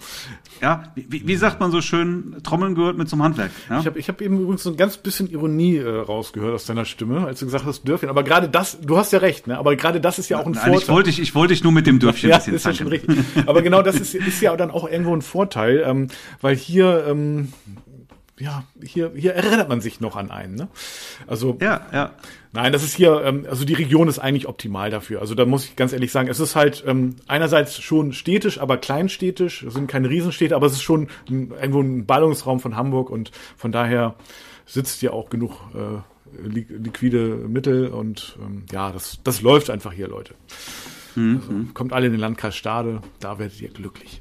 Ja, 0.60 0.84
wie, 0.94 1.26
wie, 1.26 1.36
sagt 1.36 1.60
man 1.60 1.70
so 1.70 1.80
schön, 1.80 2.36
Trommeln 2.42 2.74
gehört 2.74 2.98
mit 2.98 3.08
zum 3.08 3.22
Handwerk. 3.22 3.52
Ja? 3.70 3.78
Ich 3.80 3.86
habe 3.86 3.98
ich 3.98 4.08
hab 4.08 4.20
eben 4.20 4.40
übrigens 4.40 4.64
so 4.64 4.70
ein 4.70 4.76
ganz 4.76 4.96
bisschen 4.96 5.30
Ironie 5.30 5.76
äh, 5.76 5.88
rausgehört 5.88 6.52
aus 6.54 6.66
deiner 6.66 6.84
Stimme, 6.84 7.26
als 7.26 7.38
du 7.38 7.46
gesagt 7.46 7.64
hast, 7.64 7.86
Dörfchen. 7.86 8.08
Aber 8.08 8.24
gerade 8.24 8.48
das, 8.48 8.80
du 8.80 8.96
hast 8.96 9.12
ja 9.12 9.20
recht, 9.20 9.46
ne? 9.46 9.56
Aber 9.56 9.76
gerade 9.76 10.00
das 10.00 10.18
ist 10.18 10.28
ja 10.28 10.38
auch 10.38 10.46
ein 10.46 10.52
Nein, 10.52 10.62
Vorteil. 10.62 10.82
Ich 10.82 10.88
wollte, 10.88 11.10
ich, 11.10 11.20
ich 11.20 11.34
wollte 11.34 11.54
dich 11.54 11.62
nur 11.62 11.72
mit 11.72 11.86
dem 11.86 12.00
Dörfchen 12.00 12.30
ja, 12.30 12.36
ein 12.36 12.38
bisschen 12.40 12.54
ist 12.54 12.66
ja 12.66 12.74
schon 12.74 12.88
richtig. 12.88 13.16
Aber 13.46 13.62
genau 13.62 13.82
das 13.82 14.00
ist, 14.00 14.14
ist 14.14 14.40
ja 14.40 14.56
dann 14.56 14.70
auch 14.70 14.88
irgendwo 14.88 15.14
ein 15.14 15.22
Vorteil, 15.22 15.84
ähm, 15.86 16.08
weil 16.40 16.56
hier 16.56 17.06
ähm, 17.08 17.52
ja, 18.38 18.64
hier, 18.82 19.12
hier 19.14 19.34
erinnert 19.34 19.68
man 19.68 19.80
sich 19.80 20.00
noch 20.00 20.16
an 20.16 20.30
einen. 20.30 20.54
Ne? 20.54 20.68
Also 21.26 21.56
ja, 21.60 21.86
ja. 21.92 22.12
Nein, 22.52 22.72
das 22.72 22.82
ist 22.82 22.94
hier, 22.94 23.22
ähm, 23.24 23.46
also 23.48 23.64
die 23.64 23.74
Region 23.74 24.08
ist 24.08 24.18
eigentlich 24.18 24.48
optimal 24.48 24.90
dafür. 24.90 25.20
Also 25.20 25.34
da 25.34 25.44
muss 25.44 25.64
ich 25.64 25.76
ganz 25.76 25.92
ehrlich 25.92 26.12
sagen, 26.12 26.28
es 26.28 26.40
ist 26.40 26.56
halt 26.56 26.82
ähm, 26.86 27.16
einerseits 27.26 27.78
schon 27.80 28.12
städtisch, 28.12 28.58
aber 28.58 28.78
kleinstädtisch. 28.78 29.62
Es 29.62 29.74
sind 29.74 29.86
keine 29.86 30.08
Riesenstädte, 30.08 30.56
aber 30.56 30.66
es 30.66 30.74
ist 30.74 30.82
schon 30.82 31.08
ein, 31.28 31.50
irgendwo 31.50 31.80
ein 31.80 32.06
Ballungsraum 32.06 32.60
von 32.60 32.76
Hamburg 32.76 33.10
und 33.10 33.32
von 33.56 33.72
daher 33.72 34.14
sitzt 34.66 35.00
hier 35.00 35.12
auch 35.12 35.30
genug 35.30 35.52
äh, 35.74 36.46
li 36.46 36.66
liquide 36.68 37.36
Mittel 37.48 37.88
und 37.88 38.38
ähm, 38.40 38.64
ja, 38.70 38.92
das, 38.92 39.18
das 39.24 39.40
läuft 39.42 39.70
einfach 39.70 39.92
hier, 39.92 40.08
Leute. 40.08 40.34
Mhm. 41.14 41.36
Also, 41.36 41.72
kommt 41.74 41.92
alle 41.92 42.06
in 42.06 42.12
den 42.12 42.20
Landkreis 42.20 42.56
Stade, 42.56 43.00
da 43.20 43.38
werdet 43.38 43.60
ihr 43.60 43.70
glücklich. 43.70 44.20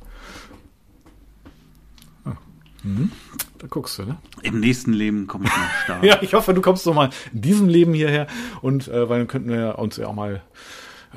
Mhm. 2.87 3.11
Da 3.57 3.67
guckst 3.67 3.97
du, 3.99 4.03
ne? 4.03 4.17
Im 4.43 4.59
nächsten 4.59 4.93
Leben 4.93 5.27
komme 5.27 5.45
ich 5.45 5.51
noch 5.51 5.83
stark. 5.83 6.03
ja, 6.05 6.21
ich 6.21 6.33
hoffe, 6.33 6.53
du 6.53 6.61
kommst 6.61 6.85
noch 6.85 6.93
mal 6.93 7.09
in 7.33 7.41
diesem 7.41 7.67
Leben 7.67 7.93
hierher 7.93 8.27
und 8.61 8.87
äh, 8.87 9.09
weil 9.09 9.19
dann 9.19 9.27
könnten 9.27 9.49
wir 9.49 9.77
uns 9.77 9.97
ja 9.97 10.07
auch 10.07 10.13
mal 10.13 10.41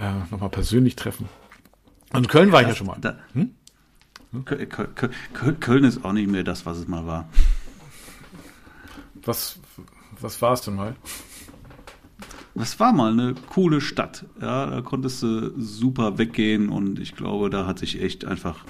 äh, 0.00 0.12
noch 0.30 0.40
mal 0.40 0.48
persönlich 0.48 0.96
treffen. 0.96 1.28
Und 2.12 2.28
Köln 2.28 2.50
war 2.50 2.62
das, 2.62 2.72
ich 2.72 2.74
ja 2.74 2.78
schon 2.78 2.86
mal. 2.88 2.98
Da, 3.00 3.18
hm? 3.34 3.54
Köln 5.60 5.84
ist 5.84 6.04
auch 6.04 6.12
nicht 6.12 6.30
mehr 6.30 6.44
das, 6.44 6.66
was 6.66 6.78
es 6.78 6.88
mal 6.88 7.06
war. 7.06 7.28
Was, 9.22 9.60
was 10.20 10.40
war 10.40 10.52
es 10.52 10.62
denn 10.62 10.74
mal? 10.74 10.96
Das 12.54 12.80
war 12.80 12.92
mal 12.92 13.12
eine 13.12 13.34
coole 13.50 13.80
Stadt. 13.80 14.26
Ja, 14.40 14.66
da 14.66 14.80
konntest 14.82 15.22
du 15.22 15.52
super 15.60 16.18
weggehen 16.18 16.68
und 16.68 16.98
ich 16.98 17.14
glaube, 17.14 17.48
da 17.48 17.66
hat 17.66 17.78
sich 17.78 18.02
echt 18.02 18.24
einfach 18.24 18.64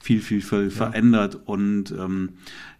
viel, 0.00 0.20
viel, 0.20 0.40
viel 0.40 0.64
ja. 0.64 0.70
verändert. 0.70 1.38
Und 1.44 1.92
ähm, 1.92 2.30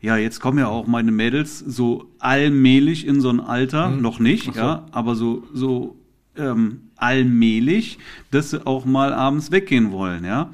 ja, 0.00 0.16
jetzt 0.16 0.40
kommen 0.40 0.58
ja 0.58 0.68
auch 0.68 0.86
meine 0.86 1.12
Mädels 1.12 1.58
so 1.58 2.10
allmählich 2.18 3.06
in 3.06 3.20
so 3.20 3.30
ein 3.30 3.40
Alter, 3.40 3.90
mhm. 3.90 4.02
noch 4.02 4.18
nicht, 4.18 4.54
so. 4.54 4.60
ja, 4.60 4.86
aber 4.92 5.14
so, 5.14 5.46
so 5.52 5.96
ähm, 6.36 6.90
allmählich, 6.96 7.98
dass 8.30 8.50
sie 8.50 8.66
auch 8.66 8.84
mal 8.84 9.12
abends 9.12 9.50
weggehen 9.50 9.92
wollen, 9.92 10.24
ja. 10.24 10.52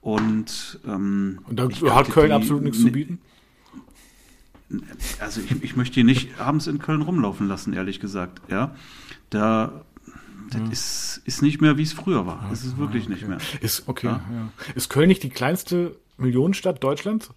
Und, 0.00 0.78
ähm, 0.86 1.40
Und 1.48 1.58
da 1.58 1.68
hat 1.94 2.10
Köln 2.10 2.28
die, 2.28 2.34
absolut 2.34 2.62
nichts 2.62 2.80
zu 2.80 2.92
bieten? 2.92 3.18
Also 5.18 5.40
ich, 5.40 5.62
ich 5.62 5.76
möchte 5.76 5.94
hier 5.94 6.04
nicht 6.04 6.38
abends 6.38 6.66
in 6.66 6.78
Köln 6.78 7.00
rumlaufen 7.00 7.48
lassen, 7.48 7.72
ehrlich 7.72 8.00
gesagt, 8.00 8.42
ja. 8.50 8.74
Da 9.30 9.84
das 10.54 10.66
ja. 10.66 10.72
ist, 10.72 11.22
ist 11.24 11.42
nicht 11.42 11.60
mehr, 11.60 11.76
wie 11.76 11.82
es 11.82 11.92
früher 11.92 12.26
war. 12.26 12.46
Das 12.50 12.64
ist 12.64 12.78
wirklich 12.78 13.04
okay. 13.04 13.14
nicht 13.14 13.28
mehr. 13.28 13.38
Ist, 13.60 13.88
okay, 13.88 14.06
ja. 14.06 14.20
Ja. 14.30 14.48
Ist 14.74 14.90
Köln 14.90 15.08
nicht 15.08 15.22
die 15.22 15.30
kleinste 15.30 15.96
Millionenstadt 16.16 16.82
Deutschlands? 16.82 17.30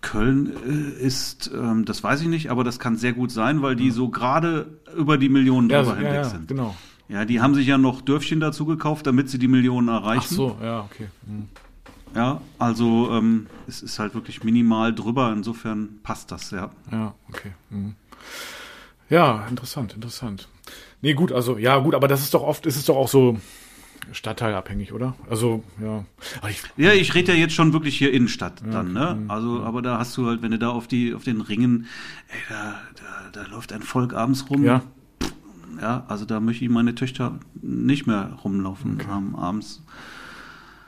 Köln 0.00 0.52
äh, 0.64 1.02
ist, 1.04 1.50
ähm, 1.52 1.84
das 1.84 2.02
weiß 2.02 2.20
ich 2.20 2.28
nicht, 2.28 2.50
aber 2.50 2.62
das 2.62 2.78
kann 2.78 2.96
sehr 2.96 3.12
gut 3.12 3.30
sein, 3.30 3.62
weil 3.62 3.74
die 3.76 3.90
so 3.90 4.08
gerade 4.08 4.78
über 4.96 5.18
die 5.18 5.28
Millionen 5.28 5.68
drüber 5.68 5.96
ja, 6.00 6.08
hinweg 6.08 6.24
sind. 6.26 6.48
Genau. 6.48 6.76
Ja, 7.08 7.24
die 7.24 7.40
haben 7.40 7.54
sich 7.54 7.66
ja 7.66 7.78
noch 7.78 8.02
Dörfchen 8.02 8.40
dazu 8.40 8.66
gekauft, 8.66 9.06
damit 9.06 9.30
sie 9.30 9.38
die 9.38 9.48
Millionen 9.48 9.88
erreichen. 9.88 10.22
Ach 10.24 10.26
so, 10.26 10.58
ja, 10.62 10.80
okay. 10.80 11.08
Mhm. 11.26 11.48
Ja, 12.14 12.40
also 12.58 13.10
ähm, 13.12 13.46
es 13.66 13.82
ist 13.82 13.98
halt 13.98 14.14
wirklich 14.14 14.42
minimal 14.42 14.94
drüber, 14.94 15.32
insofern 15.32 15.98
passt 16.02 16.30
das, 16.32 16.50
ja. 16.50 16.70
Ja, 16.90 17.14
okay. 17.28 17.52
Mhm. 17.70 17.94
Ja, 19.08 19.46
interessant, 19.48 19.94
interessant. 19.94 20.48
Nee, 21.02 21.14
gut, 21.14 21.32
also 21.32 21.58
ja, 21.58 21.78
gut, 21.78 21.94
aber 21.94 22.08
das 22.08 22.22
ist 22.22 22.34
doch 22.34 22.42
oft, 22.42 22.66
ist 22.66 22.76
es 22.76 22.84
doch 22.86 22.96
auch 22.96 23.08
so 23.08 23.38
stadtteilabhängig, 24.12 24.92
oder? 24.92 25.14
Also, 25.28 25.62
ja. 25.80 26.04
Ich, 26.48 26.62
ja, 26.76 26.92
ich 26.92 27.14
rede 27.14 27.32
ja 27.32 27.38
jetzt 27.38 27.54
schon 27.54 27.72
wirklich 27.72 27.98
hier 27.98 28.12
Innenstadt 28.12 28.62
ja, 28.64 28.70
dann, 28.70 28.92
ne? 28.92 29.24
Also, 29.28 29.62
aber 29.62 29.82
da 29.82 29.98
hast 29.98 30.16
du 30.16 30.26
halt, 30.26 30.42
wenn 30.42 30.52
du 30.52 30.58
da 30.58 30.70
auf 30.70 30.86
die, 30.86 31.14
auf 31.14 31.24
den 31.24 31.40
Ringen, 31.40 31.86
ey, 32.28 32.38
da, 32.48 32.80
da, 32.96 33.42
da 33.42 33.48
läuft 33.48 33.72
ein 33.72 33.82
Volk 33.82 34.14
abends 34.14 34.48
rum. 34.50 34.64
Ja. 34.64 34.82
Ja, 35.80 36.04
also 36.08 36.24
da 36.24 36.40
möchte 36.40 36.64
ich 36.64 36.70
meine 36.70 36.94
Töchter 36.94 37.38
nicht 37.60 38.06
mehr 38.06 38.38
rumlaufen 38.42 38.94
okay. 38.94 39.08
haben 39.08 39.36
abends. 39.36 39.82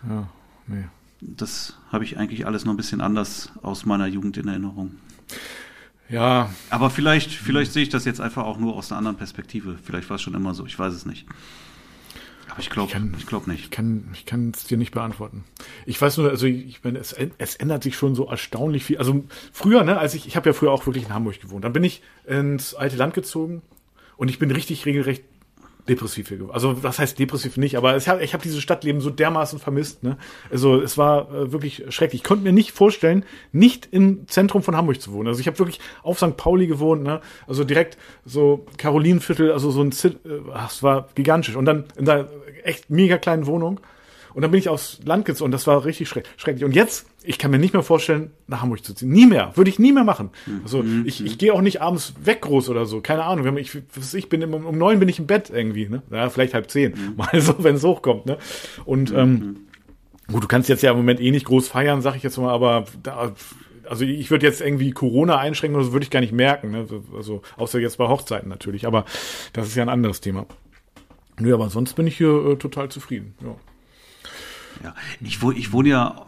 Ja, 0.08 0.28
nee. 0.66 0.84
Das 1.20 1.76
habe 1.92 2.04
ich 2.04 2.16
eigentlich 2.16 2.46
alles 2.46 2.64
noch 2.64 2.72
ein 2.72 2.76
bisschen 2.76 3.00
anders 3.00 3.52
aus 3.62 3.84
meiner 3.84 4.06
Jugend 4.06 4.36
in 4.36 4.48
Erinnerung. 4.48 4.92
Ja. 6.08 6.50
Aber 6.70 6.90
vielleicht, 6.90 7.30
vielleicht 7.30 7.72
sehe 7.72 7.82
ich 7.82 7.88
das 7.88 8.04
jetzt 8.04 8.20
einfach 8.20 8.44
auch 8.44 8.58
nur 8.58 8.76
aus 8.76 8.90
einer 8.90 8.98
anderen 8.98 9.16
Perspektive. 9.16 9.78
Vielleicht 9.82 10.08
war 10.08 10.16
es 10.16 10.22
schon 10.22 10.34
immer 10.34 10.54
so, 10.54 10.66
ich 10.66 10.78
weiß 10.78 10.94
es 10.94 11.06
nicht. 11.06 11.26
Aber 12.50 12.60
ich 12.60 12.70
glaube 12.70 12.92
ich, 12.92 13.18
ich 13.18 13.26
glaub 13.26 13.46
nicht. 13.46 13.60
Ich 13.64 13.70
kann 13.70 14.08
ich 14.12 14.24
kann 14.24 14.52
es 14.54 14.64
dir 14.64 14.78
nicht 14.78 14.92
beantworten. 14.92 15.44
Ich 15.84 16.00
weiß 16.00 16.16
nur, 16.16 16.30
also 16.30 16.46
ich 16.46 16.82
meine, 16.82 16.98
es, 16.98 17.14
es 17.38 17.56
ändert 17.56 17.82
sich 17.82 17.96
schon 17.96 18.14
so 18.14 18.26
erstaunlich 18.26 18.84
viel. 18.84 18.98
Also 18.98 19.24
früher, 19.52 19.84
ne, 19.84 19.98
als 19.98 20.14
ich, 20.14 20.26
ich 20.26 20.36
habe 20.36 20.48
ja 20.48 20.54
früher 20.54 20.72
auch 20.72 20.86
wirklich 20.86 21.04
in 21.04 21.14
Hamburg 21.14 21.40
gewohnt. 21.40 21.64
Dann 21.64 21.72
bin 21.72 21.84
ich 21.84 22.02
ins 22.26 22.74
alte 22.74 22.96
Land 22.96 23.14
gezogen 23.14 23.62
und 24.16 24.28
ich 24.28 24.38
bin 24.38 24.50
richtig 24.50 24.86
regelrecht 24.86 25.24
depressiv 25.88 26.28
hier 26.28 26.38
geworden. 26.38 26.54
Also 26.54 26.82
was 26.82 26.98
heißt 26.98 27.18
depressiv 27.18 27.56
nicht, 27.56 27.76
aber 27.76 27.96
ich 27.96 28.08
habe 28.08 28.22
ich 28.22 28.34
hab 28.34 28.42
dieses 28.42 28.60
Stadtleben 28.62 29.00
so 29.00 29.10
dermaßen 29.10 29.58
vermisst. 29.58 30.02
Ne? 30.02 30.16
Also 30.50 30.80
es 30.80 30.98
war 30.98 31.32
äh, 31.32 31.52
wirklich 31.52 31.84
schrecklich. 31.88 32.20
Ich 32.20 32.24
konnte 32.24 32.44
mir 32.44 32.52
nicht 32.52 32.72
vorstellen, 32.72 33.24
nicht 33.52 33.88
im 33.90 34.28
Zentrum 34.28 34.62
von 34.62 34.76
Hamburg 34.76 35.00
zu 35.00 35.12
wohnen. 35.12 35.28
Also 35.28 35.40
ich 35.40 35.46
habe 35.46 35.58
wirklich 35.58 35.80
auf 36.02 36.18
St. 36.18 36.36
Pauli 36.36 36.66
gewohnt, 36.66 37.02
ne? 37.02 37.20
also 37.46 37.64
direkt 37.64 37.98
so 38.24 38.66
Karolinenviertel, 38.76 39.52
also 39.52 39.70
so 39.70 39.82
ein, 39.82 39.90
äh, 39.90 40.10
es 40.66 40.82
war 40.82 41.08
gigantisch. 41.14 41.56
Und 41.56 41.64
dann 41.64 41.84
in 41.96 42.08
einer 42.08 42.28
echt 42.64 42.90
mega 42.90 43.18
kleinen 43.18 43.46
Wohnung. 43.46 43.80
Und 44.34 44.42
dann 44.42 44.50
bin 44.50 44.58
ich 44.58 44.68
aufs 44.68 45.00
Land 45.04 45.24
gezogen 45.24 45.46
und 45.46 45.52
das 45.52 45.66
war 45.66 45.84
richtig 45.84 46.08
schrecklich. 46.08 46.64
Und 46.64 46.74
jetzt, 46.74 47.06
ich 47.22 47.38
kann 47.38 47.50
mir 47.50 47.58
nicht 47.58 47.72
mehr 47.72 47.82
vorstellen, 47.82 48.30
nach 48.46 48.62
Hamburg 48.62 48.84
zu 48.84 48.94
ziehen. 48.94 49.10
Nie 49.10 49.26
mehr. 49.26 49.52
Würde 49.54 49.70
ich 49.70 49.78
nie 49.78 49.92
mehr 49.92 50.04
machen. 50.04 50.30
Also 50.62 50.82
mhm. 50.82 51.04
ich, 51.06 51.24
ich 51.24 51.38
gehe 51.38 51.52
auch 51.52 51.60
nicht 51.60 51.80
abends 51.80 52.14
weg 52.22 52.42
groß 52.42 52.68
oder 52.68 52.86
so. 52.86 53.00
Keine 53.00 53.24
Ahnung. 53.24 53.56
Ich, 53.56 53.76
ich 54.14 54.28
bin 54.28 54.42
um, 54.54 54.78
neun 54.78 54.98
bin 54.98 55.08
ich 55.08 55.18
im 55.18 55.26
Bett 55.26 55.50
irgendwie. 55.50 55.88
Ne? 55.88 56.02
Ja, 56.10 56.30
vielleicht 56.30 56.54
halb 56.54 56.70
zehn. 56.70 56.92
Mhm. 56.92 57.16
Mal 57.16 57.40
so, 57.40 57.54
wenn 57.58 57.76
es 57.76 57.84
hochkommt. 57.84 58.26
Ne? 58.26 58.38
Und 58.84 59.12
ähm, 59.12 59.30
mhm. 59.30 59.56
gut, 60.32 60.44
du 60.44 60.48
kannst 60.48 60.68
jetzt 60.68 60.82
ja 60.82 60.90
im 60.90 60.96
Moment 60.96 61.20
eh 61.20 61.30
nicht 61.30 61.46
groß 61.46 61.68
feiern, 61.68 62.02
sag 62.02 62.16
ich 62.16 62.22
jetzt 62.22 62.36
mal, 62.38 62.52
aber 62.52 62.84
da, 63.02 63.32
also 63.88 64.04
ich 64.04 64.30
würde 64.30 64.46
jetzt 64.46 64.60
irgendwie 64.60 64.90
Corona 64.90 65.38
einschränken, 65.38 65.80
das 65.80 65.92
würde 65.92 66.04
ich 66.04 66.10
gar 66.10 66.20
nicht 66.20 66.32
merken. 66.32 66.70
Ne? 66.70 66.86
Also 67.16 67.42
außer 67.56 67.78
jetzt 67.78 67.98
bei 67.98 68.08
Hochzeiten 68.08 68.48
natürlich. 68.48 68.86
Aber 68.86 69.04
das 69.52 69.68
ist 69.68 69.76
ja 69.76 69.82
ein 69.82 69.88
anderes 69.88 70.20
Thema. 70.20 70.46
Nö, 71.40 71.54
aber 71.54 71.70
sonst 71.70 71.94
bin 71.94 72.06
ich 72.06 72.16
hier 72.16 72.52
äh, 72.52 72.56
total 72.56 72.88
zufrieden. 72.88 73.34
Ja. 73.42 73.56
Ja, 74.82 74.94
ich, 75.20 75.42
ich 75.42 75.72
wohne 75.72 75.88
ja 75.88 76.26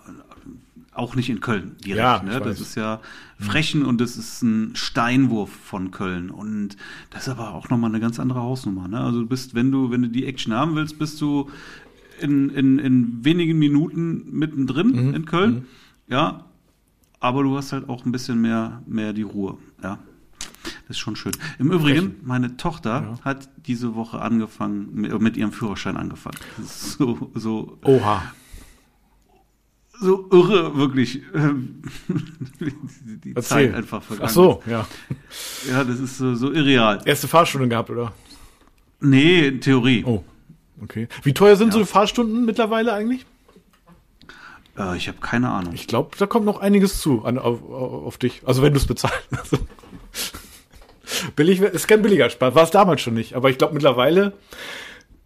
auch 0.93 1.15
nicht 1.15 1.31
in 1.31 1.41
Köln 1.41 1.77
direkt. 1.85 1.99
Ja, 1.99 2.23
ne? 2.23 2.41
Das 2.41 2.61
ist 2.61 2.75
ja 2.75 3.01
Frechen 3.39 3.85
und 3.85 4.01
das 4.01 4.17
ist 4.17 4.43
ein 4.43 4.75
Steinwurf 4.75 5.51
von 5.51 5.91
Köln. 5.91 6.31
Und 6.31 6.77
das 7.11 7.23
ist 7.23 7.29
aber 7.29 7.55
auch 7.55 7.71
nochmal 7.71 7.91
eine 7.91 8.01
ganz 8.01 8.19
andere 8.19 8.41
Hausnummer. 8.41 8.89
Ne? 8.89 9.01
Also 9.01 9.21
du 9.21 9.27
bist, 9.27 9.55
wenn 9.55 9.71
du, 9.71 9.91
wenn 9.91 10.03
du 10.03 10.09
die 10.09 10.27
Action 10.27 10.53
haben 10.53 10.75
willst, 10.75 10.99
bist 10.99 11.21
du 11.21 11.49
in, 12.21 12.51
in, 12.51 12.79
in 12.79 13.25
wenigen 13.25 13.59
Minuten 13.59 14.27
mittendrin 14.31 15.09
mhm. 15.09 15.15
in 15.15 15.25
Köln. 15.25 15.55
Mhm. 15.55 15.65
Ja. 16.09 16.45
Aber 17.19 17.43
du 17.43 17.57
hast 17.57 17.73
halt 17.73 17.89
auch 17.89 18.05
ein 18.05 18.13
bisschen 18.13 18.41
mehr, 18.41 18.83
mehr 18.87 19.13
die 19.13 19.23
Ruhe. 19.23 19.59
Ja. 19.83 19.99
Das 20.89 20.97
ist 20.97 20.99
schon 20.99 21.17
schön. 21.17 21.33
Im 21.59 21.71
Übrigen, 21.71 22.17
meine 22.25 22.57
Tochter 22.57 22.91
ja. 22.91 23.25
hat 23.25 23.49
diese 23.67 23.95
Woche 23.95 24.21
angefangen, 24.21 24.89
mit, 24.93 25.19
mit 25.21 25.37
ihrem 25.37 25.53
Führerschein 25.53 25.97
angefangen. 25.97 26.39
So, 26.67 27.31
so. 27.35 27.79
Oha 27.85 28.23
so 30.01 30.29
irre, 30.33 30.77
wirklich. 30.77 31.21
ähm, 31.35 31.83
die. 33.25 33.35
Zeit 33.35 33.75
einfach 33.75 34.03
vergangen. 34.03 34.29
Ach 34.29 34.35
so, 34.35 34.63
ja. 34.67 34.87
Ja, 35.69 35.85
das 35.85 36.01
ist 36.01 36.19
so, 36.19 36.35
so 36.35 36.53
irreal. 36.53 37.01
Erste 37.05 37.29
Fahrstunde 37.29 37.69
gehabt, 37.69 37.91
oder? 37.91 38.13
Nee, 39.01 39.49
in 39.49 39.61
Theorie. 39.61 40.05
Oh, 40.05 40.25
okay. 40.83 41.09
Wie 41.23 41.35
teuer 41.35 41.57
sind 41.57 41.73
so 41.73 41.85
Fahrstunden 41.85 42.45
mittlerweile 42.45 42.93
eigentlich? 42.93 43.27
Äh, 44.79 44.97
ich 44.97 45.09
habe 45.09 45.19
keine 45.21 45.51
Ahnung. 45.51 45.75
Ich 45.75 45.87
glaube, 45.87 46.17
da 46.19 46.27
kommt 46.27 46.47
noch 46.47 46.61
einiges 46.61 47.01
zu 47.01 47.25
an, 47.25 47.39
auf, 47.39 47.63
auf 47.71 48.19
dich. 48.19 48.43
Also 48.45 48.63
wenn 48.63 48.73
du 48.73 48.79
es 48.79 48.87
bezahlst. 48.87 49.29
Billig 51.37 51.61
ist 51.61 51.89
kein 51.89 52.03
billiger 52.03 52.31
Spaß. 52.31 52.55
War 52.55 52.63
es 52.63 52.71
damals 52.71 53.01
schon 53.01 53.15
nicht. 53.15 53.35
Aber 53.35 53.51
ich 53.51 53.59
glaube 53.59 53.75
mittlerweile 53.75 54.33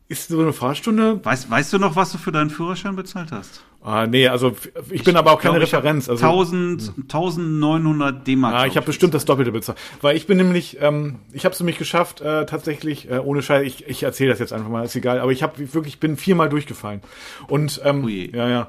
ist 0.09 0.29
so 0.29 0.40
eine 0.40 0.53
Fahrstunde. 0.53 1.25
Weißt, 1.25 1.51
weißt 1.51 1.73
du 1.73 1.79
noch, 1.79 1.97
was 1.97 2.12
du 2.12 2.19
für 2.19 2.33
deinen 2.33 2.51
Führerschein 2.51 2.97
bezahlt 2.97 3.33
hast? 3.33 3.64
Ah, 3.83 4.07
nee, 4.07 4.29
also 4.29 4.57
ich 4.90 5.05
bin 5.05 5.14
aber 5.17 5.33
auch 5.33 5.40
keine 5.40 5.59
glaub, 5.59 5.64
Referenz. 5.64 6.09
Also, 6.09 6.25
1000, 6.25 6.95
1900 7.03 8.27
D-Mark. 8.27 8.55
Ah, 8.55 8.67
ich 8.67 8.77
habe 8.77 8.87
bestimmt 8.87 9.12
das 9.12 9.27
Doppelte 9.27 9.53
bezahlt. 9.53 9.79
Weil 10.01 10.17
ich 10.17 10.27
bin 10.27 10.38
nämlich, 10.38 10.79
ähm, 10.81 11.17
ich 11.33 11.45
habe 11.45 11.53
es 11.53 11.61
nämlich 11.61 11.77
geschafft, 11.77 12.23
äh, 12.23 12.47
tatsächlich, 12.47 13.11
äh, 13.11 13.19
ohne 13.19 13.43
Scheiß, 13.43 13.67
ich, 13.67 13.87
ich 13.87 14.03
erzähle 14.03 14.31
das 14.31 14.38
jetzt 14.38 14.55
einfach 14.55 14.71
mal, 14.71 14.85
ist 14.85 14.97
egal, 14.97 15.21
aber 15.21 15.33
ich 15.33 15.43
habe 15.43 15.59
wirklich, 15.75 15.95
ich 15.95 16.01
bin 16.01 16.17
viermal 16.17 16.49
durchgefallen. 16.49 17.03
Und, 17.47 17.81
ähm, 17.85 18.05
Oh 18.05 18.09
ja, 18.09 18.49
ja. 18.49 18.69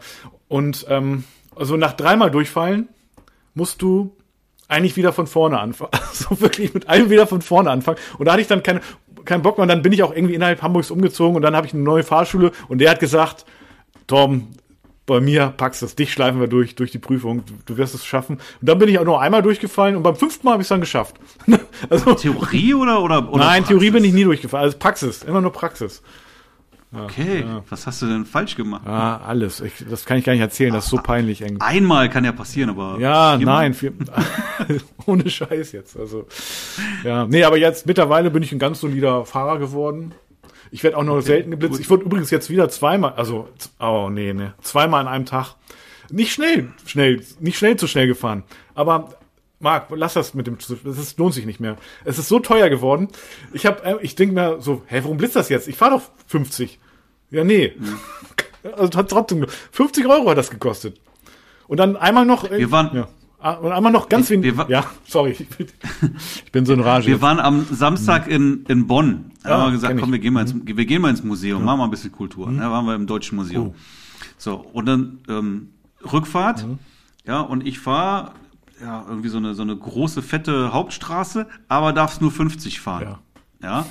Und, 0.49 0.85
ähm, 0.89 1.23
also 1.55 1.77
nach 1.77 1.93
dreimal 1.93 2.29
durchfallen 2.29 2.89
musst 3.53 3.81
du 3.81 4.15
eigentlich 4.67 4.97
wieder 4.97 5.13
von 5.13 5.27
vorne 5.27 5.59
anfangen. 5.59 5.91
Also 6.15 6.39
wirklich 6.41 6.73
mit 6.73 6.87
allem 6.87 7.09
wieder 7.09 7.27
von 7.27 7.41
vorne 7.41 7.69
anfangen. 7.69 7.97
Und 8.17 8.25
da 8.25 8.33
hatte 8.33 8.41
ich 8.41 8.47
dann 8.47 8.63
keine, 8.63 8.81
keinen 9.25 9.41
Bock 9.41 9.57
mehr. 9.57 9.63
Und 9.63 9.69
dann 9.69 9.81
bin 9.81 9.91
ich 9.91 10.03
auch 10.03 10.13
irgendwie 10.13 10.35
innerhalb 10.35 10.61
Hamburgs 10.61 10.91
umgezogen 10.91 11.35
und 11.35 11.41
dann 11.41 11.55
habe 11.55 11.67
ich 11.67 11.73
eine 11.73 11.83
neue 11.83 12.03
Fahrschule 12.03 12.51
und 12.67 12.79
der 12.79 12.91
hat 12.91 12.99
gesagt, 12.99 13.45
Torben, 14.07 14.55
bei 15.05 15.19
mir 15.19 15.53
packst 15.55 15.81
du 15.81 15.85
es, 15.85 15.95
dich 15.95 16.11
schleifen 16.11 16.39
wir 16.39 16.47
durch, 16.47 16.75
durch 16.75 16.91
die 16.91 16.97
Prüfung, 16.97 17.45
du, 17.45 17.53
du 17.65 17.77
wirst 17.77 17.93
es 17.93 18.05
schaffen. 18.05 18.37
Und 18.37 18.69
dann 18.69 18.79
bin 18.79 18.89
ich 18.89 18.97
auch 18.97 19.05
nur 19.05 19.21
einmal 19.21 19.41
durchgefallen 19.41 19.95
und 19.95 20.03
beim 20.03 20.15
fünften 20.15 20.45
Mal 20.45 20.53
habe 20.53 20.61
ich 20.61 20.65
es 20.65 20.69
dann 20.69 20.81
geschafft. 20.81 21.15
also, 21.89 22.13
Theorie 22.15 22.73
oder, 22.73 23.03
oder, 23.03 23.31
oder 23.31 23.45
nein, 23.45 23.63
Praxis? 23.63 23.67
Theorie 23.67 23.91
bin 23.91 24.03
ich 24.03 24.13
nie 24.13 24.23
durchgefallen, 24.23 24.65
also 24.65 24.77
Praxis, 24.77 25.23
immer 25.23 25.41
nur 25.41 25.51
Praxis. 25.51 26.01
Okay, 26.93 27.43
was 27.69 27.87
hast 27.87 28.01
du 28.01 28.05
denn 28.05 28.25
falsch 28.25 28.55
gemacht? 28.55 28.83
Ah, 28.85 29.17
alles. 29.17 29.59
Ich, 29.59 29.73
das 29.89 30.05
kann 30.05 30.17
ich 30.17 30.25
gar 30.25 30.33
nicht 30.33 30.41
erzählen, 30.41 30.73
das 30.73 30.85
ist 30.85 30.91
so 30.91 30.97
peinlich 30.97 31.41
eng. 31.41 31.57
Einmal 31.59 32.09
kann 32.09 32.23
ja 32.23 32.31
passieren, 32.31 32.69
aber. 32.69 32.97
Ja, 32.99 33.37
nein, 33.37 33.73
für, 33.73 33.91
ohne 35.05 35.29
Scheiß 35.29 35.73
jetzt. 35.73 35.97
Also, 35.97 36.27
ja, 37.03 37.25
nee, 37.25 37.43
aber 37.43 37.57
jetzt 37.57 37.85
mittlerweile 37.85 38.31
bin 38.31 38.43
ich 38.43 38.51
ein 38.51 38.59
ganz 38.59 38.79
solider 38.79 39.25
Fahrer 39.25 39.59
geworden. 39.59 40.13
Ich 40.71 40.83
werde 40.83 40.97
auch 40.97 41.03
noch 41.03 41.21
selten 41.21 41.51
geblitzt. 41.51 41.79
Ich 41.79 41.89
wurde 41.89 42.05
übrigens 42.05 42.31
jetzt 42.31 42.49
wieder 42.49 42.69
zweimal, 42.69 43.13
also, 43.13 43.49
oh 43.79 44.09
nee, 44.09 44.33
nee, 44.33 44.51
zweimal 44.61 45.01
an 45.01 45.07
einem 45.07 45.25
Tag. 45.25 45.55
Nicht 46.11 46.33
schnell, 46.33 46.69
schnell, 46.85 47.21
nicht 47.39 47.57
schnell 47.57 47.77
zu 47.77 47.87
schnell 47.87 48.07
gefahren. 48.07 48.43
Aber 48.73 49.09
Marc, 49.59 49.87
lass 49.95 50.13
das 50.13 50.33
mit 50.33 50.47
dem, 50.47 50.57
das 50.57 50.97
ist, 50.97 51.17
lohnt 51.17 51.33
sich 51.33 51.45
nicht 51.45 51.59
mehr. 51.59 51.77
Es 52.03 52.19
ist 52.19 52.27
so 52.27 52.39
teuer 52.39 52.69
geworden. 52.69 53.07
Ich 53.53 53.65
habe, 53.65 53.99
ich 54.01 54.15
denke 54.15 54.35
mir 54.35 54.61
so, 54.61 54.83
hä, 54.87 54.99
warum 55.03 55.17
blitzt 55.17 55.35
das 55.35 55.49
jetzt? 55.49 55.67
Ich 55.67 55.77
fahre 55.77 55.91
doch 55.91 56.01
50. 56.27 56.79
Ja, 57.31 57.43
nee. 57.43 57.73
Also 58.77 58.97
hat 58.97 59.09
trotzdem 59.11 59.45
50 59.73 60.07
Euro 60.07 60.27
hat 60.31 60.39
das 60.39 60.49
gekostet. 60.49 60.99
Und 61.67 61.77
dann 61.79 61.95
einmal 61.97 62.25
noch. 62.25 62.49
Wir 62.49 62.71
waren- 62.71 62.95
Ja. 62.95 63.07
Ah, 63.39 63.53
Und 63.53 63.71
einmal 63.71 63.91
noch 63.91 64.09
ganz 64.09 64.27
wenig. 64.31 64.55
Ja, 64.69 64.89
sorry. 65.07 65.35
Ich 65.37 65.47
bin, 65.57 65.67
ich 66.45 66.51
bin 66.51 66.65
so 66.65 66.73
in 66.73 66.79
Rage. 66.79 67.05
Wir 67.05 67.21
waren 67.21 67.39
am 67.39 67.67
Samstag 67.69 68.27
in, 68.27 68.65
in 68.67 68.87
Bonn. 68.87 69.31
Da 69.43 69.49
Ja, 69.51 69.57
haben 69.57 69.67
wir 69.67 69.71
gesagt, 69.73 69.99
komm, 69.99 70.11
wir 70.11 70.17
gehen 70.17 70.33
mal 70.33 70.41
ins, 70.41 70.55
wir 70.65 70.85
gehen 70.85 70.99
mal 70.99 71.11
ins 71.11 71.23
Museum, 71.23 71.63
machen 71.63 71.77
mal 71.77 71.83
ein 71.83 71.91
bisschen 71.91 72.11
Kultur. 72.11 72.51
Da 72.51 72.71
waren 72.71 72.85
wir 72.87 72.95
im 72.95 73.05
Deutschen 73.05 73.35
Museum. 73.35 73.67
Oh. 73.67 73.75
So, 74.39 74.55
und 74.55 74.87
dann 74.87 75.19
ähm, 75.29 75.69
Rückfahrt, 76.11 76.65
Mhm. 76.65 76.79
ja, 77.27 77.41
und 77.41 77.67
ich 77.67 77.77
fahre 77.77 78.31
ja, 78.85 79.03
irgendwie 79.09 79.29
so 79.29 79.37
eine, 79.37 79.53
so 79.55 79.63
eine 79.63 79.75
große, 79.75 80.21
fette 80.21 80.71
Hauptstraße, 80.71 81.47
aber 81.67 81.91
darfst 81.91 82.21
nur 82.21 82.31
50 82.31 82.79
fahren. 82.79 83.17
Ja. 83.61 83.67
Ja. 83.69 83.85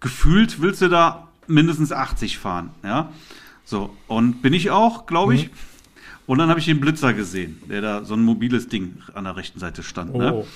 Gefühlt 0.00 0.60
willst 0.62 0.80
du 0.80 0.88
da 0.88 1.28
mindestens 1.46 1.92
80 1.92 2.38
fahren, 2.38 2.70
ja. 2.82 3.10
So, 3.64 3.94
und 4.06 4.40
bin 4.42 4.54
ich 4.54 4.70
auch, 4.70 5.06
glaube 5.06 5.32
Mhm. 5.34 5.38
ich. 5.38 5.50
Und 6.26 6.38
dann 6.38 6.48
habe 6.50 6.60
ich 6.60 6.66
den 6.66 6.80
Blitzer 6.80 7.12
gesehen, 7.14 7.60
der 7.68 7.80
da 7.80 8.04
so 8.04 8.14
ein 8.14 8.22
mobiles 8.22 8.68
Ding 8.68 8.98
an 9.14 9.24
der 9.24 9.36
rechten 9.36 9.58
Seite 9.60 9.82
stand. 9.82 10.14
Ne? 10.14 10.32
Oh, 10.34 10.46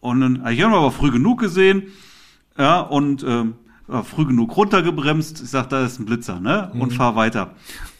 Und 0.00 0.20
dann, 0.20 0.34
ich 0.48 0.62
habe 0.62 0.72
ihn 0.72 0.78
aber 0.78 0.90
früh 0.90 1.10
genug 1.10 1.40
gesehen, 1.40 1.84
ja, 2.58 2.80
und 2.80 3.22
ähm, 3.22 3.54
früh 4.04 4.24
genug 4.26 4.56
runtergebremst. 4.56 5.42
Ich 5.42 5.48
sag, 5.50 5.68
da 5.70 5.84
ist 5.84 5.98
ein 5.98 6.06
Blitzer, 6.06 6.40
ne? 6.40 6.70
Und 6.74 6.92
fahr 6.92 7.16
weiter. 7.16 7.54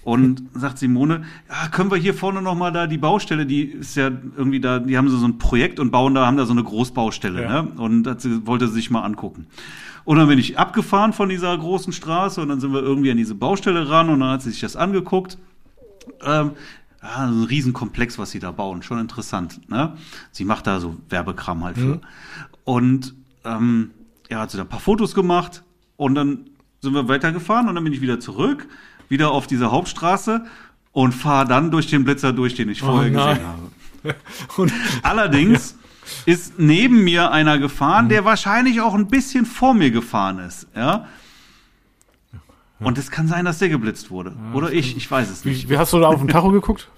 Und 0.05 0.43
sagt 0.55 0.79
Simone, 0.79 1.25
ja, 1.51 1.69
können 1.69 1.91
wir 1.91 1.99
hier 1.99 2.15
vorne 2.15 2.41
noch 2.41 2.55
mal 2.55 2.71
da 2.73 2.87
die 2.87 2.97
Baustelle, 2.99 3.45
die 3.45 3.63
ist 3.65 3.95
ja 3.97 4.07
irgendwie 4.37 4.61
da, 4.61 4.79
die 4.79 4.97
haben 4.97 5.09
so, 5.11 5.19
so 5.19 5.27
ein 5.27 5.39
Projekt 5.39 5.81
und 5.81 5.91
bauen 5.91 6.15
da, 6.15 6.25
haben 6.27 6.37
da 6.39 6.47
so 6.47 6.53
eine 6.53 6.65
Großbaustelle, 6.65 7.43
Ja. 7.43 7.63
ne? 7.63 7.73
Und 7.77 8.05
das 8.05 8.27
wollte 8.47 8.69
sie 8.69 8.75
sich 8.75 8.91
mal 8.91 9.03
angucken. 9.03 9.47
Und 10.05 10.17
dann 10.17 10.29
bin 10.29 10.39
ich 10.39 10.59
abgefahren 10.59 11.13
von 11.13 11.29
dieser 11.29 11.57
großen 11.59 11.93
Straße 11.93 12.41
und 12.41 12.49
dann 12.49 12.61
sind 12.61 12.73
wir 12.73 12.81
irgendwie 12.81 13.11
an 13.11 13.19
diese 13.19 13.35
Baustelle 13.35 13.91
ran 13.91 14.09
und 14.09 14.21
dann 14.21 14.31
hat 14.31 14.43
sie 14.43 14.51
sich 14.51 14.61
das 14.61 14.77
angeguckt. 14.77 15.37
Ähm, 16.23 16.53
ja, 17.03 17.29
so 17.29 17.35
ein 17.41 17.45
Riesenkomplex, 17.45 18.19
was 18.19 18.31
sie 18.31 18.39
da 18.39 18.51
bauen. 18.51 18.83
Schon 18.83 18.99
interessant. 19.01 19.61
Ne? 19.69 19.93
Sie 20.33 20.45
macht 20.47 20.67
da 20.67 20.81
so 20.81 20.97
Werbekram 21.11 21.63
halt 21.65 21.77
für. 21.77 22.01
Und 22.65 23.15
ähm, 23.45 23.91
ja, 24.31 24.41
hat 24.41 24.51
sie 24.51 24.57
da 24.57 24.63
ein 24.63 24.69
paar 24.69 24.81
Fotos 24.81 25.15
gemacht 25.15 25.63
und 25.97 26.15
dann 26.15 26.47
sind 26.81 26.95
wir 26.95 27.07
weitergefahren 27.09 27.69
und 27.69 27.75
dann 27.75 27.85
bin 27.85 27.93
ich 27.93 28.01
wieder 28.01 28.19
zurück, 28.21 28.67
wieder 29.09 29.31
auf 29.31 29.47
dieser 29.47 29.71
Hauptstraße 29.71 30.45
und 30.93 31.13
fahre 31.13 31.47
dann 31.47 31.71
durch 31.71 31.87
den 31.89 32.05
Blitzer 32.05 32.33
durch, 32.33 32.55
den 32.55 32.69
ich 32.69 32.81
vorher 32.81 33.11
nein. 33.11 33.29
gesehen 33.37 33.47
habe. 33.47 33.69
Und 34.57 34.73
Allerdings 35.03 35.77
ist 36.27 36.59
neben 36.59 37.05
mir 37.05 37.31
einer 37.31 37.59
gefahren, 37.59 38.09
der 38.09 38.25
wahrscheinlich 38.25 38.81
auch 38.81 38.95
ein 38.95 39.09
bisschen 39.09 39.45
vor 39.45 39.75
mir 39.75 39.91
gefahren 39.91 40.39
ist, 40.39 40.67
ja. 40.75 41.07
Und 42.81 42.97
es 42.97 43.11
kann 43.11 43.27
sein, 43.27 43.45
dass 43.45 43.59
der 43.59 43.69
geblitzt 43.69 44.11
wurde. 44.11 44.37
Oder 44.55 44.73
ich, 44.73 44.97
ich 44.97 45.11
weiß 45.11 45.29
es 45.31 45.45
nicht. 45.45 45.65
wie, 45.65 45.71
wie 45.71 45.79
hast 45.79 45.93
du 45.93 45.99
da 45.99 46.07
auf 46.07 46.21
den 46.21 46.29
Tacho 46.29 46.51
geguckt? 46.53 46.89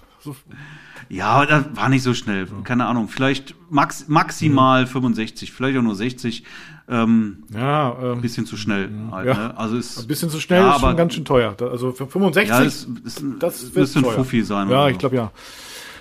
Ja, 1.11 1.45
das 1.45 1.65
war 1.73 1.89
nicht 1.89 2.03
so 2.03 2.13
schnell. 2.13 2.47
Keine 2.63 2.85
Ahnung. 2.85 3.09
Vielleicht 3.09 3.55
max, 3.69 4.07
maximal 4.07 4.87
65, 4.87 5.51
vielleicht 5.51 5.77
auch 5.77 5.81
nur 5.81 5.95
60. 5.95 6.43
Ähm, 6.89 7.43
ja, 7.53 7.95
ähm, 8.01 8.21
bisschen 8.21 8.45
zu 8.45 8.57
schnell 8.57 8.89
halt, 9.11 9.27
Ja. 9.27 9.33
ne? 9.33 9.57
Also 9.57 9.77
ist 9.77 9.99
ein 9.99 10.07
bisschen 10.07 10.29
zu 10.29 10.39
schnell 10.39 10.61
Ja, 10.61 10.69
ist 10.75 10.79
schon 10.79 10.89
aber- 10.89 10.97
ganz 10.97 11.13
schön 11.13 11.25
teuer. 11.25 11.55
Also 11.61 11.91
für 11.91 12.07
65, 12.07 12.49
ja, 12.49 12.63
es, 12.63 12.87
es, 13.05 13.23
das 13.39 13.75
wird 13.75 13.95
ein. 13.95 14.03
Fuffi 14.03 14.41
sein. 14.43 14.69
Ja, 14.69 14.87
ich 14.89 14.97
glaube 14.97 15.15
ja. 15.15 15.31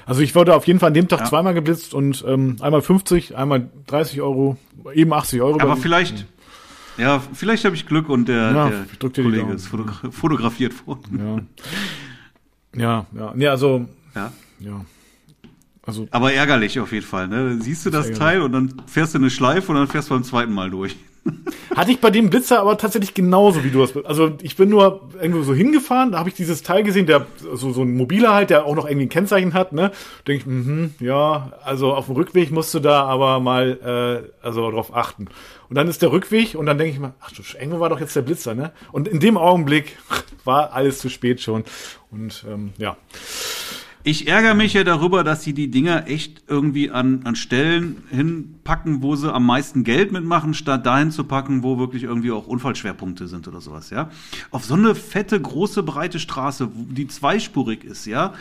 Also 0.06 0.20
ich 0.22 0.34
wurde 0.34 0.54
auf 0.54 0.66
jeden 0.66 0.80
Fall 0.80 0.88
an 0.88 0.94
dem 0.94 1.06
Tag 1.08 1.20
Ja. 1.20 1.24
zweimal 1.26 1.54
geblitzt 1.54 1.92
und 1.94 2.24
ähm, 2.26 2.56
einmal 2.60 2.82
50, 2.82 3.36
einmal 3.36 3.68
30 3.88 4.20
Euro, 4.20 4.56
eben 4.94 5.12
80 5.12 5.40
Euro. 5.42 5.60
Aber 5.60 5.76
vielleicht, 5.76 6.26
ja, 6.98 7.20
vielleicht 7.32 7.64
habe 7.64 7.76
ich 7.76 7.86
Glück 7.86 8.08
und 8.08 8.26
der, 8.26 8.50
Ja, 8.52 8.70
der 9.00 9.10
Kollege 9.10 9.52
ist 9.52 9.66
fotogra 9.68 9.92
fotografiert 10.10 10.86
worden. 10.86 11.46
Ja. 12.74 12.80
Ja, 12.80 13.20
ja. 13.20 13.32
Nee, 13.36 13.46
also, 13.48 13.86
Ja. 14.14 14.32
ja. 14.58 14.84
Also, 15.90 16.06
Aber 16.12 16.32
ärgerlich 16.32 16.78
auf 16.78 16.92
jeden 16.92 17.04
Fall. 17.04 17.26
Ne? 17.26 17.48
Dann 17.48 17.60
Siehst 17.60 17.84
du 17.84 17.90
das 17.90 18.06
ärgerlich. 18.06 18.18
Teil 18.18 18.42
und 18.42 18.52
dann 18.52 18.82
fährst 18.86 19.14
du 19.14 19.18
eine 19.18 19.28
Schleife 19.28 19.72
und 19.72 19.78
dann 19.78 19.88
fährst 19.88 20.08
du 20.08 20.14
beim 20.14 20.22
zweiten 20.22 20.52
Mal 20.52 20.70
durch. 20.70 20.96
hatte 21.76 21.90
ich 21.90 22.00
bei 22.00 22.10
dem 22.10 22.30
Blitzer 22.30 22.60
aber 22.60 22.78
tatsächlich 22.78 23.12
genauso 23.12 23.64
wie 23.64 23.70
du 23.70 23.80
das. 23.80 23.96
Also 24.04 24.32
ich 24.40 24.56
bin 24.56 24.68
nur 24.68 25.10
irgendwo 25.20 25.42
so 25.42 25.52
hingefahren, 25.52 26.12
da 26.12 26.18
habe 26.18 26.28
ich 26.28 26.34
dieses 26.34 26.62
Teil 26.62 26.82
gesehen, 26.82 27.06
der 27.06 27.26
so, 27.54 27.72
so 27.72 27.82
ein 27.82 27.94
mobiler 27.94 28.32
halt, 28.32 28.50
der 28.50 28.64
auch 28.64 28.74
noch 28.74 28.86
irgendwie 28.86 29.06
ein 29.06 29.10
Kennzeichen 29.10 29.52
hat, 29.52 29.72
ne? 29.72 29.90
Denke 30.26 30.42
ich, 30.42 30.46
mhm, 30.46 30.94
ja, 31.00 31.52
also 31.64 31.92
auf 31.92 32.06
dem 32.06 32.14
Rückweg 32.14 32.50
musst 32.52 32.72
du 32.72 32.78
da 32.78 33.04
aber 33.04 33.40
mal 33.40 34.24
äh, 34.24 34.44
also 34.46 34.70
drauf 34.70 34.94
achten. 34.94 35.26
Und 35.68 35.76
dann 35.76 35.88
ist 35.88 36.00
der 36.00 36.12
Rückweg 36.12 36.54
und 36.54 36.66
dann 36.66 36.78
denke 36.78 36.94
ich 36.94 37.00
mal, 37.00 37.12
ach 37.20 37.32
du, 37.32 37.42
irgendwo 37.58 37.80
war 37.80 37.90
doch 37.90 38.00
jetzt 38.00 38.16
der 38.16 38.22
Blitzer, 38.22 38.54
ne? 38.54 38.72
Und 38.92 39.08
in 39.08 39.20
dem 39.20 39.36
Augenblick 39.36 39.98
war 40.44 40.72
alles 40.72 41.00
zu 41.00 41.10
spät 41.10 41.40
schon. 41.40 41.64
Und 42.10 42.44
ähm, 42.48 42.72
ja. 42.78 42.96
Ich 44.02 44.28
ärgere 44.28 44.54
mich 44.54 44.72
ja 44.72 44.82
darüber, 44.82 45.24
dass 45.24 45.44
sie 45.44 45.52
die 45.52 45.70
Dinger 45.70 46.06
echt 46.08 46.44
irgendwie 46.48 46.90
an, 46.90 47.20
an 47.24 47.36
Stellen 47.36 48.02
hinpacken, 48.10 49.02
wo 49.02 49.14
sie 49.14 49.30
am 49.32 49.44
meisten 49.44 49.84
Geld 49.84 50.10
mitmachen, 50.10 50.54
statt 50.54 50.86
dahin 50.86 51.10
zu 51.10 51.24
packen, 51.24 51.62
wo 51.62 51.78
wirklich 51.78 52.04
irgendwie 52.04 52.30
auch 52.30 52.46
Unfallschwerpunkte 52.46 53.28
sind 53.28 53.46
oder 53.46 53.60
sowas, 53.60 53.90
ja. 53.90 54.08
Auf 54.50 54.64
so 54.64 54.72
eine 54.72 54.94
fette, 54.94 55.38
große, 55.38 55.82
breite 55.82 56.18
Straße, 56.18 56.70
die 56.74 57.08
zweispurig 57.08 57.84
ist, 57.84 58.06
ja. 58.06 58.32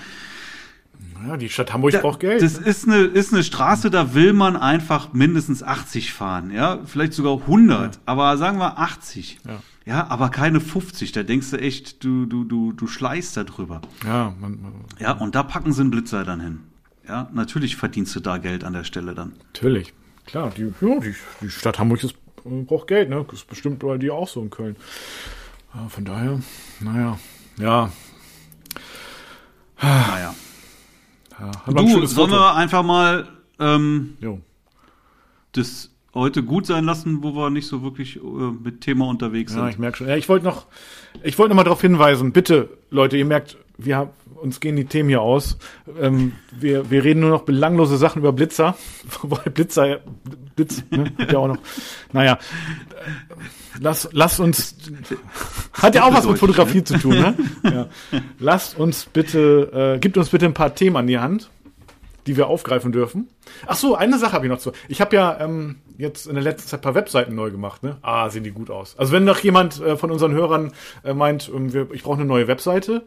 Ja, 1.27 1.37
die 1.37 1.49
Stadt 1.49 1.73
Hamburg 1.73 1.91
Da- 1.91 1.99
braucht 2.01 2.19
Geld. 2.21 2.41
Das 2.41 2.57
ist 2.57 2.87
eine, 2.87 2.97
ist 2.99 3.33
eine 3.33 3.43
Straße, 3.43 3.89
da 3.89 4.13
will 4.13 4.33
man 4.33 4.55
einfach 4.55 5.11
mindestens 5.13 5.61
80 5.63 6.13
fahren, 6.13 6.51
ja. 6.51 6.79
Vielleicht 6.85 7.13
sogar 7.13 7.33
100, 7.41 7.99
aber 8.05 8.37
sagen 8.37 8.57
wir 8.57 8.77
80. 8.79 9.39
Ja. 9.45 9.61
Ja, 9.85 10.07
aber 10.09 10.29
keine 10.29 10.61
50. 10.61 11.11
Da 11.13 11.23
denkst 11.23 11.49
du 11.51 11.57
echt, 11.57 12.03
du, 12.03 12.25
du, 12.25 12.43
du, 12.43 12.73
du 12.73 12.85
schleißt 12.87 13.35
da 13.37 13.43
drüber. 13.43 13.81
ja, 14.05 14.33
man, 14.39 14.61
man, 14.61 14.73
Ja, 14.99 15.13
und 15.13 15.33
da 15.35 15.41
packen 15.43 15.73
sie 15.73 15.81
einen 15.81 15.89
Blitzer 15.91 16.23
dann 16.23 16.39
hin. 16.41 16.59
Ja, 17.07 17.27
natürlich 17.33 17.75
verdienst 17.75 18.15
du 18.15 18.19
da 18.19 18.37
Geld 18.37 18.63
an 18.63 18.73
der 18.73 18.83
Stelle 18.83 19.15
dann. 19.15 19.33
Natürlich. 19.53 19.93
Klar, 20.25 20.51
die, 20.55 20.71
ja, 20.81 20.99
die, 20.99 21.15
die 21.41 21.49
Stadt 21.49 21.79
Hamburg 21.79 22.03
ist, 22.03 22.13
äh, 22.45 22.61
braucht 22.63 22.87
Geld, 22.87 23.09
ne? 23.09 23.25
Das 23.29 23.39
ist 23.39 23.47
bestimmt 23.47 23.79
bei 23.79 23.97
dir 23.97 24.13
auch 24.13 24.27
so 24.27 24.41
in 24.43 24.51
Köln. 24.51 24.75
Ja, 25.73 25.87
von 25.89 26.05
daher, 26.05 26.39
naja, 26.81 27.17
ja, 27.57 27.91
Naja. 29.81 30.35
Ja, 31.39 31.51
Du, 31.73 32.05
sollen 32.05 32.31
wir 32.31 32.55
einfach 32.55 32.83
mal 32.83 33.27
ähm, 33.59 34.17
das 35.53 35.89
heute 36.13 36.43
gut 36.43 36.65
sein 36.65 36.85
lassen, 36.85 37.23
wo 37.23 37.33
wir 37.35 37.49
nicht 37.49 37.67
so 37.67 37.81
wirklich 37.83 38.17
äh, 38.17 38.19
mit 38.19 38.81
Thema 38.81 39.07
unterwegs 39.07 39.53
Ja, 39.53 39.61
sind? 39.61 39.69
ich 39.69 39.77
merke 39.79 39.97
schon. 39.97 40.07
Ja, 40.07 40.15
ich 40.15 40.27
wollte 40.29 40.45
noch, 40.45 40.65
ich 41.23 41.37
wollte 41.37 41.49
noch 41.49 41.55
mal 41.57 41.63
darauf 41.63 41.81
hinweisen, 41.81 42.31
bitte, 42.31 42.69
Leute, 42.89 43.17
ihr 43.17 43.25
merkt, 43.25 43.57
wir 43.77 43.97
haben, 43.97 44.09
uns 44.41 44.59
gehen 44.59 44.75
die 44.75 44.85
Themen 44.85 45.09
hier 45.09 45.21
aus. 45.21 45.57
Ähm, 45.99 46.33
wir, 46.51 46.89
wir 46.89 47.03
reden 47.03 47.21
nur 47.21 47.29
noch 47.29 47.43
belanglose 47.43 47.97
Sachen 47.97 48.19
über 48.19 48.33
Blitzer. 48.33 48.77
Wobei 49.21 49.49
Blitzer, 49.49 49.99
Blitz, 50.55 50.83
ne, 50.89 51.11
hat 51.17 51.31
ja 51.31 51.39
auch 51.39 51.47
noch. 51.47 51.57
Naja, 52.11 52.37
lass, 53.79 54.09
lass 54.11 54.39
uns, 54.39 54.75
hat 55.73 55.95
ja 55.95 56.05
auch 56.05 56.13
was 56.13 56.27
mit 56.27 56.37
Fotografie 56.37 56.83
zu 56.83 56.97
tun, 56.97 57.11
ne? 57.11 57.35
Ja. 57.63 57.87
Lasst 58.39 58.77
uns 58.77 59.05
bitte, 59.05 59.95
äh, 59.95 59.99
gibt 59.99 60.17
uns 60.17 60.29
bitte 60.29 60.45
ein 60.45 60.53
paar 60.53 60.73
Themen 60.75 60.95
an 60.95 61.07
die 61.07 61.19
Hand, 61.19 61.49
die 62.27 62.37
wir 62.37 62.47
aufgreifen 62.47 62.91
dürfen. 62.91 63.29
Ach 63.67 63.75
so, 63.75 63.95
eine 63.95 64.17
Sache 64.17 64.33
habe 64.33 64.45
ich 64.45 64.51
noch 64.51 64.59
zu. 64.59 64.71
Ich 64.87 65.01
habe 65.01 65.15
ja 65.15 65.39
ähm, 65.39 65.77
jetzt 65.97 66.27
in 66.27 66.35
der 66.35 66.43
letzten 66.43 66.69
Zeit 66.69 66.79
ein 66.79 66.83
paar 66.83 66.95
Webseiten 66.95 67.35
neu 67.35 67.51
gemacht. 67.51 67.83
Ne? 67.83 67.97
Ah, 68.01 68.29
sehen 68.29 68.43
die 68.43 68.51
gut 68.51 68.69
aus. 68.69 68.97
Also 68.97 69.11
wenn 69.11 69.25
noch 69.25 69.39
jemand 69.39 69.81
äh, 69.81 69.97
von 69.97 70.11
unseren 70.11 70.33
Hörern 70.33 70.71
äh, 71.03 71.13
meint, 71.13 71.51
ähm, 71.53 71.73
wir, 71.73 71.91
ich 71.91 72.03
brauche 72.03 72.15
eine 72.15 72.25
neue 72.25 72.47
Webseite, 72.47 73.03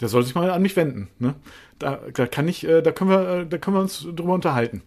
der 0.00 0.08
soll 0.08 0.22
sich 0.22 0.34
mal 0.34 0.50
an 0.50 0.62
mich 0.62 0.76
wenden. 0.76 1.08
Ne? 1.18 1.34
Da, 1.78 2.00
da 2.12 2.26
kann 2.26 2.48
ich, 2.48 2.66
äh, 2.66 2.82
da 2.82 2.92
können 2.92 3.10
wir, 3.10 3.28
äh, 3.28 3.46
da 3.46 3.58
können 3.58 3.76
wir 3.76 3.80
uns 3.80 4.02
drüber 4.02 4.34
unterhalten. 4.34 4.82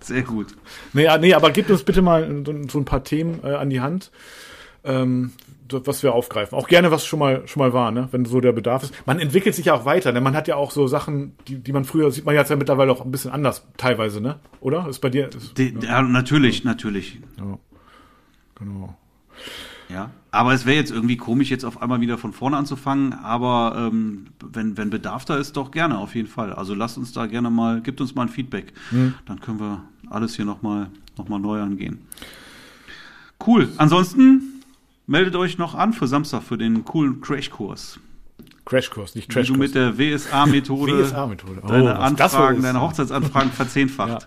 Sehr 0.00 0.22
gut. 0.22 0.56
Nee, 0.92 1.04
ja, 1.04 1.18
nee, 1.18 1.34
aber 1.34 1.50
gebt 1.50 1.70
uns 1.70 1.84
bitte 1.84 2.02
mal 2.02 2.42
so, 2.68 2.78
ein 2.78 2.84
paar 2.84 3.04
Themen 3.04 3.40
äh, 3.44 3.54
an 3.54 3.70
die 3.70 3.80
Hand, 3.80 4.10
ähm, 4.84 5.32
was 5.68 6.02
wir 6.02 6.14
aufgreifen. 6.14 6.58
Auch 6.58 6.68
gerne, 6.68 6.90
was 6.90 7.06
schon 7.06 7.18
mal 7.18 7.46
schon 7.46 7.60
mal 7.60 7.72
war, 7.72 7.92
ne? 7.92 8.08
wenn 8.10 8.24
so 8.24 8.40
der 8.40 8.52
Bedarf 8.52 8.82
ist. 8.82 8.94
Man 9.06 9.20
entwickelt 9.20 9.54
sich 9.54 9.66
ja 9.66 9.74
auch 9.74 9.84
weiter, 9.84 10.12
denn 10.12 10.22
man 10.22 10.34
hat 10.34 10.48
ja 10.48 10.56
auch 10.56 10.70
so 10.70 10.86
Sachen, 10.86 11.36
die, 11.46 11.58
die 11.58 11.72
man 11.72 11.84
früher 11.84 12.10
sieht 12.10 12.24
man 12.24 12.34
jetzt 12.34 12.50
ja 12.50 12.56
mittlerweile 12.56 12.90
auch 12.90 13.04
ein 13.04 13.10
bisschen 13.10 13.30
anders 13.30 13.66
teilweise, 13.76 14.20
ne? 14.20 14.40
Oder? 14.60 14.88
Ist 14.88 15.00
bei 15.00 15.10
dir? 15.10 15.28
Ist, 15.28 15.56
De, 15.58 15.74
ja, 15.80 16.02
natürlich, 16.02 16.64
natürlich. 16.64 17.20
ja. 17.38 17.58
Genau. 18.56 18.96
Ja. 19.92 20.10
Aber 20.30 20.54
es 20.54 20.64
wäre 20.64 20.76
jetzt 20.76 20.92
irgendwie 20.92 21.16
komisch, 21.16 21.50
jetzt 21.50 21.64
auf 21.64 21.82
einmal 21.82 22.00
wieder 22.00 22.18
von 22.18 22.32
vorne 22.32 22.56
anzufangen. 22.56 23.12
Aber 23.12 23.74
ähm, 23.76 24.26
wenn, 24.44 24.76
wenn 24.76 24.90
Bedarf 24.90 25.24
da 25.24 25.36
ist, 25.36 25.56
doch 25.56 25.70
gerne, 25.70 25.98
auf 25.98 26.14
jeden 26.14 26.28
Fall. 26.28 26.52
Also 26.52 26.74
lasst 26.74 26.98
uns 26.98 27.12
da 27.12 27.26
gerne 27.26 27.50
mal, 27.50 27.80
gibt 27.80 28.00
uns 28.00 28.14
mal 28.14 28.22
ein 28.22 28.28
Feedback. 28.28 28.72
Dann 29.26 29.40
können 29.40 29.58
wir 29.58 29.82
alles 30.08 30.36
hier 30.36 30.44
nochmal 30.44 30.90
noch 31.16 31.28
mal 31.28 31.38
neu 31.38 31.60
angehen. 31.60 32.00
Cool. 33.44 33.68
Ansonsten 33.76 34.62
meldet 35.06 35.34
euch 35.36 35.58
noch 35.58 35.74
an 35.74 35.92
für 35.92 36.06
Samstag 36.06 36.42
für 36.42 36.58
den 36.58 36.84
coolen 36.84 37.20
Crashkurs. 37.20 37.98
Crashkurs, 38.64 39.14
nicht 39.14 39.34
Wie 39.34 39.42
du 39.42 39.54
mit 39.54 39.74
der 39.74 39.98
WSA-Methode 39.98 41.04
WSA-Methode. 41.04 41.60
Oh, 41.64 41.68
deine 41.68 41.98
Anfragen, 41.98 42.62
deine 42.62 42.80
Hochzeitsanfragen 42.80 43.50
verzehnfacht. 43.50 44.26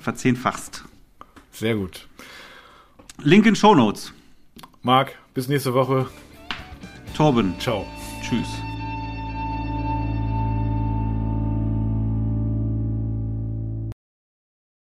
Verzehnfachst. 0.00 0.84
Sehr 1.52 1.76
gut. 1.76 2.06
Link 3.22 3.46
in 3.46 3.56
Show 3.56 3.74
Notes. 3.74 4.12
Marc, 4.86 5.18
bis 5.34 5.48
nächste 5.48 5.74
Woche. 5.74 6.06
Torben, 7.16 7.58
Ciao. 7.58 7.84
tschüss. 8.22 8.46